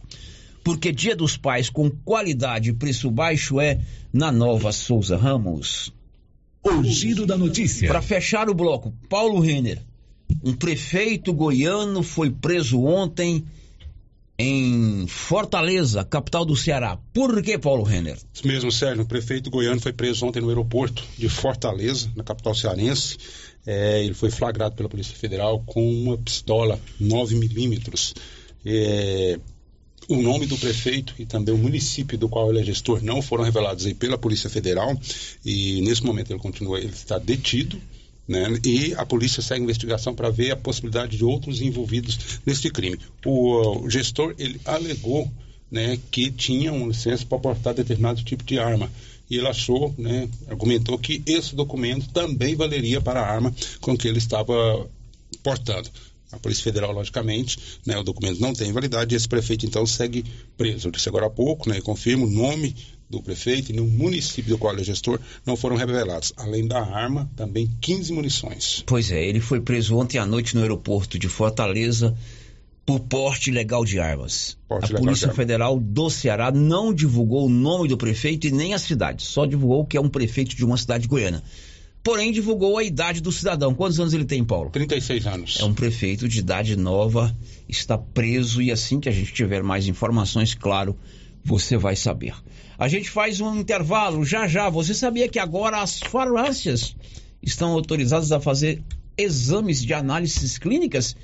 porque 0.66 0.90
Dia 0.90 1.14
dos 1.14 1.36
Pais 1.36 1.70
com 1.70 1.88
qualidade 1.88 2.70
e 2.70 2.72
preço 2.72 3.08
baixo 3.08 3.60
é 3.60 3.78
na 4.12 4.32
Nova 4.32 4.72
Souza 4.72 5.16
Ramos. 5.16 5.92
O 6.60 6.82
giro 6.82 7.24
da 7.24 7.38
notícia. 7.38 7.86
Para 7.86 8.02
fechar 8.02 8.50
o 8.50 8.54
bloco, 8.54 8.92
Paulo 9.08 9.38
Renner, 9.38 9.80
um 10.42 10.52
prefeito 10.52 11.32
goiano 11.32 12.02
foi 12.02 12.32
preso 12.32 12.82
ontem 12.82 13.44
em 14.36 15.06
Fortaleza, 15.06 16.04
capital 16.04 16.44
do 16.44 16.56
Ceará. 16.56 16.98
Por 17.14 17.40
que, 17.44 17.56
Paulo 17.56 17.84
Renner? 17.84 18.18
Isso 18.34 18.44
mesmo, 18.44 18.72
Sérgio. 18.72 19.04
O 19.04 19.06
prefeito 19.06 19.48
goiano 19.48 19.80
foi 19.80 19.92
preso 19.92 20.26
ontem 20.26 20.42
no 20.42 20.48
aeroporto 20.48 21.04
de 21.16 21.28
Fortaleza, 21.28 22.10
na 22.16 22.24
capital 22.24 22.56
cearense. 22.56 23.16
É, 23.64 24.02
ele 24.02 24.14
foi 24.14 24.32
flagrado 24.32 24.74
pela 24.74 24.88
Polícia 24.88 25.14
Federal 25.14 25.62
com 25.64 25.88
uma 25.88 26.18
pistola 26.18 26.80
9mm. 27.00 28.16
É, 28.68 29.38
o 30.08 30.22
nome 30.22 30.46
do 30.46 30.56
prefeito 30.56 31.14
e 31.18 31.26
também 31.26 31.54
o 31.54 31.58
município 31.58 32.16
do 32.16 32.28
qual 32.28 32.50
ele 32.50 32.60
é 32.60 32.64
gestor 32.64 33.02
não 33.02 33.20
foram 33.20 33.44
revelados 33.44 33.86
aí 33.86 33.94
pela 33.94 34.16
Polícia 34.16 34.48
Federal 34.48 34.98
e 35.44 35.80
nesse 35.82 36.04
momento 36.04 36.32
ele 36.32 36.38
continua, 36.38 36.78
ele 36.78 36.92
está 36.92 37.18
detido 37.18 37.80
Né? 38.28 38.58
E 38.64 38.94
a 38.94 39.06
polícia 39.06 39.40
segue 39.40 39.60
a 39.60 39.64
investigação 39.64 40.14
para 40.14 40.30
ver 40.30 40.50
a 40.50 40.56
possibilidade 40.56 41.16
de 41.16 41.24
outros 41.24 41.60
envolvidos 41.60 42.40
neste 42.44 42.70
crime. 42.70 42.98
O, 43.24 43.84
o 43.84 43.90
gestor 43.90 44.34
ele 44.38 44.60
alegou 44.64 45.30
né, 45.70 45.98
que 46.10 46.30
tinha 46.30 46.72
uma 46.72 46.88
licença 46.88 47.24
para 47.24 47.38
portar 47.38 47.74
determinado 47.74 48.22
tipo 48.22 48.44
de 48.44 48.58
arma. 48.58 48.90
E 49.28 49.36
ele 49.36 49.48
achou, 49.48 49.94
né, 49.98 50.28
argumentou 50.48 50.98
que 50.98 51.22
esse 51.26 51.54
documento 51.54 52.08
também 52.10 52.54
valeria 52.54 53.00
para 53.00 53.20
a 53.20 53.28
arma 53.28 53.54
com 53.80 53.96
que 53.96 54.06
ele 54.06 54.18
estava 54.18 54.88
portando. 55.42 55.88
A 56.32 56.38
Polícia 56.38 56.64
Federal, 56.64 56.92
logicamente, 56.92 57.58
né, 57.86 57.96
o 57.96 58.02
documento 58.02 58.40
não 58.40 58.52
tem 58.52 58.72
validade 58.72 59.14
e 59.14 59.16
esse 59.16 59.28
prefeito 59.28 59.64
então 59.64 59.86
segue 59.86 60.24
preso. 60.56 60.88
Eu 60.88 60.92
disse 60.92 61.08
agora 61.08 61.26
há 61.26 61.30
pouco, 61.30 61.68
né, 61.68 61.80
confirmo 61.80 62.26
o 62.26 62.30
nome 62.30 62.74
do 63.08 63.22
prefeito 63.22 63.70
e 63.70 63.74
no 63.74 63.86
município 63.86 64.50
do 64.50 64.58
qual 64.58 64.72
ele 64.72 64.82
é 64.82 64.84
gestor 64.84 65.20
não 65.44 65.56
foram 65.56 65.76
revelados. 65.76 66.32
Além 66.36 66.66
da 66.66 66.80
arma, 66.80 67.30
também 67.36 67.70
15 67.80 68.12
munições. 68.12 68.82
Pois 68.84 69.12
é, 69.12 69.24
ele 69.24 69.40
foi 69.40 69.60
preso 69.60 69.96
ontem 69.96 70.18
à 70.18 70.26
noite 70.26 70.56
no 70.56 70.62
aeroporto 70.62 71.18
de 71.18 71.28
Fortaleza 71.28 72.16
por 72.84 73.00
porte 73.00 73.50
ilegal 73.50 73.84
de 73.84 73.98
armas. 73.98 74.56
Porte 74.68 74.94
a 74.94 74.98
Polícia 74.98 75.32
Federal 75.32 75.78
do 75.78 76.08
Ceará 76.08 76.52
não 76.52 76.94
divulgou 76.94 77.46
o 77.46 77.50
nome 77.50 77.88
do 77.88 77.96
prefeito 77.96 78.46
e 78.46 78.52
nem 78.52 78.74
a 78.74 78.78
cidade, 78.78 79.24
só 79.24 79.44
divulgou 79.44 79.84
que 79.84 79.96
é 79.96 80.00
um 80.00 80.08
prefeito 80.08 80.54
de 80.54 80.64
uma 80.64 80.76
cidade 80.76 81.08
goiana. 81.08 81.42
Porém, 82.06 82.30
divulgou 82.30 82.78
a 82.78 82.84
idade 82.84 83.20
do 83.20 83.32
cidadão. 83.32 83.74
Quantos 83.74 83.98
anos 83.98 84.14
ele 84.14 84.24
tem, 84.24 84.44
Paulo? 84.44 84.70
36 84.70 85.26
anos. 85.26 85.58
É 85.58 85.64
um 85.64 85.74
prefeito 85.74 86.28
de 86.28 86.38
idade 86.38 86.76
nova, 86.76 87.36
está 87.68 87.98
preso 87.98 88.62
e 88.62 88.70
assim 88.70 89.00
que 89.00 89.08
a 89.08 89.12
gente 89.12 89.34
tiver 89.34 89.60
mais 89.60 89.88
informações, 89.88 90.54
claro, 90.54 90.96
você 91.42 91.76
vai 91.76 91.96
saber. 91.96 92.32
A 92.78 92.86
gente 92.86 93.10
faz 93.10 93.40
um 93.40 93.58
intervalo 93.58 94.24
já 94.24 94.46
já. 94.46 94.70
Você 94.70 94.94
sabia 94.94 95.28
que 95.28 95.40
agora 95.40 95.82
as 95.82 95.98
farmácias 95.98 96.94
estão 97.42 97.72
autorizadas 97.72 98.30
a 98.30 98.38
fazer 98.38 98.84
exames 99.18 99.82
de 99.82 99.92
análises 99.92 100.58
clínicas? 100.58 101.16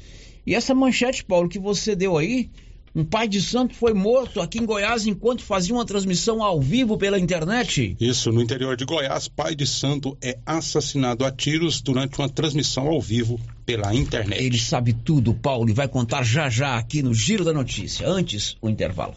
E 0.45 0.53
essa 0.53 0.75
manchete, 0.75 1.25
Paulo, 1.25 1.49
que 1.49 1.61
você 1.61 1.95
deu 1.95 2.19
aí, 2.19 2.51
um 2.95 3.05
pai 3.05 3.27
de 3.27 3.41
santo 3.41 3.75
foi 3.75 3.95
morto 3.95 4.41
aqui 4.41 4.59
em 4.59 4.67
Goiás 4.67 5.07
enquanto 5.07 5.43
fazia 5.43 5.75
uma 5.75 5.85
transmissão 5.85 6.43
ao 6.43 6.61
vivo 6.61 6.99
pela 6.99 7.19
internet. 7.19 7.97
Isso, 7.99 8.31
no 8.31 8.43
interior 8.43 8.77
de 8.77 8.85
Goiás, 8.85 9.29
pai 9.29 9.55
de 9.55 9.67
santo 9.67 10.17
é 10.21 10.39
assassinado 10.45 11.25
a 11.25 11.31
tiros 11.31 11.81
durante 11.81 12.19
uma 12.19 12.29
transmissão 12.29 12.89
ao 12.89 13.01
vivo 13.01 13.41
pela 13.65 13.95
internet. 13.95 14.43
Ele 14.43 14.59
sabe 14.59 14.93
tudo, 14.93 15.33
Paulo, 15.33 15.71
e 15.71 15.73
vai 15.73 15.89
contar 15.89 16.23
já 16.23 16.51
já 16.51 16.77
aqui 16.77 17.03
no 17.03 17.15
Giro 17.15 17.45
da 17.45 17.53
Notícia. 17.53 18.07
Antes, 18.07 18.57
o 18.61 18.69
intervalo. 18.69 19.15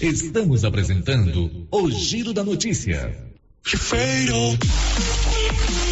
Estamos 0.00 0.64
apresentando 0.64 1.66
o 1.70 1.90
Giro 1.90 2.34
da 2.34 2.44
Notícia. 2.44 3.16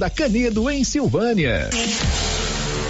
da 0.00 0.08
Canedo, 0.08 0.70
em 0.70 0.82
Silvânia. 0.82 1.68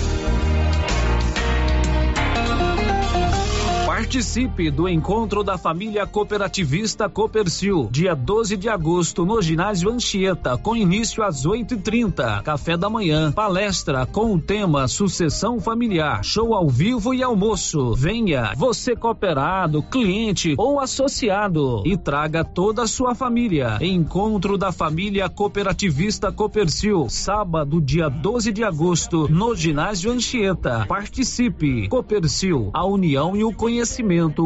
Participe 3.91 4.71
do 4.71 4.87
encontro 4.87 5.43
da 5.43 5.57
família 5.57 6.07
cooperativista 6.07 7.09
Copercil, 7.09 7.89
dia 7.91 8.15
12 8.15 8.55
de 8.55 8.69
agosto, 8.69 9.25
no 9.25 9.41
ginásio 9.41 9.91
Anchieta, 9.91 10.57
com 10.57 10.77
início 10.77 11.21
às 11.21 11.45
8h30. 11.45 12.41
Café 12.41 12.77
da 12.77 12.89
manhã, 12.89 13.33
palestra 13.33 14.05
com 14.05 14.33
o 14.33 14.39
tema 14.39 14.87
Sucessão 14.87 15.59
Familiar, 15.59 16.23
show 16.23 16.55
ao 16.55 16.69
vivo 16.69 17.13
e 17.13 17.21
almoço. 17.21 17.93
Venha, 17.93 18.53
você 18.55 18.95
cooperado, 18.95 19.83
cliente 19.83 20.55
ou 20.57 20.79
associado, 20.79 21.83
e 21.85 21.97
traga 21.97 22.45
toda 22.45 22.83
a 22.83 22.87
sua 22.87 23.13
família. 23.13 23.77
Encontro 23.81 24.57
da 24.57 24.71
família 24.71 25.27
cooperativista 25.27 26.31
Copercil, 26.31 27.09
sábado, 27.09 27.81
dia 27.81 28.07
12 28.07 28.53
de 28.53 28.63
agosto, 28.63 29.27
no 29.29 29.53
ginásio 29.53 30.13
Anchieta. 30.13 30.85
Participe. 30.87 31.89
Copercil, 31.89 32.69
a 32.73 32.85
união 32.85 33.35
e 33.35 33.43
o 33.43 33.51
conhecimento, 33.51 33.81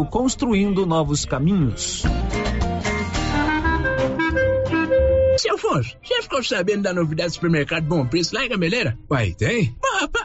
construindo 0.05 0.85
novos 0.85 1.25
caminhos. 1.25 2.03
Seu 5.37 5.55
Afonso, 5.55 5.97
você 6.01 6.21
ficou 6.21 6.43
sabendo 6.43 6.83
da 6.83 6.93
novidade 6.93 7.29
do 7.29 7.35
supermercado 7.35 7.83
Bom 7.85 8.05
Preço 8.05 8.33
lá 8.33 8.45
em 8.45 8.49
Gameleira? 8.49 8.97
Uai, 9.11 9.33
tem? 9.33 9.75
Rapaz, 9.99 10.24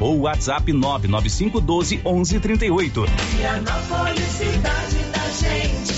ou 0.00 0.20
WhatsApp 0.20 0.72
995 0.72 1.60
12 1.60 2.00
11 2.04 2.40
38. 2.40 3.06
Vianópolis, 3.36 4.24
cidade 4.24 4.98
da 5.12 5.28
gente. 5.30 5.97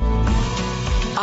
Alex. 0.00 0.43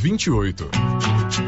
28. 0.00 1.47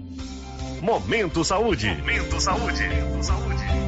Momento 0.81 1.43
Saúde. 1.43 1.89
Momento 1.89 2.41
Saúde. 2.41 2.83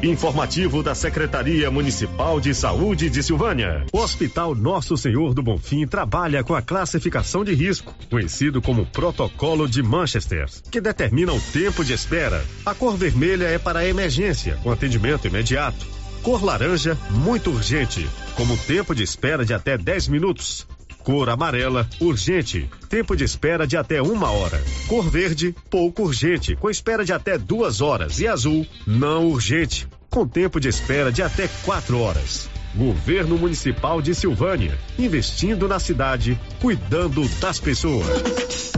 Informativo 0.00 0.80
da 0.80 0.94
Secretaria 0.94 1.68
Municipal 1.68 2.38
de 2.38 2.54
Saúde 2.54 3.10
de 3.10 3.20
Silvânia. 3.20 3.84
O 3.92 3.98
Hospital 3.98 4.54
Nosso 4.54 4.96
Senhor 4.96 5.34
do 5.34 5.42
Bonfim 5.42 5.88
trabalha 5.88 6.44
com 6.44 6.54
a 6.54 6.62
classificação 6.62 7.44
de 7.44 7.52
risco, 7.52 7.92
conhecido 8.08 8.62
como 8.62 8.86
Protocolo 8.86 9.68
de 9.68 9.82
Manchester, 9.82 10.46
que 10.70 10.80
determina 10.80 11.32
o 11.32 11.40
tempo 11.40 11.84
de 11.84 11.92
espera. 11.92 12.44
A 12.64 12.72
cor 12.74 12.96
vermelha 12.96 13.46
é 13.46 13.58
para 13.58 13.84
emergência, 13.84 14.56
com 14.62 14.70
atendimento 14.70 15.26
imediato. 15.26 15.84
Cor 16.22 16.44
laranja, 16.44 16.96
muito 17.10 17.50
urgente, 17.50 18.08
como 18.36 18.56
tempo 18.56 18.94
de 18.94 19.02
espera 19.02 19.44
de 19.44 19.52
até 19.52 19.76
10 19.76 20.06
minutos. 20.06 20.64
Cor 21.04 21.28
amarela, 21.28 21.86
urgente. 22.00 22.68
Tempo 22.88 23.14
de 23.14 23.24
espera 23.24 23.66
de 23.66 23.76
até 23.76 24.00
uma 24.00 24.30
hora. 24.30 24.60
Cor 24.88 25.10
verde, 25.10 25.54
pouco 25.68 26.02
urgente, 26.04 26.56
com 26.56 26.70
espera 26.70 27.04
de 27.04 27.12
até 27.12 27.36
duas 27.36 27.82
horas. 27.82 28.18
E 28.20 28.26
azul, 28.26 28.66
não 28.86 29.26
urgente, 29.26 29.86
com 30.08 30.26
tempo 30.26 30.58
de 30.58 30.68
espera 30.68 31.12
de 31.12 31.22
até 31.22 31.46
quatro 31.62 32.00
horas. 32.00 32.48
Governo 32.76 33.38
Municipal 33.38 34.02
de 34.02 34.14
Silvânia, 34.16 34.76
investindo 34.98 35.68
na 35.68 35.78
cidade, 35.78 36.38
cuidando 36.60 37.26
das 37.38 37.60
pessoas. 37.60 38.74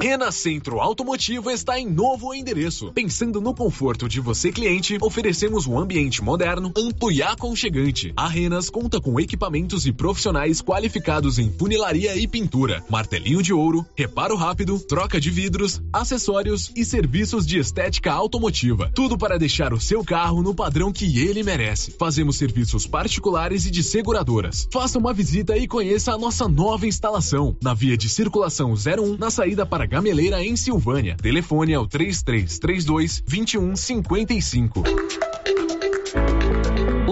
Rena 0.00 0.30
Centro 0.32 0.80
Automotivo 0.80 1.50
está 1.50 1.78
em 1.78 1.86
novo 1.86 2.32
endereço. 2.32 2.92
Pensando 2.92 3.40
no 3.40 3.52
conforto 3.52 4.08
de 4.08 4.20
você 4.20 4.50
cliente, 4.50 4.96
oferecemos 5.02 5.66
um 5.66 5.78
ambiente 5.78 6.22
moderno, 6.22 6.72
amplo 6.76 7.10
e 7.10 7.20
aconchegante. 7.20 8.12
A 8.16 8.28
Renas 8.28 8.70
conta 8.70 9.00
com 9.00 9.18
equipamentos 9.20 9.86
e 9.86 9.92
profissionais 9.92 10.62
qualificados 10.62 11.38
em 11.38 11.50
funilaria 11.50 12.16
e 12.16 12.26
pintura, 12.26 12.82
martelinho 12.88 13.42
de 13.42 13.52
ouro, 13.52 13.84
reparo 13.96 14.36
rápido, 14.36 14.78
troca 14.78 15.20
de 15.20 15.30
vidros, 15.30 15.82
acessórios 15.92 16.70
e 16.76 16.84
serviços 16.84 17.44
de 17.44 17.58
estética 17.58 18.12
automotiva. 18.12 18.90
Tudo 18.94 19.18
para 19.18 19.38
deixar 19.38 19.74
o 19.74 19.80
seu 19.80 20.04
carro 20.04 20.42
no 20.42 20.54
padrão 20.54 20.92
que 20.92 21.18
ele 21.18 21.42
merece. 21.42 21.90
Fazemos 21.98 22.36
serviços 22.36 22.86
particulares 22.86 23.17
e 23.66 23.70
de 23.70 23.82
seguradoras. 23.82 24.68
Faça 24.72 24.98
uma 24.98 25.12
visita 25.12 25.56
e 25.56 25.66
conheça 25.66 26.12
a 26.12 26.18
nossa 26.18 26.48
nova 26.48 26.86
instalação 26.86 27.56
na 27.62 27.74
via 27.74 27.96
de 27.96 28.08
circulação 28.08 28.72
01 28.72 29.16
na 29.18 29.30
saída 29.30 29.66
para 29.66 29.86
Gameleira 29.86 30.42
em 30.42 30.56
Silvânia. 30.56 31.16
Telefone 31.20 31.72
é 31.72 31.78
o 31.78 31.86
3332 31.86 33.22
2155. 33.26 34.82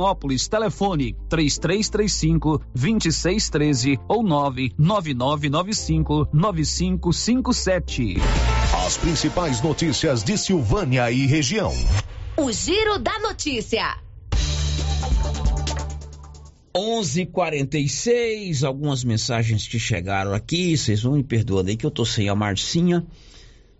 Vianópolis. 0.00 0.48
Telefone 0.48 1.14
3335 1.28 2.62
2613 2.74 4.00
ou 4.08 4.22
99995 4.22 6.26
9557. 6.32 8.14
As 8.86 8.96
principais 8.96 9.60
notícias 9.62 10.24
de 10.24 10.38
Silvânia 10.38 11.10
e 11.10 11.26
região. 11.26 11.74
O 12.36 12.50
Giro 12.50 12.98
da 12.98 13.18
Notícia. 13.18 13.98
11:46 16.74 18.64
algumas 18.64 19.04
mensagens 19.04 19.68
que 19.68 19.78
chegaram 19.78 20.32
aqui, 20.32 20.78
vocês 20.78 21.02
vão 21.02 21.12
me 21.14 21.24
perdoando 21.24 21.68
aí 21.68 21.76
que 21.76 21.84
eu 21.84 21.90
tô 21.90 22.06
sem 22.06 22.28
a 22.28 22.34
Marcinha. 22.34 23.04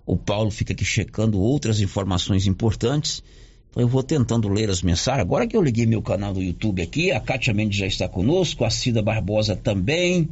O 0.04 0.16
Paulo 0.16 0.50
fica 0.50 0.72
aqui 0.72 0.84
checando 0.84 1.40
outras 1.40 1.80
informações 1.80 2.48
importantes. 2.48 3.22
Então 3.70 3.82
eu 3.82 3.88
vou 3.88 4.02
tentando 4.02 4.48
ler 4.48 4.68
as 4.68 4.82
mensagens. 4.82 5.22
Agora 5.22 5.46
que 5.46 5.56
eu 5.56 5.62
liguei 5.62 5.86
meu 5.86 6.02
canal 6.02 6.34
do 6.34 6.42
YouTube 6.42 6.82
aqui, 6.82 7.12
a 7.12 7.20
Kátia 7.20 7.54
Mendes 7.54 7.78
já 7.78 7.86
está 7.86 8.08
conosco, 8.08 8.64
a 8.64 8.70
Cida 8.70 9.00
Barbosa 9.00 9.54
também. 9.54 10.28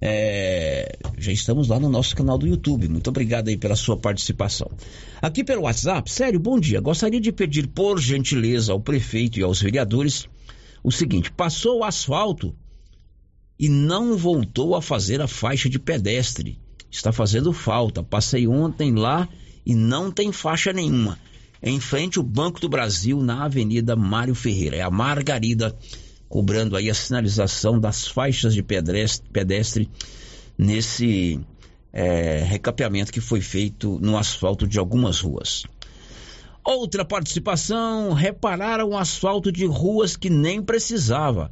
É, 0.00 0.96
já 1.16 1.30
estamos 1.30 1.68
lá 1.68 1.78
no 1.78 1.88
nosso 1.88 2.14
canal 2.14 2.38
do 2.38 2.46
YouTube. 2.46 2.88
Muito 2.88 3.08
obrigado 3.08 3.48
aí 3.48 3.56
pela 3.56 3.76
sua 3.76 3.96
participação. 3.96 4.70
Aqui 5.20 5.44
pelo 5.44 5.62
WhatsApp, 5.62 6.10
sério, 6.10 6.38
bom 6.38 6.58
dia. 6.58 6.80
Gostaria 6.80 7.20
de 7.20 7.32
pedir 7.32 7.66
por 7.68 8.00
gentileza 8.00 8.72
ao 8.72 8.80
prefeito 8.80 9.38
e 9.38 9.42
aos 9.42 9.60
vereadores 9.60 10.28
o 10.82 10.90
seguinte: 10.90 11.32
passou 11.32 11.80
o 11.80 11.84
asfalto 11.84 12.54
e 13.58 13.68
não 13.68 14.16
voltou 14.16 14.74
a 14.74 14.82
fazer 14.82 15.20
a 15.20 15.28
faixa 15.28 15.68
de 15.68 15.78
pedestre. 15.78 16.58
Está 16.90 17.12
fazendo 17.12 17.52
falta. 17.52 18.02
Passei 18.02 18.46
ontem 18.46 18.94
lá 18.94 19.28
e 19.64 19.74
não 19.74 20.10
tem 20.10 20.30
faixa 20.30 20.72
nenhuma. 20.72 21.18
Em 21.62 21.78
frente 21.78 22.18
ao 22.18 22.24
Banco 22.24 22.60
do 22.60 22.68
Brasil, 22.68 23.22
na 23.22 23.44
Avenida 23.44 23.94
Mário 23.94 24.34
Ferreira. 24.34 24.76
É 24.76 24.82
a 24.82 24.90
Margarida 24.90 25.76
cobrando 26.28 26.76
aí 26.76 26.90
a 26.90 26.94
sinalização 26.94 27.78
das 27.78 28.08
faixas 28.08 28.54
de 28.54 28.62
pedestre, 28.62 29.28
pedestre 29.30 29.90
nesse 30.58 31.38
é, 31.92 32.42
recapeamento 32.42 33.12
que 33.12 33.20
foi 33.20 33.40
feito 33.40 33.98
no 34.00 34.16
asfalto 34.16 34.66
de 34.66 34.78
algumas 34.78 35.20
ruas. 35.20 35.64
Outra 36.64 37.04
participação, 37.04 38.12
repararam 38.12 38.88
o 38.88 38.96
asfalto 38.96 39.52
de 39.52 39.66
ruas 39.66 40.16
que 40.16 40.30
nem 40.30 40.62
precisava. 40.62 41.50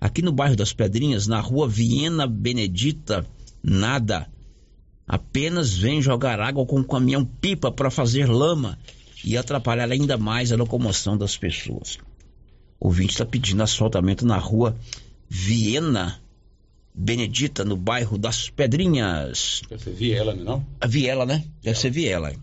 Aqui 0.00 0.22
no 0.22 0.32
bairro 0.32 0.56
das 0.56 0.72
Pedrinhas, 0.72 1.26
na 1.26 1.40
rua 1.40 1.68
Viena 1.68 2.26
Benedita, 2.26 3.26
nada. 3.62 4.26
Apenas 5.06 5.72
vem 5.72 6.00
jogar 6.00 6.40
água 6.40 6.64
com 6.64 6.80
um 6.80 6.84
caminhão 6.84 7.24
pipa 7.24 7.70
para 7.70 7.90
fazer 7.90 8.26
lama 8.28 8.78
e 9.24 9.36
atrapalhar 9.36 9.90
ainda 9.90 10.16
mais 10.16 10.52
a 10.52 10.56
locomoção 10.56 11.16
das 11.16 11.36
pessoas. 11.36 11.98
O 12.78 12.88
ouvinte 12.88 13.12
está 13.12 13.24
pedindo 13.24 13.62
asfaltamento 13.62 14.26
na 14.26 14.36
rua 14.36 14.76
Viena 15.28 16.20
Benedita, 16.94 17.64
no 17.64 17.76
bairro 17.76 18.18
das 18.18 18.50
Pedrinhas. 18.50 19.62
Deve 19.68 19.82
ser 19.82 19.92
Viela, 19.92 20.34
não? 20.34 20.64
A 20.80 20.86
Viela, 20.86 21.24
né? 21.24 21.44
Deve 21.62 21.78
ser 21.78 21.90
Viela. 21.90 22.34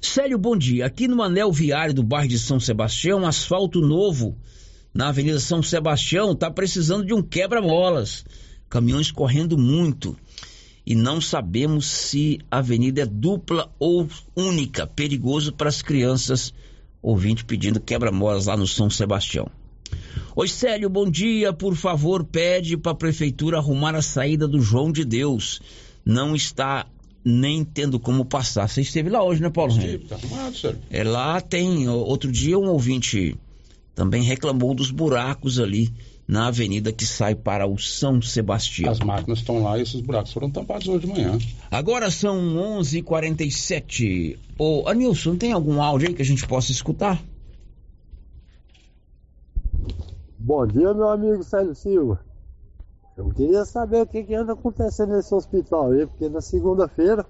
Célio, 0.00 0.38
bom 0.38 0.56
dia. 0.56 0.86
Aqui 0.86 1.06
no 1.06 1.22
anel 1.22 1.52
viário 1.52 1.94
do 1.94 2.02
bairro 2.02 2.28
de 2.28 2.38
São 2.38 2.58
Sebastião, 2.58 3.24
asfalto 3.24 3.80
novo 3.80 4.36
na 4.92 5.08
Avenida 5.08 5.38
São 5.38 5.62
Sebastião 5.62 6.32
está 6.32 6.50
precisando 6.50 7.06
de 7.06 7.14
um 7.14 7.22
quebra-molas. 7.22 8.24
Caminhões 8.68 9.10
correndo 9.10 9.56
muito. 9.56 10.16
E 10.84 10.94
não 10.94 11.20
sabemos 11.20 11.86
se 11.86 12.40
a 12.50 12.58
avenida 12.58 13.02
é 13.02 13.06
dupla 13.06 13.72
ou 13.78 14.08
única. 14.34 14.86
Perigoso 14.86 15.52
para 15.52 15.68
as 15.68 15.80
crianças. 15.80 16.52
Ouvinte 17.00 17.44
pedindo 17.44 17.80
quebra-molas 17.80 18.46
lá 18.46 18.56
no 18.56 18.66
São 18.66 18.90
Sebastião. 18.90 19.48
Oi, 20.34 20.48
Célio, 20.48 20.88
bom 20.88 21.08
dia. 21.08 21.52
Por 21.52 21.76
favor, 21.76 22.24
pede 22.24 22.76
para 22.76 22.92
a 22.92 22.96
prefeitura 22.96 23.58
arrumar 23.58 23.94
a 23.94 24.02
saída 24.02 24.48
do 24.48 24.60
João 24.60 24.90
de 24.90 25.04
Deus. 25.04 25.60
Não 26.04 26.34
está 26.34 26.86
nem 27.24 27.64
tendo 27.64 28.00
como 28.00 28.24
passar. 28.24 28.68
Você 28.68 28.80
esteve 28.80 29.08
lá 29.08 29.22
hoje, 29.22 29.40
né, 29.40 29.50
Paulo? 29.50 29.72
Esteve, 29.72 30.04
tá 30.06 30.16
arrumado, 30.16 30.56
senhor. 30.56 30.78
É, 30.90 31.04
lá 31.04 31.40
tem. 31.40 31.88
Outro 31.88 32.32
dia 32.32 32.58
um 32.58 32.68
ouvinte 32.68 33.36
também 33.94 34.22
reclamou 34.22 34.74
dos 34.74 34.90
buracos 34.90 35.60
ali 35.60 35.92
na 36.26 36.48
avenida 36.48 36.92
que 36.92 37.04
sai 37.04 37.34
para 37.34 37.66
o 37.66 37.78
São 37.78 38.22
Sebastião. 38.22 38.90
As 38.90 39.00
máquinas 39.00 39.40
estão 39.40 39.62
lá 39.62 39.78
e 39.78 39.82
esses 39.82 40.00
buracos 40.00 40.32
foram 40.32 40.50
tampados 40.50 40.88
hoje 40.88 41.06
de 41.06 41.12
manhã. 41.12 41.38
Agora 41.70 42.10
são 42.10 42.36
11:47. 42.38 42.98
h 42.98 43.02
47 43.02 44.38
Ô, 44.58 44.88
Anilson, 44.88 45.36
tem 45.36 45.52
algum 45.52 45.82
áudio 45.82 46.08
aí 46.08 46.14
que 46.14 46.22
a 46.22 46.24
gente 46.24 46.46
possa 46.46 46.72
escutar? 46.72 47.22
Bom 50.38 50.66
dia, 50.66 50.92
meu 50.92 51.08
amigo 51.08 51.42
Célio 51.42 51.74
Silva. 51.74 52.20
Eu 53.16 53.28
queria 53.30 53.64
saber 53.64 54.02
o 54.02 54.06
que, 54.06 54.24
que 54.24 54.34
anda 54.34 54.54
acontecendo 54.54 55.12
nesse 55.12 55.34
hospital 55.34 55.92
aí, 55.92 56.06
porque 56.06 56.28
na 56.28 56.40
segunda-feira 56.40 57.26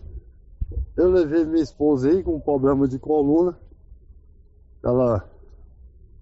eu 0.97 1.11
levei 1.11 1.45
minha 1.45 1.63
esposa 1.63 2.09
aí 2.09 2.23
com 2.23 2.37
um 2.37 2.41
problema 2.41 2.87
de 2.87 2.99
coluna, 2.99 3.59
ela 4.83 5.29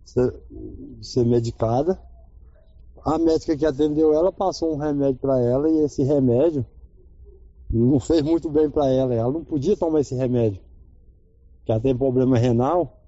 ser, 0.05 0.35
ser 1.03 1.25
medicada. 1.25 2.01
A 3.05 3.19
médica 3.19 3.57
que 3.57 3.65
atendeu 3.65 4.13
ela 4.13 4.31
passou 4.31 4.75
um 4.75 4.77
remédio 4.77 5.19
para 5.21 5.41
ela 5.41 5.69
e 5.71 5.85
esse 5.85 6.03
remédio 6.03 6.65
não 7.71 8.01
fez 8.01 8.23
muito 8.23 8.51
bem 8.51 8.69
para 8.69 8.89
ela. 8.89 9.15
Ela 9.15 9.33
não 9.33 9.45
podia 9.45 9.77
tomar 9.77 10.01
esse 10.01 10.15
remédio, 10.15 10.61
que 11.65 11.73
ela 11.73 11.81
tem 11.81 11.97
problema 11.97 12.37
renal. 12.37 12.99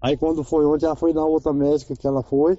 Aí 0.00 0.16
quando 0.16 0.42
foi 0.42 0.64
ontem, 0.64 0.86
ela 0.86 0.96
foi 0.96 1.12
na 1.12 1.24
outra 1.24 1.52
médica 1.52 1.94
que 1.94 2.06
ela 2.06 2.22
foi 2.22 2.58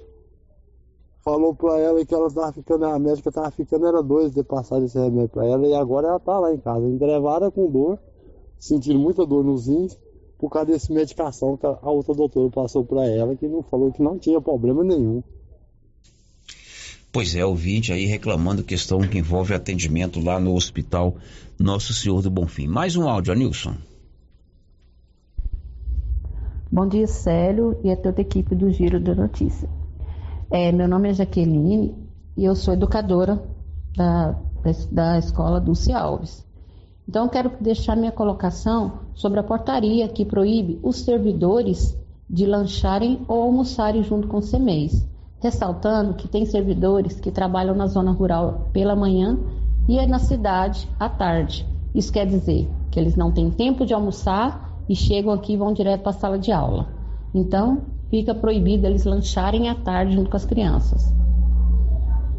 falou 1.24 1.54
pra 1.54 1.80
ela 1.80 2.04
que 2.04 2.14
ela 2.14 2.30
tava 2.30 2.52
ficando, 2.52 2.84
a 2.84 2.98
médica 2.98 3.32
tava 3.32 3.50
ficando, 3.50 3.86
era 3.86 4.02
dois 4.02 4.30
de 4.30 4.44
passar 4.44 4.82
esse 4.82 4.98
remédio 4.98 5.30
pra 5.30 5.46
ela, 5.46 5.66
e 5.66 5.74
agora 5.74 6.08
ela 6.08 6.20
tá 6.20 6.38
lá 6.38 6.52
em 6.52 6.58
casa, 6.58 6.86
entrevada 6.86 7.50
com 7.50 7.70
dor, 7.70 7.98
sentindo 8.58 8.98
muita 8.98 9.24
dor 9.24 9.42
nos 9.42 9.66
rins, 9.66 9.98
por 10.38 10.50
causa 10.50 10.72
dessa 10.72 10.92
medicação 10.92 11.56
que 11.56 11.64
a 11.64 11.90
outra 11.90 12.14
doutora 12.14 12.50
passou 12.50 12.84
pra 12.84 13.06
ela, 13.06 13.34
que 13.34 13.48
não 13.48 13.62
falou 13.62 13.90
que 13.90 14.02
não 14.02 14.18
tinha 14.18 14.38
problema 14.38 14.84
nenhum. 14.84 15.22
Pois 17.14 17.36
é, 17.36 17.46
o 17.46 17.54
vídeo 17.54 17.94
aí 17.94 18.06
reclamando 18.06 18.64
questão 18.64 18.98
que 18.98 19.18
envolve 19.18 19.54
atendimento 19.54 20.18
lá 20.18 20.40
no 20.40 20.52
hospital 20.52 21.14
Nosso 21.56 21.94
Senhor 21.94 22.20
do 22.20 22.28
Bonfim. 22.28 22.66
Mais 22.66 22.96
um 22.96 23.08
áudio, 23.08 23.32
Anilson. 23.32 23.76
Bom 26.72 26.88
dia, 26.88 27.06
Célio 27.06 27.78
e 27.84 27.92
a 27.92 27.96
toda 27.96 28.20
a 28.20 28.22
equipe 28.22 28.56
do 28.56 28.68
Giro 28.72 28.98
da 28.98 29.14
Notícia. 29.14 29.70
É, 30.50 30.72
meu 30.72 30.88
nome 30.88 31.08
é 31.08 31.14
Jaqueline 31.14 31.94
e 32.36 32.44
eu 32.44 32.56
sou 32.56 32.74
educadora 32.74 33.40
da, 33.96 34.36
da 34.90 35.16
escola 35.16 35.60
Dulce 35.60 35.92
Alves. 35.92 36.44
Então, 37.08 37.28
quero 37.28 37.52
deixar 37.60 37.94
minha 37.94 38.10
colocação 38.10 39.02
sobre 39.14 39.38
a 39.38 39.44
portaria 39.44 40.08
que 40.08 40.24
proíbe 40.24 40.80
os 40.82 40.96
servidores 41.04 41.96
de 42.28 42.44
lancharem 42.44 43.20
ou 43.28 43.40
almoçarem 43.40 44.02
junto 44.02 44.26
com 44.26 44.38
o 44.38 44.42
CEMEIS, 44.42 45.13
ressaltando 45.44 46.14
que 46.14 46.26
tem 46.26 46.46
servidores 46.46 47.20
que 47.20 47.30
trabalham 47.30 47.74
na 47.74 47.86
zona 47.86 48.10
rural 48.10 48.70
pela 48.72 48.96
manhã 48.96 49.38
e 49.86 50.04
na 50.06 50.18
cidade 50.18 50.88
à 50.98 51.06
tarde. 51.06 51.66
Isso 51.94 52.10
quer 52.10 52.26
dizer 52.26 52.66
que 52.90 52.98
eles 52.98 53.14
não 53.14 53.30
têm 53.30 53.50
tempo 53.50 53.84
de 53.84 53.92
almoçar 53.92 54.74
e 54.88 54.96
chegam 54.96 55.30
aqui 55.30 55.52
e 55.52 55.56
vão 55.58 55.74
direto 55.74 56.00
para 56.00 56.10
a 56.10 56.14
sala 56.14 56.38
de 56.38 56.50
aula. 56.50 56.88
Então, 57.34 57.82
fica 58.08 58.34
proibido 58.34 58.86
eles 58.86 59.04
lancharem 59.04 59.68
à 59.68 59.74
tarde 59.74 60.14
junto 60.14 60.30
com 60.30 60.36
as 60.36 60.46
crianças. 60.46 61.12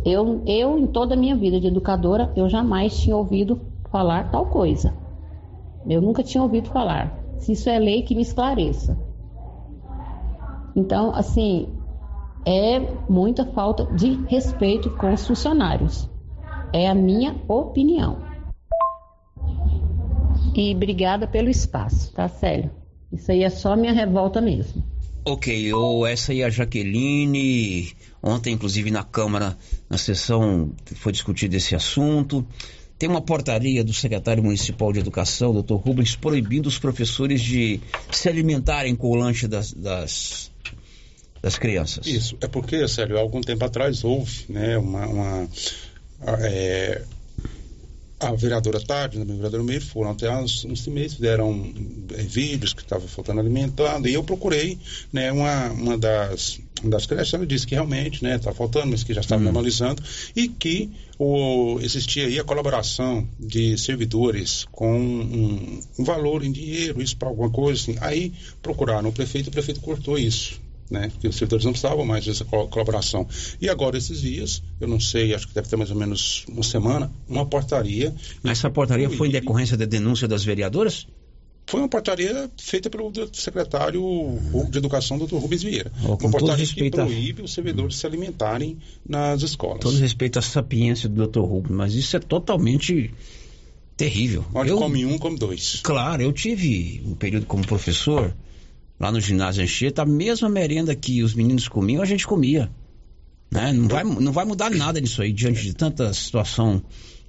Eu, 0.03 0.41
eu, 0.47 0.79
em 0.79 0.87
toda 0.87 1.13
a 1.13 1.17
minha 1.17 1.35
vida 1.35 1.59
de 1.59 1.67
educadora, 1.67 2.33
eu 2.35 2.49
jamais 2.49 2.97
tinha 2.97 3.15
ouvido 3.15 3.61
falar 3.91 4.31
tal 4.31 4.47
coisa. 4.47 4.95
Eu 5.87 6.01
nunca 6.01 6.23
tinha 6.23 6.41
ouvido 6.41 6.69
falar. 6.69 7.15
Se 7.37 7.51
isso 7.51 7.69
é 7.69 7.77
lei, 7.77 8.01
que 8.01 8.15
me 8.15 8.23
esclareça. 8.23 8.97
Então, 10.75 11.13
assim, 11.13 11.67
é 12.45 12.79
muita 13.09 13.45
falta 13.45 13.85
de 13.95 14.23
respeito 14.27 14.91
com 14.91 15.13
os 15.13 15.25
funcionários. 15.25 16.07
É 16.71 16.87
a 16.87 16.93
minha 16.93 17.35
opinião. 17.47 18.23
E 20.55 20.73
obrigada 20.73 21.27
pelo 21.27 21.49
espaço, 21.49 22.13
tá, 22.13 22.27
Célio? 22.29 22.71
Isso 23.11 23.31
aí 23.31 23.43
é 23.43 23.49
só 23.49 23.75
minha 23.75 23.93
revolta 23.93 24.39
mesmo. 24.39 24.83
Ok, 25.25 25.73
ou 25.73 26.05
essa 26.05 26.31
aí 26.31 26.41
é 26.41 26.45
a 26.45 26.49
Jaqueline. 26.49 27.91
Ontem, 28.21 28.53
inclusive, 28.53 28.91
na 28.91 29.03
Câmara, 29.03 29.57
na 29.89 29.97
sessão, 29.97 30.71
foi 30.95 31.11
discutido 31.11 31.55
esse 31.55 31.75
assunto. 31.75 32.45
Tem 32.97 33.09
uma 33.09 33.21
portaria 33.21 33.83
do 33.83 33.91
secretário 33.91 34.43
municipal 34.43 34.93
de 34.93 34.99
educação, 34.99 35.51
doutor 35.51 35.77
Rubens, 35.77 36.15
proibindo 36.15 36.67
os 36.67 36.77
professores 36.77 37.41
de 37.41 37.81
se 38.11 38.29
alimentarem 38.29 38.95
com 38.95 39.09
o 39.09 39.15
lanche 39.15 39.47
das, 39.47 39.73
das, 39.73 40.51
das 41.45 41.59
crianças. 41.59 42.07
Isso, 42.07 42.35
é 42.41 42.47
porque, 42.47 42.87
Sérgio, 42.87 43.17
há 43.17 43.21
algum 43.21 43.39
tempo 43.39 43.63
atrás 43.63 44.03
houve 44.03 44.45
né, 44.49 44.79
uma. 44.79 45.05
uma 45.05 45.49
é, 46.39 47.03
a 48.19 48.31
vereadora 48.31 48.79
Tarde, 48.79 49.21
a 49.21 49.23
vereadora 49.23 49.61
Meire, 49.61 49.83
foram 49.83 50.09
até 50.09 50.27
uns, 50.31 50.65
uns 50.65 50.87
meses, 50.87 51.13
fizeram 51.17 51.71
é, 52.15 52.23
vídeos 52.23 52.73
que 52.73 52.81
estava 52.81 53.07
faltando 53.07 53.41
alimentando, 53.41 54.07
e 54.07 54.13
eu 54.15 54.23
procurei 54.23 54.79
né, 55.13 55.31
uma, 55.31 55.69
uma 55.69 55.97
das, 55.99 56.59
das 56.83 57.05
creches, 57.05 57.33
ela 57.35 57.45
disse 57.45 57.67
que 57.67 57.75
realmente 57.75 58.15
está 58.15 58.27
né, 58.27 58.39
tá 58.39 58.51
faltando, 58.51 58.87
mas 58.87 59.03
que 59.03 59.13
já 59.13 59.21
estava 59.21 59.39
Uhum. 59.39 59.45
normalizando, 59.45 60.01
e 60.35 60.47
que 60.47 60.89
o, 61.19 61.77
existia 61.79 62.25
aí 62.25 62.39
a 62.39 62.43
colaboração 62.43 63.27
de 63.39 63.77
servidores 63.77 64.65
com 64.71 64.97
um, 64.97 65.79
um 65.99 66.03
valor 66.03 66.43
em 66.43 66.51
dinheiro, 66.51 67.03
isso 67.03 67.15
para 67.17 67.27
alguma 67.27 67.51
coisa 67.51 67.79
assim. 67.79 67.95
Aí 68.01 68.33
procuraram 68.63 69.09
o 69.09 69.13
prefeito, 69.13 69.49
o 69.49 69.51
prefeito 69.51 69.81
cortou 69.81 70.17
isso 70.17 70.64
né? 70.89 71.09
Porque 71.09 71.27
os 71.27 71.35
servidores 71.35 71.65
não 71.65 71.71
precisavam 71.71 72.05
mais 72.05 72.25
dessa 72.25 72.45
co- 72.45 72.67
colaboração. 72.67 73.27
E 73.61 73.67
agora, 73.69 73.97
esses 73.97 74.21
dias, 74.21 74.61
eu 74.79 74.87
não 74.87 74.99
sei, 74.99 75.33
acho 75.33 75.47
que 75.47 75.53
deve 75.55 75.67
ter 75.67 75.75
mais 75.75 75.89
ou 75.91 75.97
menos 75.97 76.45
uma 76.47 76.63
semana, 76.63 77.11
uma 77.27 77.45
portaria. 77.45 78.13
Essa 78.43 78.69
portaria 78.69 79.09
foi 79.09 79.27
em 79.29 79.31
decorrência 79.31 79.75
da 79.77 79.85
denúncia 79.85 80.27
das 80.27 80.43
vereadoras? 80.43 81.07
Foi 81.67 81.79
uma 81.79 81.89
portaria 81.89 82.47
feita 82.61 82.91
pelo 82.91 83.11
secretário 83.33 83.99
de 84.69 84.77
Educação, 84.77 85.17
doutor 85.17 85.39
Rubens 85.41 85.63
Vieira. 85.63 85.91
Ó, 86.03 86.09
uma 86.09 86.17
portaria 86.29 86.55
respeito 86.57 86.93
que 86.95 87.01
a- 87.01 87.05
proíbe 87.05 87.41
os 87.41 87.53
servidores 87.53 87.95
se 87.95 88.05
alimentarem 88.05 88.77
nas 89.07 89.41
escolas. 89.41 89.79
Todo 89.81 89.97
respeito 89.97 90.37
à 90.37 90.41
sapiência 90.43 91.09
do 91.09 91.25
Dr. 91.27 91.39
Rubens, 91.39 91.75
mas 91.75 91.93
isso 91.95 92.15
é 92.15 92.19
totalmente 92.19 93.11
terrível. 93.97 94.45
Onde 94.53 94.69
Eu- 94.69 94.77
come 94.77 95.05
um, 95.05 95.17
come 95.17 95.37
dois. 95.39 95.79
Claro, 95.81 96.21
eu 96.21 96.31
tive 96.31 97.01
um 97.05 97.15
período 97.15 97.45
como 97.47 97.65
professor 97.65 98.31
lá 98.99 99.11
no 99.11 99.19
ginásio 99.19 99.63
Anchieta, 99.63 100.01
a 100.01 100.05
mesma 100.05 100.49
merenda 100.49 100.95
que 100.95 101.21
os 101.23 101.33
meninos 101.33 101.67
comiam, 101.67 102.01
a 102.01 102.05
gente 102.05 102.25
comia. 102.25 102.69
Né? 103.51 103.71
Não, 103.73 103.87
vai, 103.87 104.03
não 104.03 104.31
vai 104.31 104.45
mudar 104.45 104.69
nada 104.71 104.99
nisso 104.99 105.21
aí, 105.21 105.31
diante 105.31 105.61
de 105.61 105.73
tanta 105.73 106.11
situação 106.13 106.81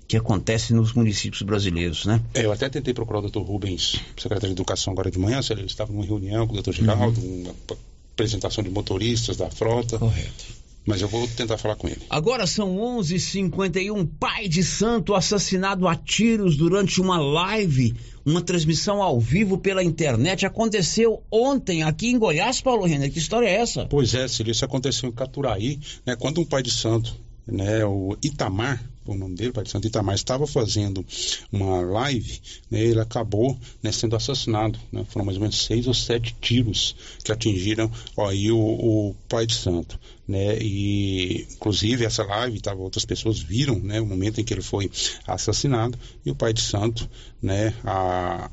que 0.09 0.17
acontece 0.17 0.73
nos 0.73 0.93
municípios 0.93 1.43
brasileiros, 1.43 2.07
né? 2.07 2.21
É, 2.33 2.45
eu 2.45 2.53
até 2.53 2.69
tentei 2.69 2.95
procurar 2.95 3.19
o 3.19 3.23
doutor 3.23 3.43
Rubens, 3.43 4.01
secretário 4.17 4.49
de 4.49 4.53
Educação, 4.53 4.93
agora 4.93 5.11
de 5.11 5.19
manhã, 5.19 5.41
ele 5.51 5.65
estava 5.67 5.93
numa 5.93 6.05
reunião 6.05 6.47
com 6.47 6.53
o 6.53 6.55
doutor 6.57 6.73
Geraldo, 6.73 7.21
uma 7.21 7.53
p- 7.67 7.77
apresentação 8.15 8.63
de 8.63 8.71
motoristas 8.71 9.37
da 9.37 9.51
frota. 9.51 9.97
Uhum. 9.97 10.09
Correto. 10.09 10.45
Mas 10.87 11.03
eu 11.03 11.09
vou 11.09 11.27
tentar 11.27 11.59
falar 11.59 11.75
com 11.75 11.89
ele. 11.89 12.01
Agora 12.09 12.47
são 12.47 12.79
11:51. 12.79 14.07
Pai 14.07 14.49
de 14.49 14.63
santo 14.63 15.15
assassinado 15.15 15.89
a 15.89 15.97
tiros 15.97 16.57
durante 16.57 17.01
uma 17.01 17.19
live, 17.19 17.93
uma 18.25 18.41
transmissão 18.41 19.03
ao 19.03 19.19
vivo 19.19 19.59
pela 19.59 19.83
internet. 19.83 20.47
Aconteceu 20.47 21.25
ontem 21.31 21.83
aqui 21.83 22.09
em 22.09 22.19
Goiás, 22.19 22.61
Paulo 22.61 22.87
Renner. 22.87 23.13
Que 23.13 23.19
história 23.19 23.49
é 23.49 23.57
essa? 23.57 23.87
Pois 23.87 24.15
é, 24.15 24.29
Cílio, 24.29 24.53
isso 24.53 24.65
aconteceu 24.65 25.09
em 25.09 25.13
Caturaí, 25.13 25.81
né, 26.07 26.15
quando 26.15 26.41
um 26.41 26.45
pai 26.45 26.63
de 26.63 26.71
santo, 26.71 27.17
né, 27.47 27.85
o 27.85 28.17
Itamar, 28.23 28.83
o 29.05 29.15
nome 29.15 29.35
dele, 29.37 29.53
pai 29.53 29.65
de 29.65 29.71
santo 29.71 29.87
Itamar, 29.87 30.15
estava 30.15 30.47
fazendo 30.47 31.05
uma 31.51 31.81
live, 31.81 32.41
né, 32.71 32.81
ele 32.81 33.01
acabou 33.01 33.59
né, 33.83 33.91
sendo 33.91 34.15
assassinado. 34.15 34.79
Né, 34.93 35.05
foram 35.09 35.27
mais 35.27 35.37
ou 35.37 35.43
menos 35.43 35.65
seis 35.65 35.87
ou 35.87 35.95
sete 35.95 36.35
tiros 36.41 36.95
que 37.25 37.33
atingiram 37.33 37.91
ó, 38.17 38.29
aí 38.29 38.53
o, 38.53 38.59
o 38.59 39.17
pai 39.29 39.47
de 39.47 39.55
santo. 39.55 39.99
Né, 40.27 40.59
e 40.61 41.47
inclusive 41.53 42.05
essa 42.05 42.25
live, 42.25 42.61
tava, 42.61 42.81
outras 42.81 43.05
pessoas 43.05 43.39
viram 43.39 43.79
né, 43.79 44.01
o 44.01 44.07
momento 44.07 44.41
em 44.41 44.45
que 44.45 44.53
ele 44.53 44.61
foi 44.61 44.91
assassinado 45.25 45.97
e 46.25 46.33
o 46.33 46.35
pai 46.35 46.53
de 46.53 46.61
santo, 46.61 47.09
né, 47.41 47.73
a, 47.85 48.51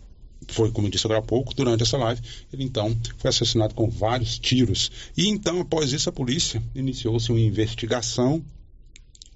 foi, 0.49 0.71
como 0.71 0.87
eu 0.87 0.91
disse 0.91 1.07
agora 1.07 1.19
há 1.19 1.23
pouco, 1.23 1.53
durante 1.53 1.83
essa 1.83 1.97
live, 1.97 2.21
ele 2.51 2.63
então 2.63 2.95
foi 3.17 3.29
assassinado 3.29 3.73
com 3.73 3.89
vários 3.89 4.37
tiros. 4.37 4.91
E 5.17 5.27
então, 5.27 5.61
após 5.61 5.91
isso, 5.91 6.09
a 6.09 6.11
polícia 6.11 6.61
iniciou-se 6.75 7.31
uma 7.31 7.39
investigação 7.39 8.43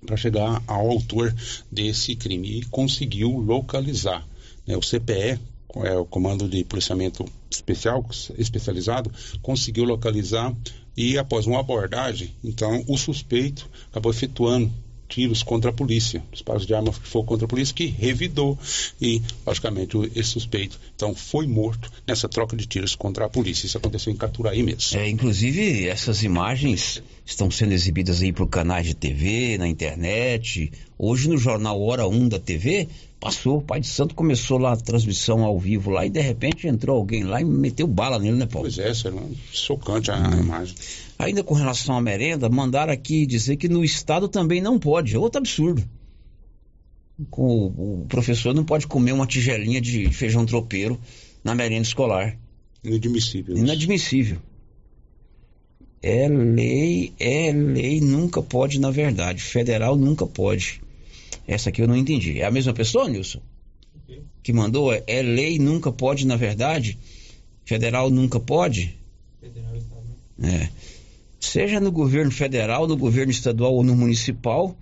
para 0.06 0.18
chegar 0.18 0.62
ao 0.68 0.90
autor 0.90 1.34
desse 1.72 2.16
crime 2.16 2.60
e 2.60 2.66
conseguiu 2.66 3.32
localizar. 3.32 4.28
né? 4.66 4.78
O 4.78 4.82
CPE, 4.82 5.40
é, 5.84 5.98
o 5.98 6.06
Comando 6.06 6.48
de 6.48 6.64
Policiamento 6.64 7.26
Especial, 7.50 8.06
especializado, 8.38 9.12
conseguiu 9.42 9.86
localizar 9.86 10.56
e 10.98 11.18
após 11.18 11.46
uma 11.46 11.60
abordagem, 11.60 12.34
então 12.44 12.84
o 12.88 12.98
suspeito 12.98 13.70
acabou 13.92 14.12
efetuando 14.12 14.74
tiros 15.08 15.42
contra 15.42 15.70
a 15.70 15.74
polícia, 15.74 16.22
disparos 16.32 16.66
de 16.66 16.74
arma 16.74 16.92
que 16.92 17.08
foram 17.08 17.26
contra 17.26 17.46
a 17.46 17.48
polícia, 17.48 17.74
que 17.74 17.86
revidou 17.86 18.58
e, 19.02 19.22
logicamente, 19.46 19.98
esse 20.16 20.32
suspeito, 20.32 20.80
então, 20.96 21.16
foi 21.16 21.48
morto 21.48 21.92
nessa 22.06 22.28
troca 22.28 22.56
de 22.56 22.66
tiros 22.66 22.96
contra 22.96 23.26
a 23.26 23.30
polícia. 23.30 23.66
Isso 23.66 23.78
aconteceu 23.78 24.12
em 24.12 24.18
Caturaí 24.18 24.64
mesmo. 24.64 25.00
É, 25.00 25.08
inclusive, 25.08 25.88
essas 25.88 26.24
imagens 26.24 27.02
estão 27.26 27.50
sendo 27.50 27.74
exibidas 27.74 28.22
aí 28.22 28.34
por 28.34 28.48
canais 28.48 28.86
de 28.86 28.94
TV, 28.94 29.58
na 29.58 29.68
internet. 29.68 30.72
Hoje, 30.98 31.30
no 31.30 31.38
jornal 31.38 31.82
Hora 31.82 32.08
1 32.08 32.30
da 32.30 32.40
TV, 32.40 32.90
passou. 33.20 33.58
O 33.58 33.62
Pai 33.62 33.80
de 33.80 33.88
Santo 33.88 34.16
começou 34.16 34.58
lá 34.58 34.74
a 34.74 34.78
transmissão 34.78 35.44
ao 35.44 35.60
vivo 35.60 35.92
lá 35.92 36.06
e, 36.06 36.10
de 36.10 36.22
repente, 36.22 36.68
entrou 36.68 36.98
alguém 36.98 37.24
lá 37.24 37.42
e 37.42 37.46
meteu 37.46 37.88
bala 37.88 38.20
nele, 38.20 38.38
né, 38.38 38.46
Paulo? 38.46 38.68
Pois 38.68 38.80
é, 38.80 38.94
Sérgio, 38.94 39.36
chocante 39.52 40.12
a, 40.12 40.16
a 40.16 40.38
imagem. 40.38 40.76
Ainda 41.20 41.44
com 41.44 41.54
relação 41.54 41.98
à 41.98 42.02
merenda, 42.02 42.50
mandaram 42.50 42.94
aqui 42.94 43.26
dizer 43.26 43.58
que 43.58 43.68
no 43.68 43.84
estado 43.84 44.28
também 44.28 44.62
não 44.62 44.78
pode. 44.80 45.16
É 45.16 45.20
outro 45.20 45.40
absurdo. 45.40 45.84
O, 47.32 48.06
professor 48.08 48.54
não 48.54 48.64
pode 48.64 48.86
comer 48.86 49.12
uma 49.12 49.26
tigelinha 49.26 49.82
de 49.82 50.08
feijão 50.12 50.46
tropeiro 50.46 51.00
na 51.44 51.56
merenda 51.56 51.82
escolar. 51.82 52.38
Inadmissível. 52.84 53.58
Inadmissível. 53.58 54.38
É 56.02 56.28
lei, 56.28 57.12
é 57.20 57.52
lei, 57.52 58.00
nunca 58.00 58.42
pode, 58.42 58.80
na 58.80 58.92
verdade. 58.92 59.42
Federal 59.42 59.96
nunca 59.96 60.28
pode. 60.28 60.80
Essa 61.48 61.70
aqui 61.70 61.82
eu 61.82 61.88
não 61.88 61.96
entendi. 61.96 62.40
É 62.42 62.46
a 62.46 62.52
mesma 62.52 62.74
pessoa, 62.74 63.08
Nilson? 63.08 63.40
Que 64.44 64.52
mandou? 64.54 64.94
É, 64.94 65.04
é 65.08 65.22
lei, 65.22 65.58
nunca 65.58 65.92
pode, 65.92 66.28
na 66.28 66.36
verdade. 66.36 66.98
Federal 67.66 68.10
nunca 68.10 68.40
pode? 68.40 68.96
É. 70.44 70.70
Seja 71.40 71.80
no 71.80 71.92
governo 71.92 72.32
federal, 72.32 72.88
no 72.88 72.98
governo 72.98 73.32
estadual 73.32 73.74
ou 73.74 73.84
no 73.84 73.96
municipal, 73.96 74.76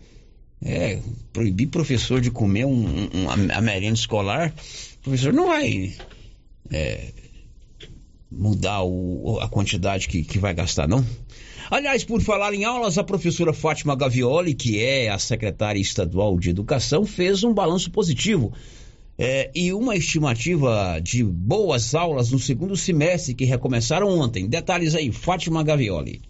é, 0.64 1.00
proibir 1.32 1.68
professor 1.68 2.20
de 2.20 2.32
comer 2.32 2.66
um, 2.66 3.10
um- 3.14 3.30
a 3.54 3.62
merenda 3.62 3.94
escolar, 3.96 4.54
o 5.00 5.04
professor 5.04 5.32
não 5.34 5.48
vai 5.48 5.94
é, 6.72 7.12
mudar 8.32 8.84
o- 8.84 9.40
a 9.42 9.48
quantidade 9.50 10.08
que, 10.08 10.24
que 10.24 10.40
vai 10.40 10.54
gastar, 10.54 10.88
não. 10.88 11.06
Aliás, 11.70 12.04
por 12.04 12.22
falar 12.22 12.54
em 12.54 12.64
aulas, 12.64 12.98
a 12.98 13.04
professora 13.04 13.52
Fátima 13.52 13.96
Gavioli, 13.96 14.54
que 14.54 14.80
é 14.80 15.10
a 15.10 15.18
secretária 15.18 15.80
estadual 15.80 16.40
de 16.40 16.50
educação, 16.52 17.06
fez 17.06 17.44
um 17.44 17.54
balanço 17.54 17.90
positivo. 17.92 18.54
é, 19.18 19.50
e 19.56 19.72
uma 19.74 19.96
estimativa 19.96 21.00
de 21.02 21.24
boas 21.24 21.96
aulas 21.96 22.32
no 22.32 22.40
segundo 22.40 22.76
semestre 22.76 23.34
que 23.34 23.46
recomeçaram 23.46 24.10
ontem. 24.10 24.48
Detalhes 24.48 24.94
aí, 24.94 25.12
Fátima 25.12 25.64
Gavioli. 25.64 26.22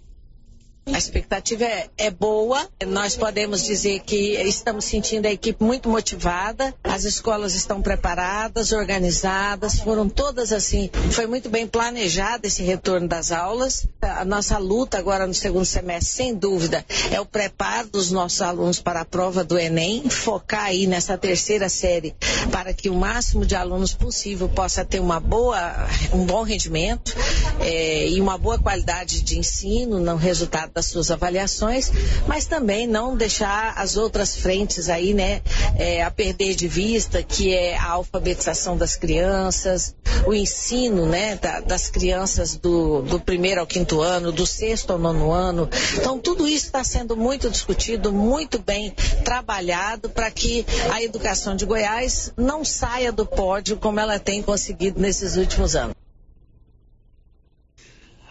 A 0.93 0.99
expectativa 0.99 1.63
é, 1.63 1.89
é 1.97 2.11
boa. 2.11 2.69
Nós 2.86 3.17
podemos 3.17 3.63
dizer 3.63 4.01
que 4.01 4.33
estamos 4.43 4.86
sentindo 4.86 5.25
a 5.25 5.31
equipe 5.31 5.63
muito 5.63 5.89
motivada. 5.89 6.75
As 6.83 7.03
escolas 7.05 7.55
estão 7.55 7.81
preparadas, 7.81 8.71
organizadas, 8.71 9.79
foram 9.79 10.07
todas 10.07 10.53
assim. 10.53 10.91
Foi 11.11 11.25
muito 11.25 11.49
bem 11.49 11.65
planejado 11.65 12.45
esse 12.45 12.61
retorno 12.61 13.07
das 13.07 13.31
aulas. 13.31 13.88
A 13.99 14.23
nossa 14.23 14.59
luta 14.59 14.99
agora 14.99 15.25
no 15.25 15.33
segundo 15.33 15.65
semestre, 15.65 16.05
sem 16.05 16.36
dúvida, 16.36 16.86
é 17.11 17.19
o 17.19 17.25
preparo 17.25 17.88
dos 17.88 18.11
nossos 18.11 18.41
alunos 18.43 18.79
para 18.79 19.01
a 19.01 19.05
prova 19.05 19.43
do 19.43 19.57
Enem, 19.57 20.07
focar 20.07 20.65
aí 20.65 20.86
nessa 20.86 21.17
terceira 21.17 21.67
série 21.67 22.15
para 22.51 22.73
que 22.73 22.91
o 22.91 22.95
máximo 22.95 23.43
de 23.43 23.55
alunos 23.55 23.93
possível 23.93 24.47
possa 24.47 24.86
ter 24.86 24.99
uma 24.99 25.19
boa, 25.19 25.88
um 26.13 26.25
bom 26.25 26.43
rendimento 26.43 27.15
eh, 27.59 28.09
e 28.09 28.21
uma 28.21 28.38
boa 28.38 28.59
qualidade 28.59 29.21
de 29.21 29.39
ensino 29.39 29.99
no 29.99 30.15
resultado 30.15 30.74
das 30.76 30.88
suas 30.88 31.09
avaliações, 31.09 31.89
mas 32.28 32.45
também 32.45 32.86
não 32.86 33.15
deixar 33.15 33.73
as 33.78 33.95
outras 33.95 34.36
frentes 34.36 34.89
aí, 34.89 35.13
né, 35.13 35.41
eh, 35.78 36.03
a 36.03 36.11
perder 36.11 36.53
de 36.53 36.67
vista, 36.67 37.23
que 37.23 37.53
é 37.55 37.78
a 37.78 37.91
alfabetização 37.91 38.76
das 38.76 38.97
crianças, 38.97 39.95
o 40.28 40.34
ensino, 40.34 41.05
né, 41.05 41.38
da- 41.38 41.61
das 41.61 41.89
crianças 41.89 42.57
do, 42.57 43.01
do 43.03 43.19
primeiro 43.21 43.61
ao 43.61 43.65
quinto 43.67 44.01
ano, 44.01 44.34
do 44.34 44.45
sexto 44.45 44.91
ao 44.91 44.99
nono 44.99 45.32
ano. 45.32 45.69
Então, 45.95 46.19
tudo 46.19 46.45
isso 46.45 46.65
está 46.65 46.84
sendo 46.84 47.15
muito 47.15 47.49
discutido, 47.49 48.11
muito 48.11 48.59
bem 48.59 48.93
trabalhado 49.23 50.09
para 50.09 50.30
que 50.30 50.65
a 50.91 51.01
educação 51.01 51.55
de 51.55 51.65
Goiás 51.65 52.34
não 52.36 52.65
saia 52.65 53.13
do 53.13 53.26
pódio 53.26 53.78
como 53.78 53.97
ela 53.99 54.19
tem 54.19 54.41
conseguido 54.41 54.99
nesses 54.99 55.38
últimos 55.38 55.73
anos. 55.76 55.95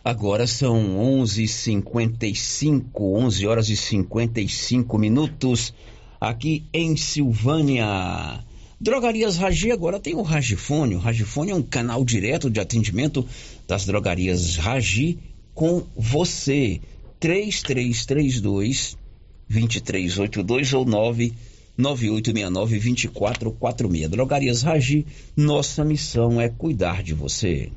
Agora 0.05 0.47
são 0.47 0.99
11:55, 0.99 2.83
11 3.01 3.47
horas 3.47 3.71
e 3.71 3.77
55 3.77 4.99
minutos 4.99 5.73
aqui 6.21 6.63
em 6.75 6.95
Silvânia. 6.95 8.45
Drogarias 8.79 9.39
Ragi 9.39 9.73
agora 9.73 9.99
tem 9.99 10.15
o 10.15 10.21
Ragifone. 10.21 10.95
O 10.95 10.99
Ragifone 10.99 11.53
é 11.53 11.55
um 11.55 11.63
canal 11.63 12.05
direto 12.05 12.51
de 12.51 12.61
atendimento 12.61 13.27
das 13.67 13.87
drogarias 13.87 14.57
Ragi 14.57 15.19
com 15.55 15.87
você. 15.97 16.83
3332 17.19 18.99
2382 19.49 20.75
ou 20.75 20.85
99869 20.85 22.79
2446. 22.79 24.11
Drogarias 24.11 24.61
Ragi, 24.61 25.07
nossa 25.35 25.83
missão 25.83 26.39
é 26.39 26.51
cuidar 26.51 27.03
de 27.03 27.15
você. 27.15 27.73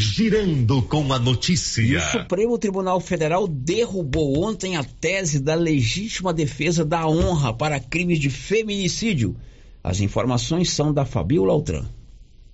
Girando 0.00 0.80
com 0.80 1.12
a 1.12 1.18
notícia. 1.18 1.98
O 1.98 2.00
Supremo 2.00 2.56
Tribunal 2.56 2.98
Federal 3.00 3.46
derrubou 3.46 4.42
ontem 4.42 4.74
a 4.74 4.82
tese 4.82 5.38
da 5.38 5.54
legítima 5.54 6.32
defesa 6.32 6.86
da 6.86 7.06
honra 7.06 7.52
para 7.52 7.78
crimes 7.78 8.18
de 8.18 8.30
feminicídio. 8.30 9.36
As 9.84 10.00
informações 10.00 10.70
são 10.70 10.90
da 10.90 11.04
Fabiola 11.04 11.52
Altran. 11.52 11.84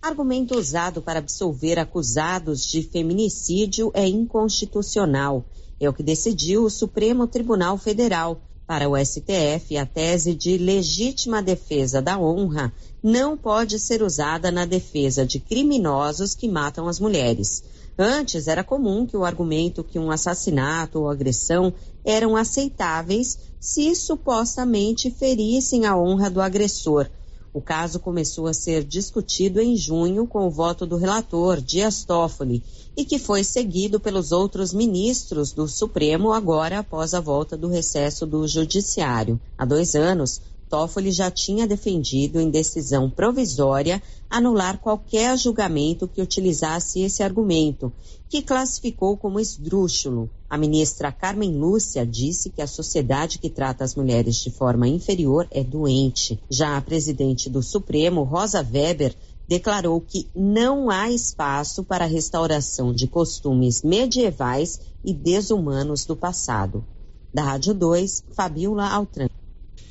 Argumento 0.03 0.59
usado 0.59 1.01
para 1.01 1.21
absolver 1.21 1.79
acusados 1.79 2.67
de 2.67 2.83
feminicídio 2.83 3.93
é 3.95 4.05
inconstitucional. 4.09 5.45
É 5.79 5.89
o 5.89 5.93
que 5.93 6.03
decidiu 6.03 6.65
o 6.65 6.71
Supremo 6.71 7.29
Tribunal 7.29 7.79
Federal. 7.79 8.41
Para 8.67 8.89
o 8.89 8.97
STF, 8.97 9.77
a 9.77 9.87
tese 9.87 10.35
de 10.35 10.59
legítima 10.59 11.41
defesa 11.41 12.03
da 12.03 12.19
honra 12.19 12.73
não 13.01 13.37
pode 13.37 13.79
ser 13.79 14.03
usada 14.03 14.51
na 14.51 14.67
defesa 14.67 15.25
de 15.25 15.39
criminosos 15.39 16.35
que 16.35 16.49
matam 16.49 16.89
as 16.89 16.99
mulheres. 16.99 17.63
Antes 17.97 18.49
era 18.49 18.65
comum 18.65 19.07
que 19.07 19.17
o 19.17 19.25
argumento 19.25 19.85
que 19.85 20.01
um 20.01 20.11
assassinato 20.11 20.99
ou 20.99 21.09
agressão 21.09 21.73
eram 22.05 22.35
aceitáveis 22.35 23.39
se 23.61 23.95
supostamente 23.95 25.13
ferissem 25.13 25.87
a 25.87 25.97
honra 25.97 26.29
do 26.29 26.41
agressor. 26.41 27.09
O 27.53 27.61
caso 27.63 28.01
começou 28.01 28.49
a 28.49 28.53
ser 28.53 28.83
discutido 28.83 29.61
em 29.61 29.77
junho 29.77 30.27
com 30.27 30.45
o 30.45 30.51
voto 30.51 30.85
do 30.85 30.97
relator 30.97 31.61
Dias 31.61 32.05
Toffoli 32.05 32.65
e 32.97 33.05
que 33.05 33.19
foi 33.19 33.45
seguido 33.45 34.01
pelos 34.01 34.33
outros 34.33 34.73
ministros 34.73 35.53
do 35.53 35.69
Supremo 35.69 36.33
agora 36.33 36.79
após 36.79 37.13
a 37.13 37.21
volta 37.21 37.57
do 37.57 37.69
recesso 37.69 38.25
do 38.25 38.49
Judiciário. 38.49 39.39
Há 39.59 39.65
dois 39.67 39.95
anos, 39.95 40.41
Toffoli 40.69 41.13
já 41.13 41.31
tinha 41.31 41.67
defendido 41.67 42.41
em 42.41 42.51
decisão 42.51 43.09
provisória 43.09 44.03
anular 44.29 44.79
qualquer 44.79 45.39
julgamento 45.39 46.09
que 46.09 46.21
utilizasse 46.21 47.03
esse 47.03 47.23
argumento, 47.23 47.93
que 48.29 48.43
classificou 48.43 49.17
como 49.17 49.39
esdrúxulo. 49.39 50.29
A 50.51 50.59
ministra 50.59 51.13
Carmen 51.13 51.57
Lúcia 51.57 52.05
disse 52.05 52.51
que 52.51 52.61
a 52.61 52.67
sociedade 52.67 53.39
que 53.39 53.49
trata 53.49 53.85
as 53.85 53.95
mulheres 53.95 54.37
de 54.37 54.51
forma 54.51 54.89
inferior 54.89 55.47
é 55.53 55.63
doente. 55.63 56.41
Já 56.51 56.77
a 56.77 56.81
presidente 56.81 57.49
do 57.49 57.63
Supremo, 57.63 58.25
Rosa 58.25 58.59
Weber, 58.61 59.15
declarou 59.49 60.01
que 60.01 60.29
não 60.35 60.91
há 60.91 61.11
espaço 61.11 61.85
para 61.85 62.05
a 62.05 62.09
restauração 62.09 62.93
de 62.93 63.07
costumes 63.07 63.83
medievais 63.83 64.81
e 65.05 65.15
desumanos 65.15 66.05
do 66.05 66.17
passado. 66.17 66.85
Da 67.33 67.43
Rádio 67.43 67.75
2, 67.75 68.25
Fabiola 68.35 68.89
Altran. 68.89 69.29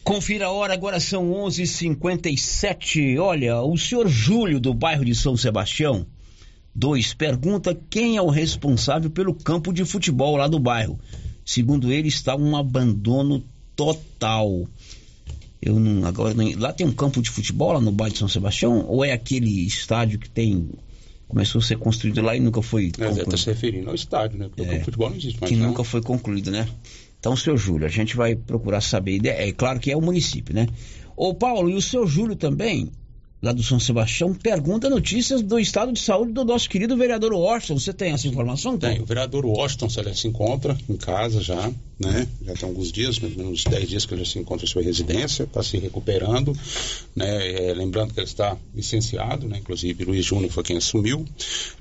Confira 0.03 0.47
a 0.47 0.51
hora, 0.51 0.73
agora 0.73 0.99
são 0.99 1.31
11:57. 1.31 1.61
h 1.61 1.65
57 1.65 3.17
Olha, 3.17 3.61
o 3.61 3.77
senhor 3.77 4.07
Júlio, 4.07 4.59
do 4.59 4.73
bairro 4.73 5.03
de 5.03 5.15
São 5.15 5.35
Sebastião, 5.35 6.05
2, 6.75 7.13
pergunta 7.13 7.75
quem 7.89 8.17
é 8.17 8.21
o 8.21 8.29
responsável 8.29 9.09
pelo 9.09 9.33
campo 9.33 9.73
de 9.73 9.85
futebol 9.85 10.35
lá 10.35 10.47
do 10.47 10.59
bairro. 10.59 10.99
Segundo 11.45 11.91
ele, 11.91 12.07
está 12.07 12.35
um 12.35 12.55
abandono 12.55 13.43
total. 13.75 14.67
Eu 15.65 15.79
não, 15.79 16.07
agora 16.07 16.35
lá 16.57 16.71
tem 16.71 16.85
um 16.85 16.91
campo 16.91 17.21
de 17.21 17.29
futebol 17.31 17.73
lá 17.73 17.81
no 17.81 17.91
bairro 17.91 18.13
de 18.13 18.19
São 18.19 18.27
Sebastião 18.27 18.85
ou 18.87 19.03
é 19.03 19.11
aquele 19.11 19.65
estádio 19.65 20.19
que 20.19 20.29
tem 20.29 20.69
começou 21.27 21.59
a 21.59 21.63
ser 21.63 21.77
construído 21.77 22.21
lá 22.21 22.35
e 22.35 22.39
nunca 22.39 22.61
foi 22.61 22.87
é, 22.87 22.91
concluído? 22.91 23.21
Está 23.21 23.37
se 23.37 23.45
referindo 23.47 23.89
ao 23.89 23.95
estádio, 23.95 24.37
né? 24.37 24.47
Porque 24.47 24.61
é, 24.61 24.63
o 24.63 24.67
campo 24.67 24.79
de 24.79 24.85
futebol 24.85 25.09
não 25.09 25.17
existe 25.17 25.41
mais. 25.41 25.51
Que 25.51 25.57
não. 25.57 25.67
nunca 25.69 25.83
foi 25.83 26.01
concluído, 26.01 26.51
né? 26.51 26.67
Então, 27.19 27.35
seu 27.35 27.57
Júlio, 27.57 27.87
a 27.87 27.89
gente 27.89 28.15
vai 28.15 28.35
procurar 28.35 28.81
saber. 28.81 29.25
É 29.25 29.51
claro 29.51 29.79
que 29.79 29.91
é 29.91 29.97
o 29.97 30.01
município, 30.01 30.53
né? 30.53 30.67
Ô, 31.17 31.33
Paulo, 31.33 31.69
e 31.69 31.73
o 31.73 31.81
seu 31.81 32.05
Júlio 32.05 32.35
também, 32.35 32.91
lá 33.45 33.53
do 33.53 33.61
São 33.61 33.79
Sebastião, 33.79 34.33
pergunta 34.33 34.89
notícias 34.89 35.43
do 35.43 35.59
estado 35.59 35.93
de 35.93 35.99
saúde 35.99 36.33
do 36.33 36.43
nosso 36.43 36.67
querido 36.67 36.97
vereador 36.97 37.31
Washington. 37.31 37.77
Você 37.77 37.93
tem 37.93 38.11
essa 38.11 38.27
informação? 38.27 38.75
Tem. 38.75 38.99
O 38.99 39.05
vereador 39.05 39.45
Washington, 39.45 39.87
se 39.87 40.27
encontra 40.27 40.75
em 40.89 40.97
casa 40.97 41.39
já, 41.41 41.71
né? 41.99 42.27
Já 42.43 42.53
tem 42.55 42.67
alguns 42.67 42.91
dias, 42.91 43.19
mais 43.19 43.37
ou 43.37 43.43
menos 43.43 43.63
10 43.63 43.87
dias 43.87 44.05
que 44.05 44.15
ele 44.15 44.23
já 44.25 44.31
se 44.31 44.39
encontra 44.39 44.65
em 44.65 44.67
sua 44.67 44.81
residência, 44.81 45.43
está 45.43 45.61
se 45.61 45.77
recuperando, 45.77 46.57
né? 47.15 47.69
É, 47.69 47.73
lembrando 47.75 48.13
que 48.15 48.19
ele 48.19 48.27
está 48.27 48.57
licenciado, 48.73 49.47
né? 49.47 49.59
Inclusive, 49.59 50.03
Luiz 50.03 50.25
Júnior 50.25 50.51
foi 50.51 50.63
quem 50.63 50.77
assumiu. 50.77 51.23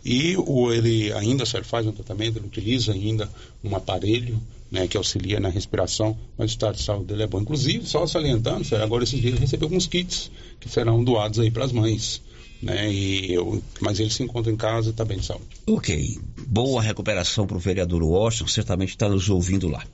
E 0.05 0.37
o, 0.37 0.71
ele 0.71 1.15
ainda, 1.15 1.47
faz 1.63 1.87
um 1.87 1.93
tratamento, 1.93 2.39
ele 2.39 2.47
utiliza 2.47 2.93
ainda 2.93 3.27
um 3.65 3.75
aparelho 3.75 4.39
né, 4.75 4.89
que 4.89 4.97
auxilia 4.97 5.39
na 5.39 5.49
respiração, 5.49 6.19
mas 6.37 6.51
o 6.51 6.53
estado 6.53 6.75
de 6.75 6.83
saúde 6.83 7.05
dele 7.05 7.23
é 7.23 7.27
bom. 7.29 7.41
Inclusive, 7.41 7.87
só 7.87 8.05
salientando, 8.09 8.67
agora 8.83 9.05
esses 9.05 9.21
dias 9.21 9.35
ele 9.35 9.41
recebeu 9.41 9.67
alguns 9.67 9.87
kits 9.87 10.33
que 10.59 10.69
serão 10.69 11.03
doados 11.05 11.39
aí 11.39 11.49
para 11.49 11.65
as 11.65 11.71
mães. 11.71 12.21
Né, 12.61 12.93
e 12.93 13.33
eu, 13.33 13.63
mas 13.81 14.01
ele 14.01 14.11
se 14.11 14.25
encontra 14.25 14.51
em 14.51 14.57
casa 14.57 14.89
e 14.89 14.91
está 14.91 15.05
bem 15.05 15.19
de 15.19 15.27
saúde. 15.27 15.47
Ok. 15.67 16.19
Boa 16.47 16.83
recuperação 16.83 17.47
para 17.47 17.57
o 17.57 17.61
vereador 17.61 18.03
Washington, 18.03 18.49
certamente 18.49 18.91
está 18.91 19.09
nos 19.09 19.31
ouvindo 19.31 19.69
lá. 19.69 19.85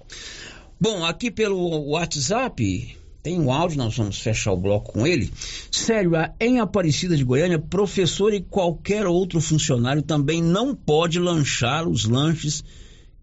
Bom, 0.80 1.04
aqui 1.04 1.30
pelo 1.30 1.90
WhatsApp, 1.90 2.96
tem 3.22 3.38
um 3.38 3.52
áudio, 3.52 3.76
nós 3.76 3.94
vamos 3.94 4.18
fechar 4.18 4.52
o 4.52 4.56
bloco 4.56 4.92
com 4.92 5.06
ele. 5.06 5.30
Sério, 5.70 6.12
em 6.40 6.58
Aparecida 6.58 7.14
de 7.14 7.24
Goiânia, 7.24 7.58
professor 7.58 8.32
e 8.32 8.40
qualquer 8.40 9.06
outro 9.06 9.42
funcionário 9.42 10.00
também 10.00 10.42
não 10.42 10.74
pode 10.74 11.18
lanchar 11.18 11.86
os 11.86 12.06
lanches 12.06 12.64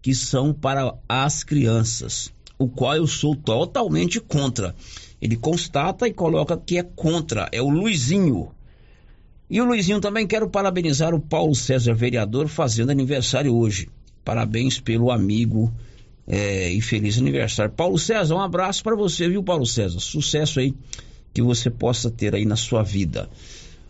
que 0.00 0.14
são 0.14 0.52
para 0.52 0.94
as 1.08 1.42
crianças, 1.42 2.32
o 2.58 2.68
qual 2.68 2.96
eu 2.96 3.06
sou 3.06 3.34
totalmente 3.34 4.20
contra. 4.20 4.74
Ele 5.20 5.36
constata 5.36 6.06
e 6.06 6.12
coloca 6.12 6.56
que 6.56 6.78
é 6.78 6.82
contra, 6.82 7.48
é 7.52 7.60
o 7.60 7.68
Luizinho. 7.68 8.50
E 9.50 9.60
o 9.60 9.64
Luizinho 9.64 10.00
também 10.00 10.26
quero 10.26 10.48
parabenizar 10.48 11.14
o 11.14 11.20
Paulo 11.20 11.54
César, 11.54 11.94
vereador, 11.94 12.48
fazendo 12.48 12.90
aniversário 12.90 13.54
hoje. 13.54 13.88
Parabéns 14.24 14.78
pelo 14.78 15.10
amigo 15.10 15.72
é, 16.26 16.70
e 16.70 16.80
feliz 16.82 17.18
aniversário. 17.18 17.72
Paulo 17.72 17.98
César, 17.98 18.34
um 18.34 18.40
abraço 18.40 18.82
para 18.84 18.94
você, 18.94 19.28
viu, 19.28 19.42
Paulo 19.42 19.64
César? 19.64 19.98
Sucesso 20.00 20.60
aí 20.60 20.74
que 21.32 21.42
você 21.42 21.70
possa 21.70 22.10
ter 22.10 22.34
aí 22.34 22.44
na 22.44 22.56
sua 22.56 22.82
vida. 22.82 23.28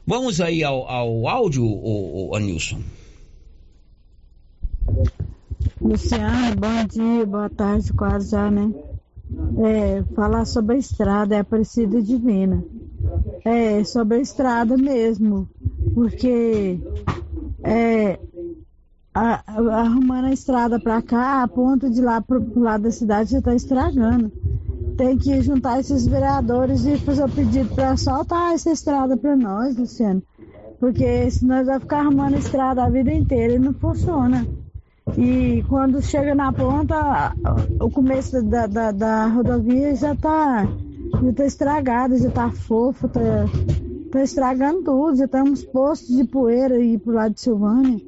Vamos 0.06 0.40
aí 0.40 0.62
ao, 0.62 0.88
ao 0.88 1.28
áudio, 1.28 1.64
o, 1.64 2.30
o 2.30 2.36
Anilson. 2.36 2.80
Luciano, 5.80 6.56
bom 6.56 6.84
dia, 6.90 7.24
boa 7.24 7.48
tarde, 7.48 7.92
quase 7.92 8.32
já, 8.32 8.50
né? 8.50 8.74
É, 9.58 10.02
falar 10.14 10.44
sobre 10.44 10.74
a 10.74 10.78
estrada 10.78 11.36
é 11.36 11.38
Aparecida 11.38 12.02
Divina. 12.02 12.64
É, 13.44 13.84
sobre 13.84 14.16
a 14.16 14.20
estrada 14.20 14.76
mesmo, 14.76 15.48
porque 15.94 16.80
é, 17.62 18.18
a, 19.14 19.42
a, 19.46 19.80
arrumando 19.82 20.24
a 20.24 20.32
estrada 20.32 20.80
para 20.80 21.00
cá, 21.00 21.44
a 21.44 21.48
ponto 21.48 21.88
de 21.88 22.00
lá 22.00 22.20
pro, 22.20 22.42
pro 22.42 22.60
lado 22.60 22.82
da 22.82 22.90
cidade 22.90 23.30
já 23.30 23.38
está 23.38 23.54
estragando. 23.54 24.32
Tem 24.96 25.16
que 25.16 25.40
juntar 25.42 25.78
esses 25.78 26.08
vereadores 26.08 26.84
e 26.86 26.98
fazer 26.98 27.24
o 27.24 27.28
pedido 27.28 27.72
para 27.76 27.96
soltar 27.96 28.52
essa 28.52 28.72
estrada 28.72 29.16
para 29.16 29.36
nós, 29.36 29.76
Luciano. 29.76 30.24
Porque 30.80 31.30
senão 31.30 31.58
nós 31.58 31.66
vamos 31.66 31.82
ficar 31.82 32.00
arrumando 32.00 32.34
a 32.34 32.38
estrada 32.38 32.82
a 32.82 32.90
vida 32.90 33.12
inteira 33.12 33.54
e 33.54 33.58
não 33.60 33.72
funciona. 33.72 34.44
E 35.16 35.64
quando 35.68 36.02
chega 36.02 36.34
na 36.34 36.52
ponta, 36.52 37.32
o 37.80 37.90
começo 37.90 38.42
da, 38.42 38.66
da, 38.66 38.92
da 38.92 39.26
rodovia 39.28 39.94
já 39.94 40.12
está 40.12 40.68
já 41.22 41.32
tá 41.32 41.44
estragado, 41.46 42.18
já 42.18 42.28
está 42.28 42.50
fofo, 42.50 43.06
está 43.06 43.20
tá 44.12 44.22
estragando 44.22 44.82
tudo, 44.82 45.16
já 45.16 45.28
tem 45.28 45.42
uns 45.42 45.64
postos 45.64 46.16
de 46.16 46.24
poeira 46.24 46.74
aí 46.74 46.98
pro 46.98 47.14
lado 47.14 47.34
de 47.34 47.40
Silvânia. 47.40 48.00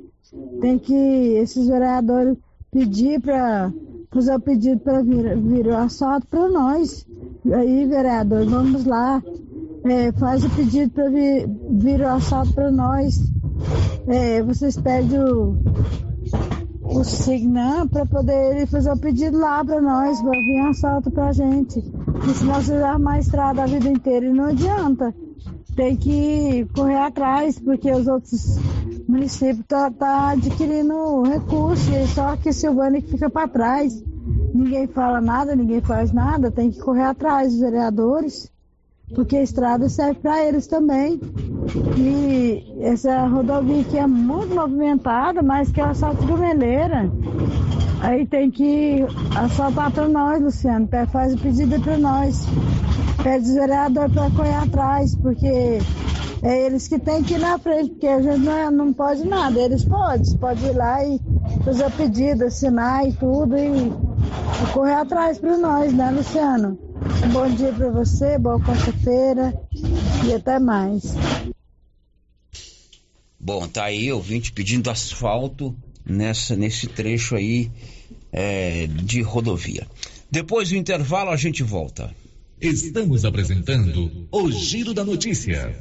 Tem 0.60 0.78
que 0.78 0.94
esses 0.94 1.66
vereadores 1.66 2.36
pedir 2.70 3.20
para 3.20 3.72
fazer 4.10 4.34
o 4.34 4.40
pedido 4.40 4.80
para 4.80 5.02
vir, 5.02 5.36
vir 5.36 5.66
o 5.66 5.76
asfalto 5.76 6.26
para 6.26 6.48
nós. 6.48 7.06
Aí, 7.52 7.86
vereador, 7.86 8.44
vamos 8.46 8.84
lá. 8.84 9.22
É, 9.84 10.12
faz 10.12 10.44
o 10.44 10.50
pedido 10.50 10.92
para 10.92 11.08
vir, 11.08 11.48
vir 11.70 12.00
o 12.00 12.08
asfalto 12.08 12.52
para 12.52 12.70
nós. 12.70 13.18
É, 14.06 14.42
vocês 14.42 14.76
pedem 14.76 15.20
o, 15.20 15.56
o 16.92 17.04
Signan 17.04 17.86
para 17.86 18.04
poder 18.04 18.66
fazer 18.66 18.90
o 18.90 18.98
pedido 18.98 19.38
lá 19.38 19.64
para 19.64 19.80
nós, 19.80 20.20
para 20.20 20.30
vir 20.30 20.58
assalto 20.68 21.10
para 21.10 21.28
a 21.28 21.32
gente. 21.32 21.80
Porque 22.04 22.34
senão 22.34 22.54
você 22.54 22.74
arrumar 22.74 23.14
a 23.14 23.18
estrada 23.20 23.62
a 23.62 23.66
vida 23.66 23.88
inteira 23.88 24.26
e 24.26 24.32
não 24.32 24.46
adianta. 24.46 25.14
Tem 25.76 25.96
que 25.96 26.66
correr 26.74 26.98
atrás, 26.98 27.58
porque 27.58 27.90
os 27.90 28.06
outros 28.06 28.58
O 29.08 29.12
município 29.12 29.60
está 29.60 29.90
tá 29.90 30.30
adquirindo 30.30 31.22
recursos, 31.22 32.10
só 32.10 32.36
que 32.36 32.52
Silvânia 32.52 33.00
fica 33.00 33.30
para 33.30 33.48
trás. 33.48 34.02
Ninguém 34.52 34.86
fala 34.88 35.20
nada, 35.20 35.54
ninguém 35.54 35.80
faz 35.80 36.12
nada, 36.12 36.50
tem 36.50 36.70
que 36.70 36.80
correr 36.80 37.04
atrás 37.04 37.52
dos 37.52 37.60
vereadores, 37.60 38.50
porque 39.14 39.36
a 39.36 39.42
estrada 39.42 39.88
serve 39.88 40.20
para 40.20 40.44
eles 40.44 40.66
também. 40.66 41.20
E 41.96 42.64
essa 42.80 43.26
rodovia 43.26 43.82
aqui 43.82 43.98
é 43.98 44.06
muito 44.06 44.54
movimentada, 44.54 45.42
mas 45.42 45.70
que 45.70 45.80
é 45.80 45.84
assalto 45.84 46.24
de 46.24 46.32
meleira. 46.32 47.10
Aí 48.00 48.26
tem 48.26 48.50
que 48.50 49.04
assaltar 49.36 49.90
para 49.90 50.08
nós, 50.08 50.42
Luciano. 50.42 50.88
Faz 51.12 51.34
o 51.34 51.38
pedido 51.38 51.80
para 51.80 51.98
nós. 51.98 52.46
Pede 53.22 53.44
os 53.44 53.54
vereadores 53.54 54.12
para 54.12 54.30
correr 54.30 54.54
atrás, 54.54 55.14
porque 55.16 55.78
é 56.42 56.66
eles 56.66 56.88
que 56.88 56.98
têm 56.98 57.22
que 57.22 57.34
ir 57.34 57.38
na 57.38 57.58
frente, 57.58 57.90
porque 57.90 58.06
a 58.06 58.22
gente 58.22 58.38
não, 58.38 58.56
é, 58.56 58.70
não 58.70 58.92
pode 58.92 59.26
nada. 59.26 59.60
Eles 59.60 59.84
podem, 59.84 60.36
pode 60.38 60.64
ir 60.64 60.74
lá 60.74 61.04
e 61.04 61.20
fazer 61.64 61.90
pedido, 61.92 62.44
assinar 62.44 63.06
e 63.06 63.12
tudo 63.12 63.56
e, 63.58 63.92
correr 64.72 64.94
atrás 64.94 65.38
para 65.38 65.58
nós, 65.58 65.92
né, 65.92 66.10
Luciano? 66.10 66.78
Bom 67.32 67.48
dia 67.48 67.72
para 67.72 67.90
você, 67.90 68.38
boa 68.38 68.58
quarta-feira 68.60 69.54
e 70.26 70.34
até 70.34 70.58
mais. 70.58 71.14
Bom, 73.40 73.66
tá 73.66 73.84
aí 73.84 74.12
ouvinte 74.12 74.52
pedindo 74.52 74.90
asfalto 74.90 75.74
nessa, 76.04 76.54
nesse 76.54 76.86
trecho 76.86 77.34
aí 77.34 77.70
é, 78.30 78.86
de 78.86 79.22
rodovia. 79.22 79.86
Depois 80.30 80.68
do 80.68 80.76
intervalo 80.76 81.30
a 81.30 81.36
gente 81.36 81.62
volta. 81.62 82.14
Estamos 82.60 83.24
apresentando 83.24 84.28
o 84.30 84.52
Giro 84.52 84.92
da 84.92 85.02
Notícia. 85.02 85.74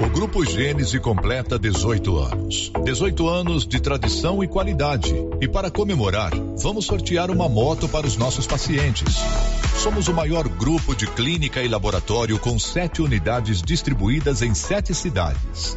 O 0.00 0.08
Grupo 0.08 0.44
Gênese 0.44 0.98
completa 0.98 1.58
18 1.58 2.16
anos. 2.16 2.72
18 2.82 3.28
anos 3.28 3.66
de 3.66 3.78
tradição 3.78 4.42
e 4.42 4.48
qualidade. 4.48 5.14
E 5.40 5.46
para 5.46 5.70
comemorar, 5.70 6.32
vamos 6.56 6.86
sortear 6.86 7.30
uma 7.30 7.48
moto 7.48 7.86
para 7.86 8.06
os 8.06 8.16
nossos 8.16 8.46
pacientes. 8.46 9.14
Somos 9.82 10.08
o 10.08 10.14
maior 10.14 10.48
grupo 10.48 10.96
de 10.96 11.06
clínica 11.06 11.62
e 11.62 11.68
laboratório 11.68 12.38
com 12.38 12.58
sete 12.58 13.02
unidades 13.02 13.60
distribuídas 13.60 14.40
em 14.40 14.54
sete 14.54 14.94
cidades. 14.94 15.76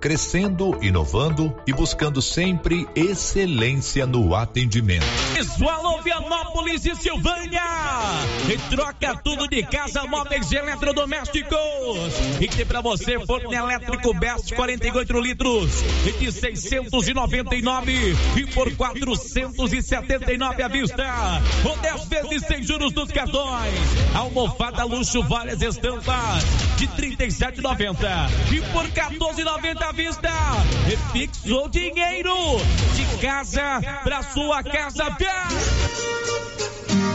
crescendo, 0.00 0.78
inovando 0.82 1.54
e 1.66 1.72
buscando 1.72 2.22
sempre 2.22 2.88
excelência 2.96 4.06
no 4.06 4.34
atendimento. 4.34 5.04
Visual 5.34 5.90
Vianópolis 6.02 6.86
e 6.86 6.94
Silvânia. 6.96 7.62
E 8.48 8.58
troca 8.74 9.14
tudo 9.22 9.46
de 9.46 9.62
casa, 9.62 10.06
móveis 10.06 10.50
e 10.50 10.56
eletrodomésticos. 10.56 11.58
E 12.40 12.48
tem 12.48 12.64
para 12.64 12.80
você 12.80 13.18
forno 13.26 13.52
elétrico 13.52 14.14
Best 14.14 14.54
48 14.54 15.20
litros 15.20 15.70
e 16.06 16.12
de 16.12 16.32
699 16.32 18.16
e 18.36 18.46
por 18.46 18.74
479 18.74 20.62
à 20.62 20.68
vista. 20.68 21.04
Ou 21.64 21.76
10 21.76 22.04
vezes 22.06 22.46
sem 22.46 22.62
juros 22.62 22.92
dos 22.92 23.10
cartões. 23.10 23.74
Almofada 24.14 24.84
luxo 24.84 25.22
várias 25.22 25.60
estampas 25.60 26.44
de 26.76 26.88
37,90 26.88 27.98
e 28.52 28.60
por 28.72 28.86
14,90 28.86 29.89
vista. 29.92 30.30
Refixou 30.86 31.68
dinheiro 31.68 32.34
de 32.94 33.04
casa 33.18 33.80
para 34.02 34.22
sua 34.22 34.62
casa. 34.62 35.16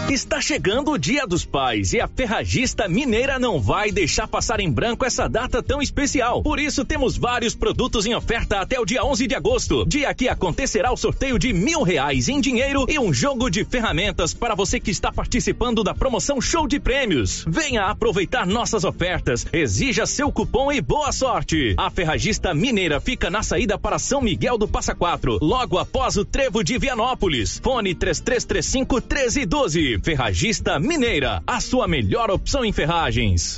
Está 0.09 0.39
chegando 0.39 0.91
o 0.91 0.99
Dia 0.99 1.25
dos 1.25 1.43
Pais 1.43 1.91
e 1.91 1.99
a 1.99 2.07
Ferragista 2.07 2.87
Mineira 2.87 3.39
não 3.39 3.59
vai 3.59 3.91
deixar 3.91 4.27
passar 4.27 4.59
em 4.59 4.71
branco 4.71 5.03
essa 5.03 5.27
data 5.27 5.63
tão 5.63 5.81
especial. 5.81 6.43
Por 6.43 6.59
isso, 6.59 6.85
temos 6.85 7.17
vários 7.17 7.55
produtos 7.55 8.05
em 8.05 8.13
oferta 8.13 8.59
até 8.59 8.79
o 8.79 8.85
dia 8.85 9.03
11 9.03 9.25
de 9.25 9.33
agosto, 9.33 9.83
dia 9.87 10.13
que 10.13 10.29
acontecerá 10.29 10.93
o 10.93 10.95
sorteio 10.95 11.39
de 11.39 11.51
mil 11.51 11.81
reais 11.81 12.29
em 12.29 12.39
dinheiro 12.39 12.85
e 12.87 12.99
um 12.99 13.11
jogo 13.11 13.49
de 13.49 13.65
ferramentas 13.65 14.31
para 14.31 14.53
você 14.53 14.79
que 14.79 14.91
está 14.91 15.11
participando 15.11 15.83
da 15.83 15.95
promoção 15.95 16.39
Show 16.39 16.67
de 16.67 16.79
Prêmios. 16.79 17.43
Venha 17.47 17.87
aproveitar 17.87 18.45
nossas 18.45 18.83
ofertas, 18.83 19.47
exija 19.51 20.05
seu 20.05 20.31
cupom 20.31 20.71
e 20.71 20.81
boa 20.81 21.11
sorte. 21.11 21.73
A 21.79 21.89
Ferragista 21.89 22.53
Mineira 22.53 23.01
fica 23.01 23.31
na 23.31 23.41
saída 23.41 23.75
para 23.75 23.97
São 23.97 24.21
Miguel 24.21 24.55
do 24.55 24.67
Passa 24.67 24.93
Quatro, 24.93 25.39
logo 25.41 25.79
após 25.79 26.15
o 26.15 26.23
Trevo 26.23 26.63
de 26.63 26.77
Vianópolis. 26.77 27.59
Fone 27.63 27.95
3335 27.95 28.95
1312. 28.97 29.94
Ferragista 30.01 30.79
Mineira, 30.79 31.41
a 31.45 31.59
sua 31.59 31.87
melhor 31.87 32.29
opção 32.31 32.63
em 32.63 32.71
ferragens. 32.71 33.57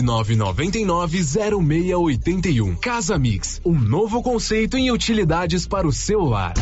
99990681. 0.01 2.77
Casa 2.77 3.17
Mix, 3.17 3.59
um 3.65 3.79
novo 3.79 4.21
conceito 4.21 4.77
em 4.77 4.91
utilidades 4.91 5.65
para 5.67 5.87
o 5.87 5.91
celular. 5.91 6.53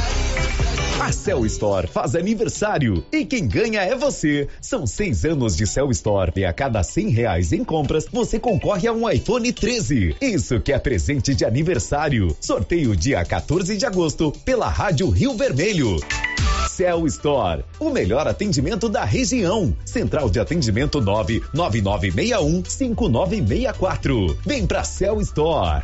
A 1.00 1.12
Cell 1.14 1.46
Store 1.46 1.88
faz 1.88 2.14
aniversário 2.14 3.06
e 3.12 3.26
quem 3.26 3.48
ganha 3.48 3.82
é 3.82 3.96
você. 3.96 4.50
São 4.60 4.86
seis 4.86 5.24
anos 5.24 5.56
de 5.56 5.66
Cell 5.66 5.90
Store 5.92 6.34
e 6.36 6.44
a 6.44 6.52
cada 6.52 6.84
cem 6.84 7.10
reais 7.10 7.54
em 7.54 7.64
compras 7.64 8.06
você 8.12 8.38
concorre 8.38 8.88
a 8.88 8.92
um 8.92 9.10
iPhone 9.10 9.52
13. 9.52 10.18
Isso 10.20 10.60
que 10.60 10.74
é 10.74 10.78
presente 10.78 11.34
de 11.34 11.46
aniversário. 11.46 12.36
Sorteio 12.42 12.96
dia 12.96 13.24
14 13.24 13.78
de 13.78 13.86
agosto 13.86 14.34
pela 14.44 14.68
Rádio 14.68 15.10
Rio 15.10 15.34
Vermelho. 15.36 15.96
Cell 16.68 17.06
Store, 17.08 17.64
o 17.80 17.90
melhor 17.90 18.28
atendimento 18.28 18.88
da 18.88 19.04
região. 19.04 19.76
Central 19.86 20.30
de 20.30 20.40
atendimento 20.40 21.02
99961 21.02 22.64
5964. 22.66 24.38
Vem 24.46 24.66
pra 24.66 24.84
Cell 24.84 25.20
Store. 25.22 25.84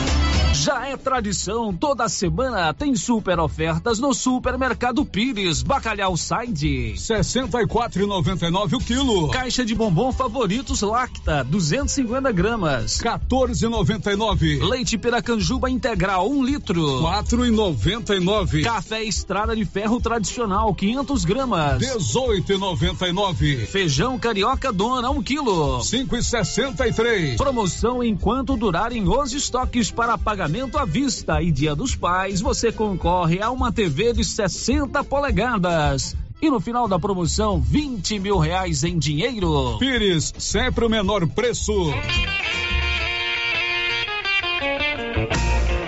Já 0.61 0.85
é 0.85 0.95
tradição, 0.95 1.73
toda 1.73 2.07
semana 2.07 2.71
tem 2.71 2.95
super 2.95 3.39
ofertas 3.39 3.97
no 3.97 4.13
Supermercado 4.13 5.03
Pires. 5.03 5.63
Bacalhau 5.63 6.15
Side, 6.15 6.93
64,99 6.97 8.73
o 8.73 8.79
quilo. 8.79 9.29
Caixa 9.29 9.65
de 9.65 9.73
bombom 9.73 10.11
favoritos 10.11 10.83
Lacta, 10.83 11.43
250 11.43 12.31
gramas, 12.31 12.99
14,99. 12.99 14.63
Leite 14.63 14.99
Piracanjuba 14.99 15.67
integral, 15.67 16.29
1 16.29 16.37
um 16.37 16.43
litro, 16.43 17.01
4,99. 17.01 18.63
Café 18.63 19.03
Estrada 19.03 19.55
de 19.55 19.65
Ferro 19.65 19.99
tradicional, 19.99 20.75
500 20.75 21.25
gramas, 21.25 21.81
18,99. 21.81 23.65
Feijão 23.65 24.19
Carioca 24.19 24.71
Dona, 24.71 25.09
1 25.09 25.17
um 25.17 25.23
quilo, 25.23 25.79
5,63. 25.79 27.35
Promoção 27.35 28.03
enquanto 28.03 28.55
durarem 28.55 29.07
os 29.07 29.33
estoques 29.33 29.89
para 29.89 30.19
pagamento 30.19 30.50
pagamento 30.51 30.77
à 30.77 30.83
vista 30.83 31.41
e 31.41 31.49
Dia 31.49 31.73
dos 31.73 31.95
Pais, 31.95 32.41
você 32.41 32.73
concorre 32.73 33.41
a 33.41 33.49
uma 33.49 33.71
TV 33.71 34.11
de 34.11 34.21
60 34.21 35.01
polegadas. 35.05 36.13
E 36.41 36.49
no 36.49 36.59
final 36.59 36.89
da 36.89 36.99
promoção, 36.99 37.61
20 37.61 38.19
mil 38.19 38.37
reais 38.37 38.83
em 38.83 38.99
dinheiro. 38.99 39.77
Pires, 39.79 40.33
sempre 40.37 40.83
o 40.83 40.89
menor 40.89 41.25
preço. 41.25 41.71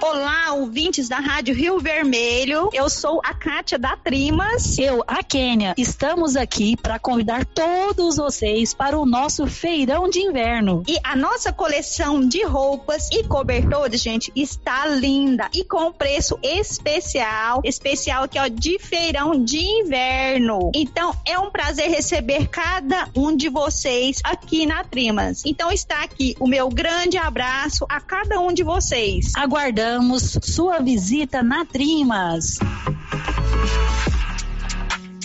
Olá, 0.00 0.52
ouvintes 0.52 1.08
da 1.08 1.18
Rádio 1.18 1.52
Rio 1.56 1.80
Vermelho. 1.80 2.70
Eu 2.72 2.88
sou 2.88 3.20
a 3.24 3.34
Kátia 3.34 3.76
da 3.76 3.96
Trimas. 3.96 4.78
Eu, 4.78 5.02
a 5.08 5.24
Kênia. 5.24 5.74
Estamos 5.76 6.36
aqui 6.36 6.76
para 6.76 7.00
convidar 7.00 7.44
todos 7.44 8.16
vocês 8.16 8.72
para 8.72 8.96
o 8.96 9.04
nosso 9.04 9.48
feirão 9.48 10.08
de 10.08 10.20
inverno. 10.20 10.84
E 10.86 10.96
a 11.02 11.16
nossa 11.16 11.52
coleção 11.52 12.20
de 12.20 12.44
roupas 12.44 13.08
e 13.10 13.24
cobertores, 13.24 14.00
gente, 14.00 14.30
está 14.36 14.86
linda 14.86 15.50
e 15.52 15.64
com 15.64 15.92
preço 15.92 16.38
especial, 16.44 17.60
especial 17.64 18.22
aqui 18.22 18.38
ó, 18.38 18.46
de 18.46 18.78
feirão 18.78 19.42
de 19.42 19.58
inverno. 19.58 20.70
Então, 20.76 21.12
é 21.26 21.36
um 21.36 21.50
prazer 21.50 21.90
receber 21.90 22.46
cada 22.46 23.08
um 23.16 23.36
de 23.36 23.48
vocês 23.48 24.20
aqui 24.22 24.64
na 24.64 24.84
Trimas. 24.84 25.42
Então, 25.44 25.72
está 25.72 26.04
aqui 26.04 26.36
o 26.38 26.46
meu 26.46 26.68
grande 26.68 27.18
abraço 27.18 27.84
a 27.88 28.00
cada 28.00 28.38
um 28.38 28.52
de 28.52 28.62
vocês. 28.62 29.32
Aguardando 29.36 29.87
Aguardamos 29.88 30.38
sua 30.42 30.80
visita 30.80 31.42
na 31.42 31.64
Trimas. 31.64 32.58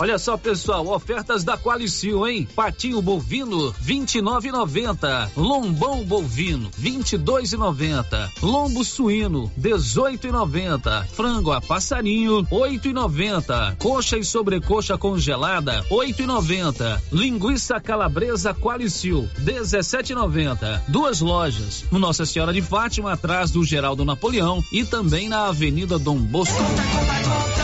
Olha 0.00 0.18
só, 0.18 0.34
pessoal, 0.38 0.88
ofertas 0.88 1.44
da 1.44 1.58
Qualicil, 1.58 2.26
hein? 2.26 2.48
Patinho 2.56 3.02
bovino, 3.02 3.70
29,90. 3.84 5.28
Lombão 5.36 6.02
bovino, 6.06 6.70
22,90. 6.80 8.30
Lombo 8.42 8.82
suíno, 8.82 9.52
18,90. 9.60 11.06
Frango 11.08 11.52
a 11.52 11.60
passarinho, 11.60 12.42
8,90. 12.44 13.76
Coxa 13.76 14.16
e 14.16 14.24
sobrecoxa 14.24 14.96
congelada, 14.96 15.84
8,90. 15.90 16.98
Linguiça 17.12 17.78
calabresa 17.78 18.54
Qualicil, 18.54 19.28
17,90. 19.38 20.80
Duas 20.88 21.20
lojas, 21.20 21.84
no 21.92 21.98
Nossa 21.98 22.24
Senhora 22.24 22.54
de 22.54 22.62
Fátima, 22.62 23.12
atrás 23.12 23.50
do 23.50 23.62
Geraldo 23.62 24.02
Napoleão 24.02 24.64
e 24.72 24.82
também 24.82 25.28
na 25.28 25.48
Avenida 25.48 25.98
Dom 25.98 26.16
Bosco. 26.16 26.56
Eu 26.56 27.59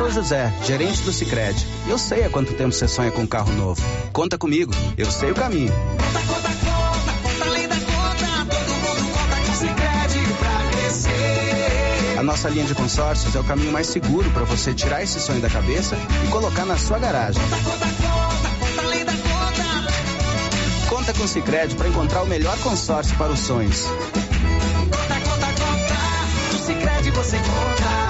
sou 0.00 0.10
José, 0.10 0.50
gerente 0.64 1.02
do 1.02 1.12
Sicredi. 1.12 1.66
Eu 1.86 1.98
sei 1.98 2.24
há 2.24 2.30
quanto 2.30 2.54
tempo 2.54 2.72
você 2.72 2.88
sonha 2.88 3.10
com 3.10 3.20
um 3.20 3.26
carro 3.26 3.52
novo. 3.52 3.82
Conta 4.14 4.38
comigo, 4.38 4.72
eu 4.96 5.10
sei 5.10 5.30
o 5.30 5.34
caminho. 5.34 5.70
Conta, 5.70 6.20
conta, 6.26 6.48
conta, 6.48 7.12
conta, 7.22 7.44
além 7.44 7.68
da 7.68 7.74
conta, 7.74 8.46
todo 8.48 8.74
mundo 8.76 9.12
conta 9.12 9.36
com 9.36 9.52
o 9.52 9.54
Sicredi 9.56 10.34
pra 10.38 10.70
crescer. 10.70 12.18
A 12.18 12.22
nossa 12.22 12.48
linha 12.48 12.64
de 12.64 12.74
consórcios 12.74 13.36
é 13.36 13.40
o 13.40 13.44
caminho 13.44 13.72
mais 13.72 13.88
seguro 13.88 14.30
para 14.30 14.44
você 14.44 14.72
tirar 14.72 15.02
esse 15.02 15.20
sonho 15.20 15.42
da 15.42 15.50
cabeça 15.50 15.94
e 16.26 16.30
colocar 16.30 16.64
na 16.64 16.78
sua 16.78 16.98
garagem. 16.98 17.42
Conta, 17.42 17.56
conta, 17.66 17.86
conta, 17.86 18.48
conta, 18.58 18.82
além 18.82 19.04
da 19.04 19.12
conta. 19.12 20.88
Conta 20.88 21.12
com 21.12 21.24
o 21.24 21.28
Sicredi 21.28 21.74
para 21.74 21.88
encontrar 21.88 22.22
o 22.22 22.26
melhor 22.26 22.58
consórcio 22.60 23.14
para 23.18 23.32
os 23.32 23.40
sonhos. 23.40 23.82
Conta, 23.82 25.20
conta, 25.28 25.46
conta, 25.46 26.54
no 26.54 26.58
Sicredi 26.58 27.10
você 27.10 27.36
conta. 27.36 28.09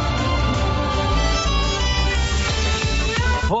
Oh. 3.53 3.60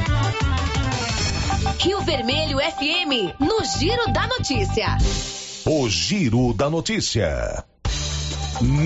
Rio 1.79 2.01
Vermelho 2.01 2.59
FM, 2.59 3.39
no 3.39 3.65
Giro 3.79 4.13
da 4.13 4.27
Notícia. 4.27 4.97
O 5.65 5.89
Giro 5.89 6.53
da 6.53 6.69
Notícia. 6.69 7.63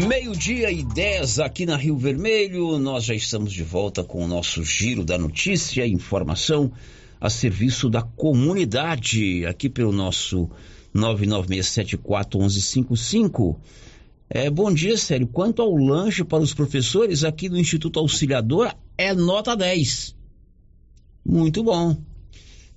Meio-dia 0.07 0.71
e 0.71 0.83
10 0.83 1.39
aqui 1.39 1.65
na 1.65 1.75
Rio 1.75 1.97
Vermelho. 1.97 2.79
Nós 2.79 3.03
já 3.03 3.13
estamos 3.13 3.51
de 3.51 3.63
volta 3.63 4.01
com 4.03 4.23
o 4.23 4.27
nosso 4.27 4.63
Giro 4.63 5.03
da 5.03 5.17
Notícia, 5.17 5.85
informação 5.85 6.71
a 7.19 7.29
serviço 7.29 7.89
da 7.89 8.01
comunidade, 8.01 9.45
aqui 9.45 9.69
pelo 9.69 9.91
nosso 9.91 10.49
996741155. 10.95 13.57
É, 14.29 14.49
bom 14.49 14.73
dia, 14.73 14.95
sério. 14.97 15.27
Quanto 15.27 15.61
ao 15.61 15.75
lanche 15.75 16.23
para 16.23 16.41
os 16.41 16.53
professores, 16.53 17.25
aqui 17.25 17.49
do 17.49 17.59
Instituto 17.59 17.99
Auxiliador 17.99 18.73
é 18.97 19.13
nota 19.13 19.55
10. 19.55 20.14
Muito 21.25 21.63
bom. 21.63 21.97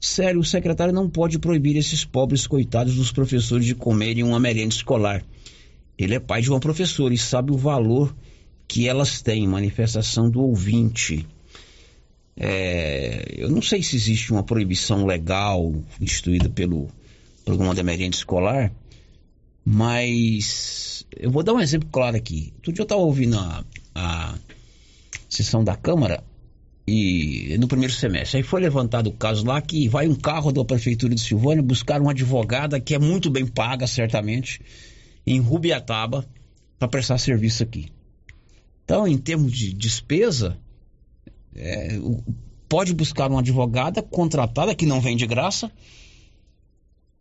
Sério, 0.00 0.40
o 0.40 0.44
secretário 0.44 0.94
não 0.94 1.10
pode 1.10 1.38
proibir 1.38 1.76
esses 1.76 2.04
pobres 2.04 2.46
coitados 2.46 2.94
dos 2.94 3.12
professores 3.12 3.66
de 3.66 3.74
comerem 3.74 4.22
uma 4.22 4.40
merenda 4.40 4.74
escolar. 4.74 5.24
Ele 5.98 6.14
é 6.14 6.20
pai 6.20 6.40
de 6.40 6.48
uma 6.48 6.60
professora 6.60 7.12
e 7.12 7.18
sabe 7.18 7.50
o 7.50 7.56
valor 7.56 8.14
que 8.66 8.88
elas 8.88 9.20
têm. 9.20 9.46
Manifestação 9.46 10.30
do 10.30 10.40
ouvinte. 10.40 11.26
É, 12.36 13.34
eu 13.36 13.50
não 13.50 13.60
sei 13.60 13.82
se 13.82 13.96
existe 13.96 14.30
uma 14.30 14.44
proibição 14.44 15.04
legal 15.04 15.74
instituída 16.00 16.48
pelo 16.48 16.88
programa 17.44 17.74
da 17.74 17.82
merenda 17.82 18.14
escolar, 18.14 18.72
mas 19.64 21.04
eu 21.16 21.30
vou 21.32 21.42
dar 21.42 21.54
um 21.54 21.60
exemplo 21.60 21.88
claro 21.90 22.16
aqui. 22.16 22.52
Outro 22.56 22.72
dia 22.72 22.82
eu 22.82 22.84
estava 22.84 23.00
ouvindo 23.00 23.36
a, 23.36 23.64
a 23.94 24.38
sessão 25.28 25.64
da 25.64 25.74
Câmara 25.74 26.22
e 26.88 27.58
no 27.58 27.68
primeiro 27.68 27.92
semestre. 27.92 28.38
Aí 28.38 28.42
foi 28.42 28.60
levantado 28.60 29.08
o 29.08 29.12
caso 29.12 29.44
lá 29.44 29.60
que 29.60 29.88
vai 29.88 30.08
um 30.08 30.14
carro 30.14 30.50
da 30.50 30.64
prefeitura 30.64 31.14
de 31.14 31.20
Silvânia 31.20 31.62
buscar 31.62 32.00
uma 32.00 32.12
advogada 32.12 32.80
que 32.80 32.94
é 32.94 32.98
muito 32.98 33.30
bem 33.30 33.46
paga, 33.46 33.86
certamente, 33.86 34.60
em 35.26 35.38
Rubiataba, 35.38 36.24
para 36.78 36.88
prestar 36.88 37.18
serviço 37.18 37.62
aqui. 37.62 37.88
Então, 38.84 39.06
em 39.06 39.18
termos 39.18 39.52
de 39.52 39.74
despesa, 39.74 40.56
é, 41.54 41.98
pode 42.68 42.94
buscar 42.94 43.30
uma 43.30 43.40
advogada 43.40 44.02
contratada 44.02 44.74
que 44.74 44.86
não 44.86 45.00
vem 45.00 45.16
de 45.16 45.26
graça. 45.26 45.70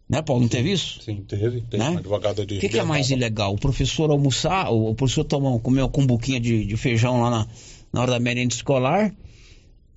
Né, 0.10 0.22
Paulo? 0.22 0.44
Não 0.44 0.48
teve 0.48 0.72
isso? 0.72 1.02
Sim, 1.02 1.26
teve. 1.27 1.60
Teve 1.61 1.84
Né? 1.84 1.89
uma 1.89 1.99
advogada 1.99 2.45
de. 2.45 2.56
O 2.56 2.60
que, 2.61 2.69
que 2.69 2.80
é 2.80 2.84
mais 2.84 3.10
ilegal? 3.10 3.53
O 3.53 3.57
professor 3.60 4.10
almoçar, 4.10 4.72
o 4.72 4.95
professor 4.95 5.26
tomar, 5.26 5.60
comer 5.60 5.81
uma 5.81 5.89
cumbuquinha 5.89 6.39
de, 6.39 6.65
de 6.65 6.77
feijão 6.77 7.19
lá 7.22 7.30
na, 7.30 7.48
na 7.91 8.02
hora 8.02 8.11
da 8.11 8.19
merenda 8.19 8.53
escolar? 8.53 9.14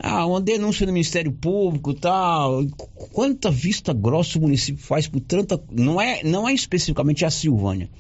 Ah, 0.03 0.25
uma 0.25 0.41
denúncia 0.41 0.87
no 0.87 0.93
Ministério 0.95 1.31
Público 1.31 1.93
tal. 1.93 2.65
Quanta 3.13 3.51
vista 3.51 3.93
grossa 3.93 4.39
o 4.39 4.41
município 4.41 4.83
faz 4.83 5.07
por 5.07 5.21
tanta. 5.21 5.63
Não 5.71 6.01
é, 6.01 6.25
não 6.25 6.49
é 6.49 6.55
especificamente 6.55 7.25
a 7.25 7.31
Silvânia. 7.31 7.91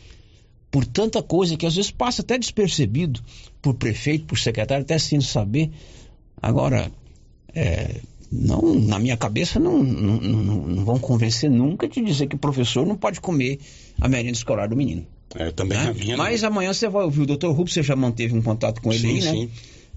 Por 0.70 0.86
tanta 0.86 1.22
coisa 1.22 1.56
que 1.58 1.66
às 1.66 1.76
vezes 1.76 1.90
passa 1.90 2.22
até 2.22 2.38
despercebido 2.38 3.20
por 3.60 3.74
prefeito, 3.74 4.24
por 4.24 4.38
secretário, 4.38 4.82
até 4.82 4.98
sem 4.98 5.20
saber. 5.20 5.70
Agora, 6.40 6.90
é, 7.54 7.96
não, 8.32 8.74
na 8.74 8.98
minha 8.98 9.16
cabeça 9.16 9.60
não, 9.60 9.82
não, 9.82 10.20
não, 10.20 10.66
não 10.68 10.84
vão 10.84 10.98
convencer 10.98 11.50
nunca 11.50 11.86
de 11.86 12.00
dizer 12.00 12.28
que 12.28 12.36
o 12.36 12.38
professor 12.38 12.86
não 12.86 12.96
pode 12.96 13.20
comer 13.20 13.58
a 14.00 14.08
merenda 14.08 14.32
escolar 14.32 14.68
do 14.68 14.76
menino. 14.76 15.04
É, 15.34 15.50
também 15.50 15.76
né? 15.76 15.92
minha. 15.92 16.16
não. 16.16 16.24
Mas 16.24 16.42
amanhã 16.44 16.72
você 16.72 16.88
vai 16.88 17.04
ouvir 17.04 17.22
o 17.22 17.26
Dr. 17.26 17.48
Rubens, 17.48 17.74
você 17.74 17.82
já 17.82 17.94
manteve 17.94 18.34
um 18.34 18.42
contato 18.42 18.80
com 18.80 18.90
ele 18.92 19.00
Sim, 19.00 19.08
aí, 19.08 19.20
né? 19.20 19.30
sim. 19.32 19.50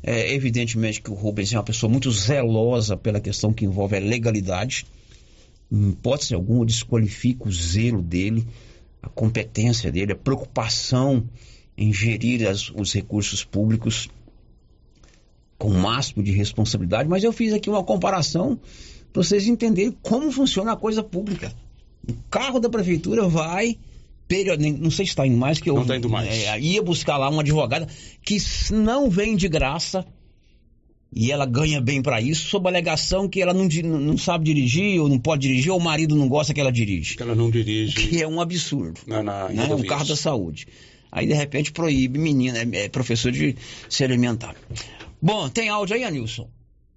É, 0.05 0.33
evidentemente 0.33 1.01
que 1.01 1.09
o 1.09 1.13
Rubens 1.13 1.53
é 1.53 1.57
uma 1.57 1.63
pessoa 1.63 1.89
muito 1.89 2.11
zelosa 2.11 2.97
pela 2.97 3.21
questão 3.21 3.53
que 3.53 3.63
envolve 3.63 3.95
a 3.95 3.99
legalidade. 3.99 4.85
Em 5.71 5.91
hipótese 5.91 6.35
alguma, 6.35 6.61
eu 6.61 6.65
desqualifico 6.65 7.47
o 7.47 7.51
zelo 7.51 8.01
dele, 8.01 8.45
a 9.01 9.07
competência 9.07 9.89
dele, 9.91 10.11
a 10.11 10.15
preocupação 10.15 11.23
em 11.77 11.93
gerir 11.93 12.47
as- 12.47 12.69
os 12.69 12.93
recursos 12.93 13.43
públicos 13.45 14.09
com 15.57 15.69
o 15.69 15.73
máximo 15.79 16.21
de 16.21 16.31
responsabilidade, 16.31 17.07
mas 17.07 17.23
eu 17.23 17.31
fiz 17.31 17.53
aqui 17.53 17.69
uma 17.69 17.83
comparação 17.83 18.59
para 19.13 19.23
vocês 19.23 19.47
entenderem 19.47 19.95
como 20.01 20.31
funciona 20.31 20.73
a 20.73 20.75
coisa 20.75 21.01
pública. 21.01 21.53
O 22.07 22.13
carro 22.29 22.59
da 22.59 22.69
prefeitura 22.69 23.27
vai, 23.29 23.77
não 24.79 24.89
sei 24.91 25.05
se 25.05 25.11
está 25.11 25.25
indo 25.27 25.37
mais, 25.37 25.59
que 25.59 25.69
eu 25.69 25.75
Não 25.75 25.85
tá 25.85 25.95
indo 25.97 26.09
mais. 26.09 26.27
é, 26.29 26.59
ia 26.59 26.81
buscar 26.81 27.17
lá 27.17 27.29
uma 27.29 27.41
advogada 27.41 27.87
que 28.21 28.37
não 28.71 29.09
vem 29.09 29.35
de 29.35 29.47
graça 29.47 30.05
e 31.15 31.31
ela 31.31 31.45
ganha 31.45 31.79
bem 31.79 32.01
para 32.01 32.19
isso, 32.19 32.47
sob 32.49 32.67
a 32.67 32.71
alegação 32.71 33.29
que 33.29 33.39
ela 33.41 33.53
não, 33.53 33.65
não 33.83 34.17
sabe 34.17 34.45
dirigir 34.45 34.99
ou 34.99 35.07
não 35.07 35.19
pode 35.19 35.43
dirigir, 35.47 35.71
ou 35.71 35.77
o 35.77 35.83
marido 35.83 36.15
não 36.15 36.27
gosta 36.27 36.53
que 36.53 36.59
ela 36.59 36.71
dirige. 36.71 37.15
Que 37.15 37.21
ela 37.21 37.35
não 37.35 37.51
dirige. 37.51 37.93
Que 37.95 38.21
é 38.23 38.27
um 38.27 38.41
absurdo. 38.41 38.99
Na, 39.05 39.21
na, 39.21 39.49
Né? 39.49 39.61
Rodovias. 39.63 39.87
carro 39.89 40.05
da 40.07 40.15
saúde. 40.15 40.67
Aí 41.11 41.27
de 41.27 41.33
repente 41.33 41.71
proíbe 41.71 42.17
menina, 42.17 42.57
é, 42.57 42.85
é 42.85 42.89
professor 42.89 43.31
de 43.31 43.55
se 43.87 44.03
alimentar. 44.03 44.55
Bom, 45.21 45.47
tem 45.49 45.69
áudio 45.69 45.95
aí, 45.95 46.03
Anilson? 46.03 46.49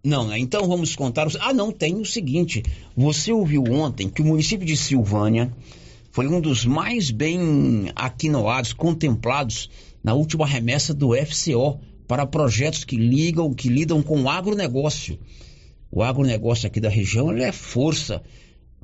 Não, 0.03 0.27
né? 0.27 0.39
Então 0.39 0.67
vamos 0.67 0.97
contar. 0.97 1.27
os- 1.27 1.37
Ah, 1.37 1.53
não, 1.53 1.71
tem 1.71 1.97
o 1.97 2.05
seguinte. 2.05 2.63
Você 2.97 3.31
ouviu 3.33 3.63
ontem 3.65 4.09
que 4.09 4.23
o 4.23 4.25
município 4.25 4.65
de 4.67 4.77
Silvânia 4.77 5.53
foi 6.16 6.26
um 6.26 6.40
dos 6.40 6.64
mais 6.64 7.10
bem 7.10 7.93
aquinoados, 7.94 8.72
contemplados 8.72 9.68
na 10.02 10.14
última 10.14 10.47
remessa 10.47 10.94
do 10.94 11.14
FCO 11.14 11.78
para 12.09 12.24
projetos 12.24 12.84
que 12.84 12.97
ligam, 12.97 13.52
que 13.52 13.68
lidam 13.68 14.02
com 14.02 14.22
o 14.22 14.30
agronegócio. 14.30 15.18
O 15.93 16.02
agronegócio 16.02 16.66
aqui 16.66 16.80
da 16.80 16.88
região 16.88 17.30
é 17.32 17.52
força. 17.52 18.22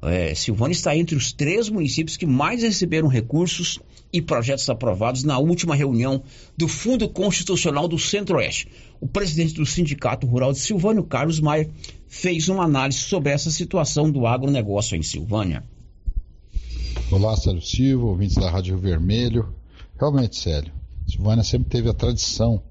É, 0.03 0.35
Silvânia 0.35 0.75
está 0.75 0.95
entre 0.95 1.17
os 1.17 1.33
três 1.33 1.71
municípios 1.71 2.19
que 2.19 2.27
mais 2.27 2.63
receberam 2.63 3.09
recursos 3.09 3.79
e 4.13 4.21
projetos 4.21 4.69
aprovados 4.69 5.25
na 5.25 5.39
última 5.39 5.75
reunião 5.75 6.23
do 6.55 6.69
Fundo 6.69 7.09
Constitucional 7.09 7.89
do 7.89 7.99
Centro-Oeste. 7.99 8.69
O 9.01 9.09
presidente 9.09 9.55
do 9.55 9.65
Sindicato 9.65 10.27
Rural 10.27 10.53
de 10.53 10.59
Silvânia, 10.59 11.03
Carlos 11.03 11.41
Maia, 11.41 11.71
fez 12.07 12.51
uma 12.51 12.65
análise 12.65 12.99
sobre 12.99 13.33
essa 13.33 13.51
situação 13.51 14.11
do 14.11 14.27
agronegócio 14.27 14.99
em 14.99 15.03
Silvânia. 15.03 15.65
Olá, 17.13 17.37
Sérgio 17.37 17.61
Silva, 17.61 18.07
ouvintes 18.07 18.37
da 18.37 18.49
Rádio 18.49 18.79
Vermelho. 18.79 19.55
Realmente, 20.01 20.35
Célio, 20.35 20.73
Silvânia 21.07 21.45
sempre 21.45 21.69
teve 21.69 21.87
a 21.91 21.93
tradição 21.93 22.63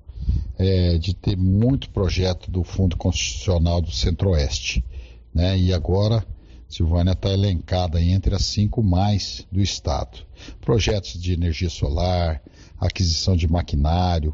eh, 0.58 0.98
de 0.98 1.14
ter 1.14 1.38
muito 1.38 1.92
projeto 1.92 2.50
do 2.50 2.64
Fundo 2.64 2.98
Constitucional 2.98 3.80
do 3.84 3.92
Centro-Oeste. 3.92 4.84
Né? 5.32 5.60
E 5.60 5.72
agora, 5.72 6.26
Silvânia 6.68 7.12
está 7.12 7.30
elencada 7.30 8.02
entre 8.02 8.34
as 8.34 8.44
cinco 8.44 8.82
mais 8.82 9.46
do 9.52 9.62
Estado. 9.62 10.18
Projetos 10.60 11.22
de 11.22 11.34
energia 11.34 11.70
solar, 11.70 12.42
aquisição 12.80 13.36
de 13.38 13.48
maquinário, 13.48 14.34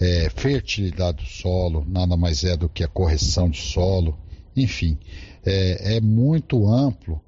eh, 0.00 0.28
fertilidade 0.34 1.18
do 1.18 1.30
solo, 1.30 1.86
nada 1.86 2.16
mais 2.16 2.42
é 2.42 2.56
do 2.56 2.68
que 2.68 2.82
a 2.82 2.88
correção 2.88 3.48
de 3.48 3.60
solo, 3.60 4.18
enfim, 4.56 4.98
é, 5.46 5.98
é 5.98 6.00
muito 6.00 6.66
amplo 6.66 7.22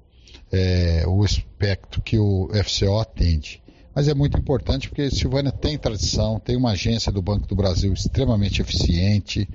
é, 0.51 1.03
o 1.07 1.23
espectro 1.23 2.01
que 2.01 2.17
o 2.17 2.49
FCO 2.63 2.99
atende. 2.99 3.61
mas 3.93 4.07
é 4.07 4.13
muito 4.13 4.37
importante 4.37 4.87
porque 4.89 5.09
Silvânia 5.09 5.51
tem 5.51 5.77
tradição, 5.77 6.39
tem 6.39 6.55
uma 6.55 6.71
agência 6.71 7.11
do 7.11 7.21
Banco 7.21 7.47
do 7.47 7.55
Brasil 7.55 7.91
extremamente 7.91 8.61
eficiente, 8.61 9.49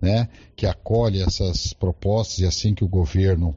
né, 0.00 0.28
que 0.54 0.66
acolhe 0.66 1.20
essas 1.20 1.72
propostas 1.72 2.38
e 2.38 2.46
assim 2.46 2.74
que 2.74 2.84
o 2.84 2.88
governo 2.88 3.54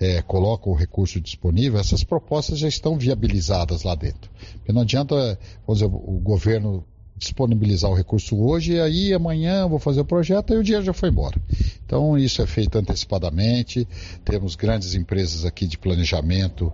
é, 0.00 0.22
coloca 0.22 0.68
o 0.68 0.74
recurso 0.74 1.20
disponível, 1.20 1.78
essas 1.78 2.02
propostas 2.02 2.58
já 2.58 2.68
estão 2.68 2.98
viabilizadas 2.98 3.82
lá 3.82 3.94
dentro. 3.94 4.30
Porque 4.54 4.72
não 4.72 4.82
adianta, 4.82 5.38
dizer, 5.68 5.86
o 5.86 6.18
governo 6.22 6.84
disponibilizar 7.16 7.90
o 7.90 7.94
recurso 7.94 8.36
hoje 8.36 8.72
e 8.74 8.80
aí 8.80 9.14
amanhã 9.14 9.66
vou 9.68 9.78
fazer 9.78 10.00
o 10.00 10.04
projeto 10.04 10.52
e 10.52 10.56
o 10.56 10.62
dinheiro 10.62 10.84
já 10.84 10.92
foi 10.92 11.10
embora. 11.10 11.40
Então 11.86 12.18
isso 12.18 12.42
é 12.42 12.46
feito 12.46 12.76
antecipadamente. 12.76 13.86
Temos 14.24 14.56
grandes 14.56 14.94
empresas 14.94 15.44
aqui 15.44 15.66
de 15.66 15.78
planejamento 15.78 16.72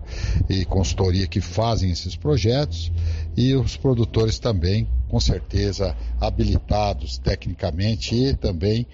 e 0.49 0.65
consultoria 0.65 1.27
que 1.27 1.41
fazem 1.41 1.91
esses 1.91 2.15
projetos 2.15 2.91
e 3.37 3.53
os 3.55 3.77
produtores 3.77 4.39
também, 4.39 4.87
com 5.11 5.19
certeza, 5.19 5.93
habilitados 6.21 7.17
tecnicamente 7.17 8.15
e 8.15 8.33
também 8.33 8.87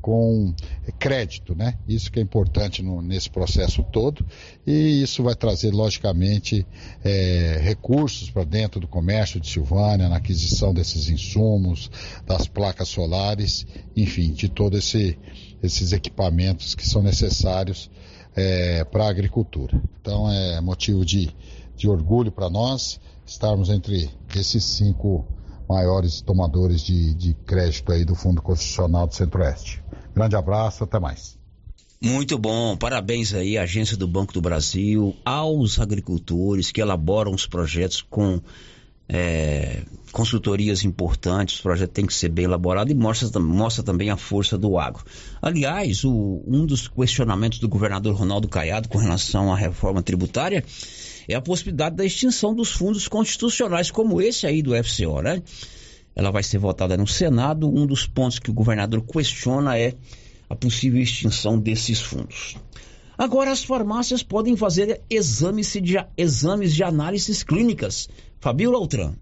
com 0.00 0.54
crédito, 1.00 1.56
né? 1.56 1.76
Isso 1.88 2.12
que 2.12 2.20
é 2.20 2.22
importante 2.22 2.80
no, 2.80 3.02
nesse 3.02 3.28
processo 3.28 3.82
todo 3.82 4.24
e 4.64 5.02
isso 5.02 5.24
vai 5.24 5.34
trazer, 5.34 5.72
logicamente, 5.72 6.64
é, 7.02 7.58
recursos 7.60 8.30
para 8.30 8.44
dentro 8.44 8.78
do 8.78 8.86
comércio 8.86 9.40
de 9.40 9.48
Silvânia, 9.48 10.08
na 10.08 10.18
aquisição 10.18 10.72
desses 10.72 11.08
insumos, 11.08 11.90
das 12.24 12.46
placas 12.46 12.86
solares, 12.86 13.66
enfim, 13.96 14.32
de 14.32 14.48
todo 14.48 14.78
esse 14.78 15.18
esses 15.60 15.92
equipamentos 15.92 16.74
que 16.76 16.86
são 16.86 17.02
necessários 17.02 17.90
é, 18.36 18.84
para 18.84 19.06
a 19.06 19.08
agricultura. 19.08 19.82
Então 20.00 20.30
é 20.30 20.60
motivo 20.60 21.04
de, 21.04 21.34
de 21.74 21.88
orgulho 21.88 22.30
para 22.30 22.48
nós 22.48 23.00
estarmos 23.26 23.70
entre 23.70 24.08
esses 24.36 24.62
cinco 24.62 25.26
maiores 25.68 26.20
tomadores 26.20 26.80
de, 26.82 27.14
de 27.14 27.34
crédito 27.46 27.92
aí 27.92 28.04
do 28.04 28.14
Fundo 28.14 28.42
Constitucional 28.42 29.06
do 29.06 29.14
Centro-Oeste. 29.14 29.82
Grande 30.14 30.36
abraço, 30.36 30.84
até 30.84 30.98
mais. 30.98 31.38
Muito 32.00 32.36
bom, 32.36 32.76
parabéns 32.76 33.32
aí 33.32 33.56
Agência 33.56 33.96
do 33.96 34.06
Banco 34.06 34.32
do 34.32 34.40
Brasil, 34.40 35.16
aos 35.24 35.80
agricultores 35.80 36.70
que 36.70 36.80
elaboram 36.80 37.32
os 37.32 37.46
projetos 37.46 38.02
com 38.02 38.42
é, 39.08 39.82
consultorias 40.12 40.84
importantes, 40.84 41.60
o 41.60 41.62
projeto 41.62 41.90
tem 41.90 42.06
que 42.06 42.14
ser 42.14 42.28
bem 42.28 42.44
elaborado 42.44 42.90
e 42.90 42.94
mostra, 42.94 43.40
mostra 43.40 43.82
também 43.82 44.10
a 44.10 44.16
força 44.16 44.56
do 44.56 44.78
agro. 44.78 45.04
Aliás, 45.40 46.04
o, 46.04 46.42
um 46.46 46.64
dos 46.64 46.88
questionamentos 46.88 47.58
do 47.58 47.68
governador 47.68 48.14
Ronaldo 48.14 48.48
Caiado 48.48 48.88
com 48.88 48.98
relação 48.98 49.52
à 49.52 49.56
reforma 49.56 50.02
tributária 50.02 50.64
é 51.28 51.34
a 51.34 51.40
possibilidade 51.40 51.96
da 51.96 52.04
extinção 52.04 52.54
dos 52.54 52.70
fundos 52.70 53.08
constitucionais, 53.08 53.90
como 53.90 54.20
esse 54.20 54.46
aí 54.46 54.62
do 54.62 54.72
FCO, 54.82 55.22
né? 55.22 55.42
Ela 56.14 56.30
vai 56.30 56.42
ser 56.42 56.58
votada 56.58 56.96
no 56.96 57.06
Senado. 57.06 57.68
Um 57.68 57.86
dos 57.86 58.06
pontos 58.06 58.38
que 58.38 58.50
o 58.50 58.54
governador 58.54 59.02
questiona 59.02 59.78
é 59.78 59.94
a 60.48 60.54
possível 60.54 61.02
extinção 61.02 61.58
desses 61.58 62.00
fundos. 62.00 62.56
Agora, 63.16 63.52
as 63.52 63.62
farmácias 63.62 64.22
podem 64.22 64.56
fazer 64.56 65.00
exames 65.08 65.72
de, 65.72 65.96
exames 66.16 66.74
de 66.74 66.82
análises 66.82 67.42
clínicas. 67.42 68.08
Fabiola 68.40 68.76
Altran. 68.76 69.14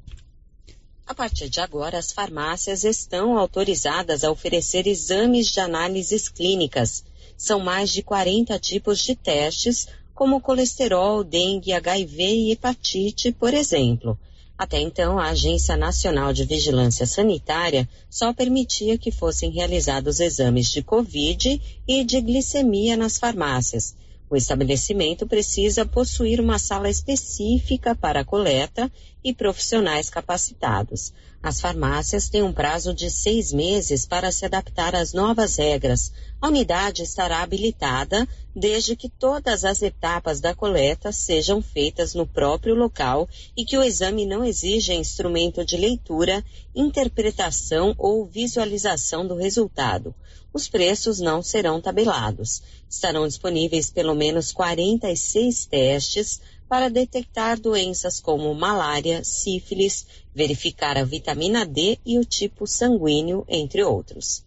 A 1.06 1.14
partir 1.14 1.50
de 1.50 1.60
agora, 1.60 1.98
as 1.98 2.10
farmácias 2.10 2.84
estão 2.84 3.36
autorizadas 3.38 4.24
a 4.24 4.30
oferecer 4.30 4.86
exames 4.86 5.48
de 5.48 5.60
análises 5.60 6.28
clínicas. 6.28 7.04
São 7.36 7.60
mais 7.60 7.90
de 7.90 8.02
40 8.02 8.58
tipos 8.58 9.00
de 9.00 9.14
testes, 9.14 9.88
como 10.14 10.40
colesterol, 10.40 11.24
dengue, 11.24 11.72
HIV 11.72 12.22
e 12.22 12.52
hepatite, 12.52 13.32
por 13.32 13.54
exemplo. 13.54 14.18
Até 14.56 14.80
então, 14.80 15.18
a 15.18 15.30
Agência 15.30 15.76
Nacional 15.76 16.32
de 16.32 16.44
Vigilância 16.44 17.06
Sanitária 17.06 17.88
só 18.08 18.32
permitia 18.32 18.96
que 18.96 19.10
fossem 19.10 19.50
realizados 19.50 20.20
exames 20.20 20.70
de 20.70 20.82
Covid 20.82 21.60
e 21.88 22.04
de 22.04 22.20
glicemia 22.20 22.96
nas 22.96 23.18
farmácias. 23.18 23.96
O 24.30 24.36
estabelecimento 24.36 25.26
precisa 25.26 25.84
possuir 25.84 26.40
uma 26.40 26.58
sala 26.58 26.88
específica 26.88 27.94
para 27.94 28.20
a 28.20 28.24
coleta 28.24 28.90
e 29.22 29.34
profissionais 29.34 30.08
capacitados. 30.08 31.12
As 31.42 31.60
farmácias 31.60 32.28
têm 32.28 32.40
um 32.40 32.52
prazo 32.52 32.94
de 32.94 33.10
seis 33.10 33.52
meses 33.52 34.06
para 34.06 34.30
se 34.30 34.44
adaptar 34.44 34.94
às 34.94 35.12
novas 35.12 35.56
regras. 35.56 36.12
A 36.40 36.46
unidade 36.46 37.02
estará 37.02 37.42
habilitada 37.42 38.28
desde 38.54 38.94
que 38.94 39.08
todas 39.08 39.64
as 39.64 39.82
etapas 39.82 40.40
da 40.40 40.54
coleta 40.54 41.10
sejam 41.10 41.60
feitas 41.60 42.14
no 42.14 42.24
próprio 42.24 42.76
local 42.76 43.28
e 43.56 43.64
que 43.64 43.76
o 43.76 43.82
exame 43.82 44.24
não 44.24 44.44
exija 44.44 44.94
instrumento 44.94 45.64
de 45.64 45.76
leitura, 45.76 46.44
interpretação 46.72 47.92
ou 47.98 48.24
visualização 48.24 49.26
do 49.26 49.34
resultado. 49.34 50.14
Os 50.54 50.68
preços 50.68 51.18
não 51.18 51.42
serão 51.42 51.80
tabelados. 51.80 52.62
Estarão 52.88 53.26
disponíveis 53.26 53.90
pelo 53.90 54.14
menos 54.14 54.52
46 54.52 55.66
testes 55.66 56.40
para 56.72 56.88
detectar 56.88 57.60
doenças 57.60 58.18
como 58.18 58.54
malária, 58.54 59.22
sífilis, 59.22 60.06
verificar 60.34 60.96
a 60.96 61.04
vitamina 61.04 61.66
D 61.66 61.98
e 62.02 62.18
o 62.18 62.24
tipo 62.24 62.66
sanguíneo, 62.66 63.44
entre 63.46 63.84
outros. 63.84 64.42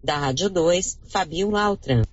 Da 0.00 0.16
Rádio 0.16 0.48
2, 0.48 1.00
Fabio 1.08 1.56
Altran. 1.56 2.04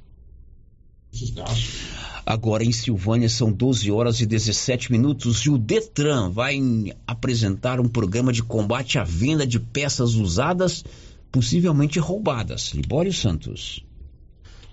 Agora 2.26 2.64
em 2.64 2.72
Silvânia 2.72 3.30
são 3.30 3.52
12 3.52 3.92
horas 3.92 4.20
e 4.20 4.26
17 4.26 4.92
minutos 4.92 5.42
e 5.42 5.52
o 5.52 5.60
Detran 5.60 6.32
vai 6.32 6.60
apresentar 7.06 7.80
um 7.80 7.88
programa 7.88 8.34
de 8.34 8.42
combate 8.42 8.98
à 8.98 9.04
venda 9.04 9.46
de 9.46 9.60
peças 9.60 10.16
usadas, 10.16 10.84
possivelmente 11.32 12.00
roubadas. 12.00 12.72
Libório 12.74 13.14
Santos. 13.14 13.86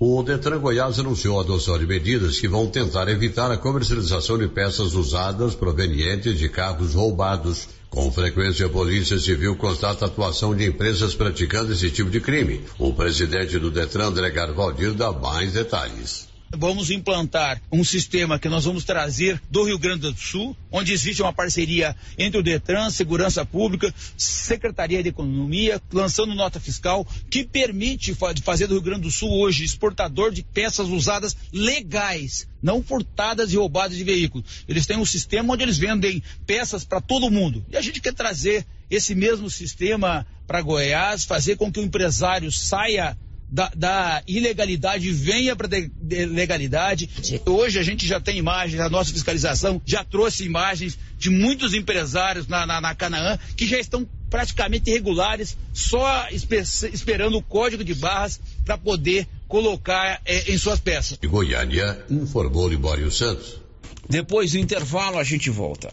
O 0.01 0.23
Detran 0.23 0.61
Goiás 0.61 1.01
anunciou 1.01 1.39
a 1.39 1.43
adoção 1.43 1.77
de 1.77 1.85
medidas 1.85 2.39
que 2.39 2.47
vão 2.47 2.69
tentar 2.69 3.09
evitar 3.09 3.51
a 3.51 3.57
comercialização 3.57 4.39
de 4.39 4.47
peças 4.47 4.95
usadas 4.95 5.57
provenientes 5.57 6.39
de 6.39 6.49
carros 6.49 6.95
roubados. 6.95 7.69
Com 7.91 8.09
frequência, 8.13 8.67
a 8.67 8.69
Polícia 8.69 9.19
Civil 9.19 9.57
constata 9.57 10.05
a 10.05 10.09
atuação 10.09 10.55
de 10.55 10.67
empresas 10.67 11.17
praticando 11.17 11.73
esse 11.73 11.91
tipo 11.91 12.11
de 12.11 12.21
crime. 12.21 12.61
O 12.79 12.93
presidente 12.93 13.59
do 13.59 13.73
Detran, 13.73 14.07
André 14.07 14.31
Garvaldir, 14.31 14.95
dá 14.95 15.11
mais 15.11 15.55
detalhes 15.55 16.28
vamos 16.57 16.91
implantar 16.91 17.61
um 17.71 17.85
sistema 17.85 18.39
que 18.39 18.49
nós 18.49 18.65
vamos 18.65 18.85
trazer 18.85 19.41
do 19.51 19.65
Rio 19.65 19.79
Grande 19.79 20.11
do 20.11 20.19
Sul, 20.19 20.57
onde 20.71 20.93
existe 20.93 21.23
uma 21.23 21.33
parceria 21.33 21.95
entre 22.17 22.39
o 22.39 22.43
Detran, 22.43 22.91
Segurança 22.91 23.45
Pública, 23.45 23.93
Secretaria 24.17 25.03
de 25.03 25.09
Economia, 25.09 25.81
lançando 25.93 26.35
nota 26.35 26.61
fiscal 26.61 27.07
que 27.31 27.45
permite 27.45 28.17
fazer 28.43 28.67
do 28.67 28.75
Rio 28.75 28.83
Grande 28.83 29.03
do 29.03 29.11
Sul 29.11 29.31
hoje 29.31 29.65
exportador 29.65 30.33
de 30.33 30.43
peças 30.43 30.89
usadas 30.89 31.37
legais, 31.53 32.49
não 32.63 32.83
furtadas 32.83 33.53
e 33.53 33.57
roubadas 33.57 33.97
de 33.97 34.05
veículos. 34.05 34.65
Eles 34.69 34.87
têm 34.87 34.97
um 34.97 35.05
sistema 35.05 35.55
onde 35.55 35.63
eles 35.63 35.79
vendem 35.79 36.23
peças 36.47 36.85
para 36.85 37.01
todo 37.01 37.31
mundo. 37.31 37.65
E 37.71 37.77
a 37.77 37.81
gente 37.81 38.01
quer 38.01 38.15
trazer 38.15 38.67
esse 38.91 39.15
mesmo 39.15 39.51
sistema 39.51 40.27
para 40.47 40.63
Goiás, 40.63 41.25
fazer 41.25 41.57
com 41.57 41.71
que 41.71 41.79
o 41.79 41.85
empresário 41.85 42.51
saia 42.51 43.17
da, 43.51 43.71
da 43.75 44.23
ilegalidade 44.27 45.11
venha 45.11 45.57
para 45.57 45.67
a 45.67 45.81
legalidade. 46.27 47.09
Hoje 47.47 47.79
a 47.79 47.83
gente 47.83 48.07
já 48.07 48.21
tem 48.21 48.37
imagens, 48.37 48.81
a 48.81 48.89
nossa 48.89 49.13
fiscalização 49.13 49.81
já 49.85 50.05
trouxe 50.05 50.45
imagens 50.45 50.99
de 51.19 51.31
muitos 51.31 51.75
empresários 51.75 52.47
na, 52.47 52.67
na, 52.67 52.81
na 52.81 52.95
Canaã 52.95 53.39
que 53.57 53.67
já 53.67 53.79
estão 53.79 54.07
praticamente 54.29 54.91
irregulares, 54.91 55.57
só 55.73 56.29
esper, 56.31 56.63
esperando 56.93 57.39
o 57.39 57.43
código 57.43 57.83
de 57.83 57.95
barras 57.95 58.39
para 58.65 58.77
poder 58.77 59.27
colocar 59.47 60.21
é, 60.25 60.53
em 60.53 60.59
suas 60.59 60.79
peças. 60.79 61.19
Goiânia 61.25 62.05
informou 62.11 62.69
Libório 62.69 63.11
Santos. 63.11 63.61
Depois 64.09 64.53
do 64.53 64.59
intervalo 64.59 65.19
a 65.19 65.25
gente 65.25 65.49
volta. 65.49 65.93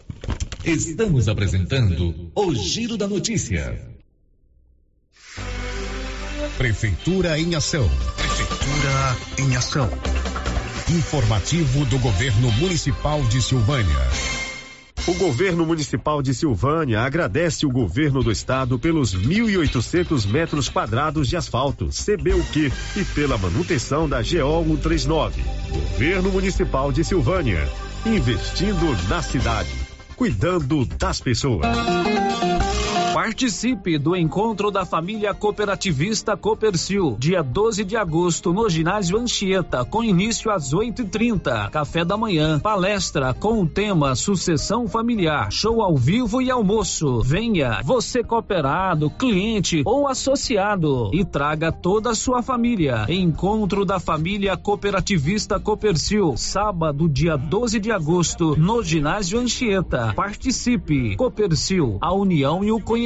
Estamos 0.64 1.28
apresentando 1.28 2.30
o 2.34 2.54
Giro 2.54 2.96
da 2.96 3.06
Notícia. 3.06 3.95
Prefeitura 6.56 7.38
em 7.38 7.54
Ação. 7.54 7.86
Prefeitura 8.16 9.16
em 9.38 9.56
Ação. 9.56 9.90
Informativo 10.88 11.84
do 11.84 11.98
Governo 11.98 12.50
Municipal 12.52 13.22
de 13.24 13.42
Silvânia. 13.42 13.94
O 15.06 15.12
governo 15.14 15.66
municipal 15.66 16.22
de 16.22 16.32
Silvânia 16.34 17.02
agradece 17.02 17.66
o 17.66 17.70
governo 17.70 18.22
do 18.22 18.32
estado 18.32 18.78
pelos 18.78 19.14
1.800 19.14 20.26
metros 20.26 20.70
quadrados 20.70 21.28
de 21.28 21.36
asfalto, 21.36 21.90
CBUQ, 21.90 22.72
e 22.96 23.04
pela 23.04 23.36
manutenção 23.36 24.08
da 24.08 24.22
GO 24.22 24.64
139. 24.64 25.42
Governo 25.68 26.30
municipal 26.32 26.90
de 26.90 27.04
Silvânia, 27.04 27.68
investindo 28.06 28.96
na 29.10 29.20
cidade, 29.20 29.70
cuidando 30.16 30.86
das 30.86 31.20
pessoas. 31.20 31.66
Participe 33.16 33.96
do 33.96 34.14
encontro 34.14 34.70
da 34.70 34.84
família 34.84 35.32
cooperativista 35.32 36.36
Copercil, 36.36 37.16
dia 37.18 37.42
12 37.42 37.82
de 37.82 37.96
agosto, 37.96 38.52
no 38.52 38.68
ginásio 38.68 39.16
Anchieta, 39.16 39.86
com 39.86 40.04
início 40.04 40.50
às 40.50 40.74
8h30. 40.74 41.70
Café 41.70 42.04
da 42.04 42.14
manhã, 42.18 42.60
palestra 42.60 43.32
com 43.32 43.62
o 43.62 43.66
tema 43.66 44.14
Sucessão 44.14 44.86
Familiar, 44.86 45.50
show 45.50 45.80
ao 45.80 45.96
vivo 45.96 46.42
e 46.42 46.50
almoço. 46.50 47.22
Venha, 47.22 47.80
você 47.82 48.22
cooperado, 48.22 49.08
cliente 49.08 49.80
ou 49.86 50.06
associado, 50.06 51.10
e 51.14 51.24
traga 51.24 51.72
toda 51.72 52.10
a 52.10 52.14
sua 52.14 52.42
família. 52.42 53.06
Encontro 53.08 53.86
da 53.86 53.98
família 53.98 54.58
cooperativista 54.58 55.58
Copercil, 55.58 56.36
sábado, 56.36 57.08
dia 57.08 57.38
12 57.38 57.80
de 57.80 57.90
agosto, 57.90 58.54
no 58.58 58.82
ginásio 58.82 59.40
Anchieta. 59.40 60.12
Participe. 60.14 61.16
Copercil, 61.16 61.96
a 62.02 62.12
união 62.12 62.62
e 62.62 62.70
o 62.70 62.78
conhecimento 62.78 63.05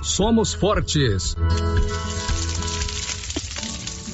somos 0.01 0.53
fortes. 0.53 1.35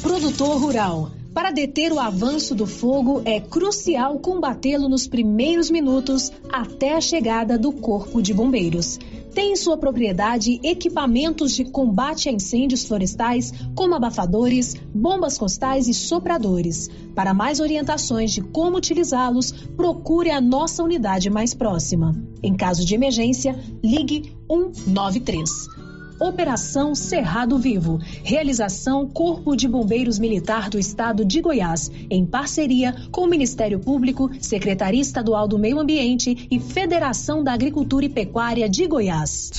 Produtor 0.01 0.59
Rural. 0.59 1.11
Para 1.34 1.51
deter 1.51 1.93
o 1.93 1.99
avanço 1.99 2.55
do 2.55 2.65
fogo, 2.65 3.22
é 3.23 3.39
crucial 3.39 4.18
combatê-lo 4.19 4.89
nos 4.89 5.07
primeiros 5.07 5.69
minutos 5.69 6.31
até 6.51 6.95
a 6.95 7.01
chegada 7.01 7.57
do 7.59 7.72
Corpo 7.72 8.22
de 8.22 8.34
Bombeiros. 8.34 8.97
Tem 9.35 9.53
em 9.53 9.55
sua 9.55 9.77
propriedade 9.77 10.59
equipamentos 10.64 11.53
de 11.53 11.65
combate 11.65 12.27
a 12.27 12.31
incêndios 12.31 12.85
florestais, 12.85 13.53
como 13.76 13.93
abafadores, 13.93 14.76
bombas 14.93 15.38
costais 15.38 15.88
e 15.88 15.93
sopradores. 15.93 16.89
Para 17.14 17.35
mais 17.35 17.59
orientações 17.59 18.31
de 18.31 18.41
como 18.41 18.77
utilizá-los, 18.77 19.51
procure 19.76 20.31
a 20.31 20.41
nossa 20.41 20.81
unidade 20.81 21.30
mais 21.30 21.53
próxima. 21.53 22.15
Em 22.41 22.55
caso 22.55 22.84
de 22.84 22.95
emergência, 22.95 23.55
ligue 23.84 24.35
193. 24.49 25.77
Operação 26.19 26.95
Cerrado 26.95 27.57
Vivo. 27.57 27.99
Realização 28.23 29.07
Corpo 29.07 29.56
de 29.56 29.68
Bombeiros 29.68 30.19
Militar 30.19 30.69
do 30.69 30.80
Estado 30.80 31.23
de 31.23 31.41
Goiás, 31.41 31.91
em 32.10 32.26
parceria 32.26 32.95
com 33.11 33.22
o 33.22 33.30
Ministério 33.30 33.80
Público, 33.80 34.30
Secretaria 34.39 35.02
Estadual 35.02 35.48
do 35.48 35.60
Meio 35.60 35.80
Ambiente 35.80 36.48
e 36.49 36.60
Federação 36.60 37.44
da 37.44 37.53
Agricultura 37.53 38.06
e 38.06 38.10
Pecuária 38.10 38.68
de 38.68 38.88
Goiás. 38.88 39.52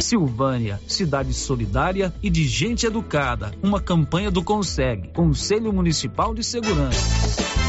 Silvânia, 0.00 0.80
cidade 0.86 1.32
solidária 1.32 2.12
e 2.22 2.30
de 2.30 2.46
gente 2.46 2.86
educada. 2.86 3.52
Uma 3.62 3.80
campanha 3.80 4.30
do 4.30 4.42
Conseg, 4.42 5.08
Conselho 5.12 5.72
Municipal 5.72 6.34
de 6.34 6.42
Segurança. 6.42 7.49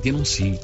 denuncie. 0.00 0.58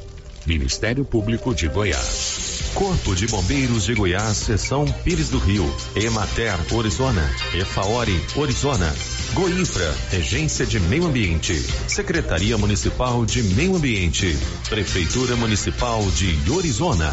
Ministério 0.47 1.05
Público 1.05 1.53
de 1.53 1.67
Goiás. 1.69 2.71
Corpo 2.75 3.15
de 3.15 3.27
Bombeiros 3.27 3.87
de 3.87 3.95
Goiás, 3.95 4.37
Seção 4.37 4.85
Pires 5.03 5.29
do 5.29 5.39
Rio, 5.39 5.65
Emater, 5.97 6.55
Orizona, 6.73 7.29
Efaori, 7.55 8.21
Orizona, 8.37 8.95
Goinfra, 9.35 9.95
Regência 10.11 10.65
de 10.65 10.79
Meio 10.79 11.07
Ambiente, 11.07 11.55
Secretaria 11.89 12.57
Municipal 12.57 13.25
de 13.27 13.43
Meio 13.43 13.77
Ambiente, 13.77 14.39
Prefeitura 14.69 15.35
Municipal 15.37 16.03
de 16.13 16.51
Orizona. 16.51 17.13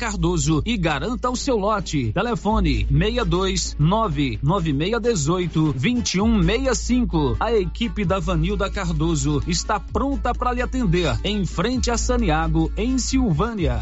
Cardoso 0.01 0.63
e 0.65 0.75
garanta 0.77 1.29
o 1.29 1.35
seu 1.35 1.55
lote. 1.55 2.11
Telefone 2.11 2.87
62 2.89 3.75
99618 3.77 5.73
2165. 5.73 7.37
A 7.39 7.53
equipe 7.53 8.03
da 8.03 8.17
Vanilda 8.17 8.67
Cardoso 8.67 9.43
está 9.45 9.79
pronta 9.79 10.33
para 10.33 10.53
lhe 10.53 10.61
atender 10.63 11.15
em 11.23 11.45
frente 11.45 11.91
a 11.91 11.99
Saniago, 11.99 12.71
em 12.75 12.97
Silvânia. 12.97 13.79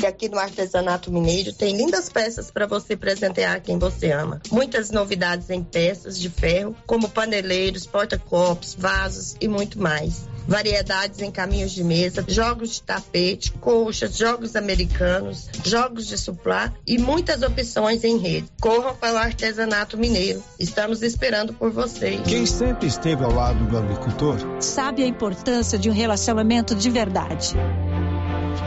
que 0.00 0.06
aqui 0.06 0.28
no 0.30 0.38
Artesanato 0.38 1.12
Mineiro 1.12 1.52
tem 1.52 1.76
lindas 1.76 2.08
peças 2.08 2.50
para 2.50 2.66
você 2.66 2.96
presentear 2.96 3.60
quem 3.60 3.78
você 3.78 4.10
ama. 4.10 4.40
Muitas 4.50 4.90
novidades 4.90 5.50
em 5.50 5.62
peças 5.62 6.18
de 6.18 6.30
ferro, 6.30 6.74
como 6.86 7.10
paneleiros, 7.10 7.86
porta-copos, 7.86 8.74
vasos 8.74 9.36
e 9.38 9.46
muito 9.46 9.78
mais. 9.78 10.26
Variedades 10.50 11.20
em 11.22 11.30
caminhos 11.30 11.70
de 11.70 11.84
mesa, 11.84 12.24
jogos 12.26 12.70
de 12.70 12.82
tapete, 12.82 13.52
colchas, 13.52 14.16
jogos 14.16 14.56
americanos, 14.56 15.48
jogos 15.64 16.08
de 16.08 16.18
suplá 16.18 16.72
e 16.84 16.98
muitas 16.98 17.40
opções 17.42 18.02
em 18.02 18.18
rede. 18.18 18.48
Corram 18.60 18.96
para 18.96 19.14
o 19.14 19.16
Artesanato 19.16 19.96
Mineiro. 19.96 20.42
Estamos 20.58 21.02
esperando 21.02 21.52
por 21.54 21.70
vocês. 21.70 22.22
Quem 22.22 22.44
sempre 22.46 22.88
esteve 22.88 23.22
ao 23.22 23.32
lado 23.32 23.64
do 23.66 23.78
agricultor 23.78 24.38
sabe 24.58 25.04
a 25.04 25.06
importância 25.06 25.78
de 25.78 25.88
um 25.88 25.92
relacionamento 25.92 26.74
de 26.74 26.90
verdade. 26.90 27.54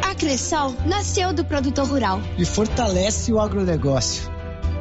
A 0.01 0.15
Cressol 0.15 0.73
nasceu 0.85 1.34
do 1.34 1.43
produtor 1.43 1.85
rural 1.85 2.22
e 2.38 2.45
fortalece 2.45 3.34
o 3.34 3.41
agronegócio. 3.41 4.31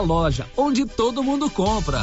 loja 0.00 0.46
onde 0.56 0.84
todo 0.86 1.22
mundo 1.22 1.50
compra. 1.50 2.02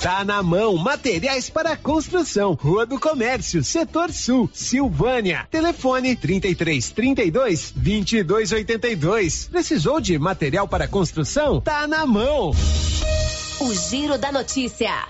Tá 0.00 0.24
na 0.24 0.42
mão, 0.42 0.76
materiais 0.76 1.48
para 1.48 1.76
construção, 1.76 2.52
Rua 2.52 2.84
do 2.84 3.00
Comércio, 3.00 3.64
Setor 3.64 4.12
Sul, 4.12 4.50
Silvânia. 4.52 5.46
Telefone 5.50 6.14
33 6.14 6.90
32 6.90 7.72
22 7.74 8.52
82. 8.52 9.48
Precisou 9.50 10.00
de 10.00 10.18
material 10.18 10.68
para 10.68 10.86
construção? 10.86 11.60
Tá 11.60 11.86
na 11.86 12.04
mão. 12.04 12.50
O 13.60 13.74
Giro 13.74 14.18
da 14.18 14.30
Notícia. 14.30 15.08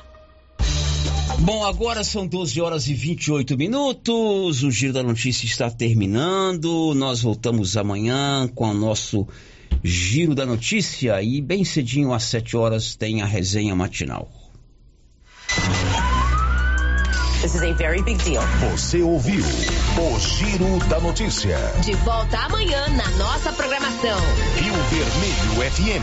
Bom, 1.41 1.65
agora 1.65 2.05
são 2.05 2.27
12 2.27 2.61
horas 2.61 2.87
e 2.87 2.95
28 2.95 3.57
minutos. 3.59 4.63
O 4.63 4.71
Giro 4.71 4.93
da 4.93 5.03
Notícia 5.03 5.45
está 5.45 5.71
terminando. 5.71 6.95
Nós 6.95 7.23
voltamos 7.23 7.77
amanhã 7.77 8.49
com 8.55 8.71
o 8.71 8.75
nosso 8.75 9.27
Giro 9.83 10.35
da 10.35 10.47
Notícia 10.47 11.21
e 11.21 11.41
bem 11.43 11.65
cedinho 11.65 12.13
às 12.13 12.23
7 12.25 12.57
horas 12.57 12.95
tem 12.95 13.23
a 13.23 13.27
resenha 13.27 13.75
matinal. 13.75 14.31
This 17.45 17.57
is 17.57 17.63
a 17.63 17.73
very 17.75 18.01
big 18.01 18.25
deal. 18.25 18.41
Você 18.71 19.03
ouviu 19.03 19.45
o 19.45 20.19
Giro 20.19 20.79
da 20.89 20.99
Notícia. 20.99 21.59
De 21.83 21.93
volta 21.97 22.39
amanhã 22.39 22.89
na 22.89 23.07
nossa 23.19 23.53
programação. 23.53 24.19
Rio 24.57 24.73
Vermelho 24.73 25.71
FM. 25.71 26.03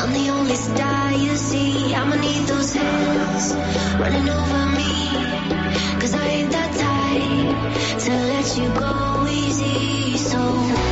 I'm 0.00 0.12
the 0.12 0.30
only 0.32 0.56
star 0.56 1.12
you 1.12 1.36
see. 1.36 1.94
I'ma 1.94 2.16
need 2.16 2.48
those 2.48 2.74
hands 2.74 3.54
running 4.00 4.28
over 4.28 4.66
me. 4.74 5.12
Cause 6.00 6.12
I 6.12 6.26
ain't 6.26 6.50
that 6.50 6.72
type 6.74 8.00
to 8.00 8.10
let 8.10 8.56
you 8.58 8.68
go 8.74 9.28
easy. 9.28 10.18
So 10.18 10.89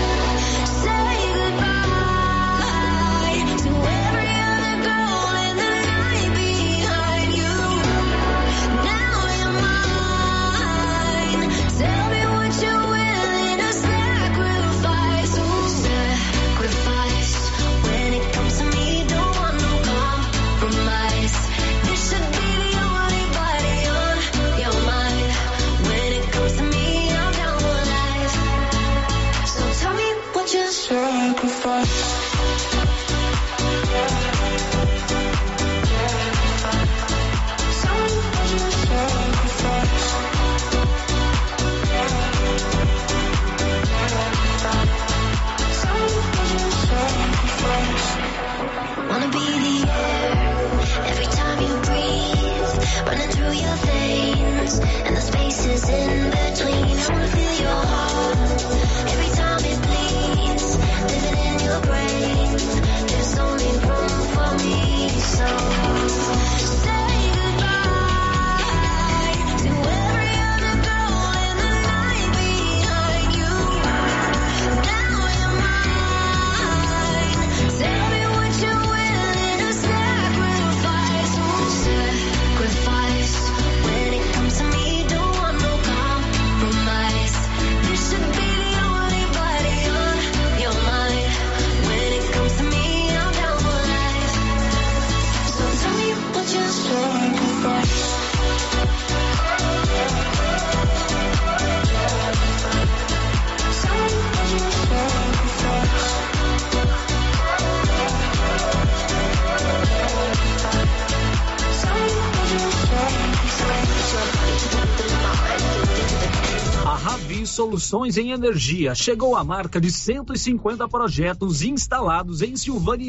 Soluções 117.49 118.17
em 118.17 118.31
Energia. 118.31 118.95
Chegou 118.95 119.37
à 119.37 119.43
marca 119.43 119.81
de 119.81 119.91
150 119.91 120.89
projetos 120.89 121.63
instalados 121.63 122.43
em 122.43 122.57
Silvânia 122.57 123.07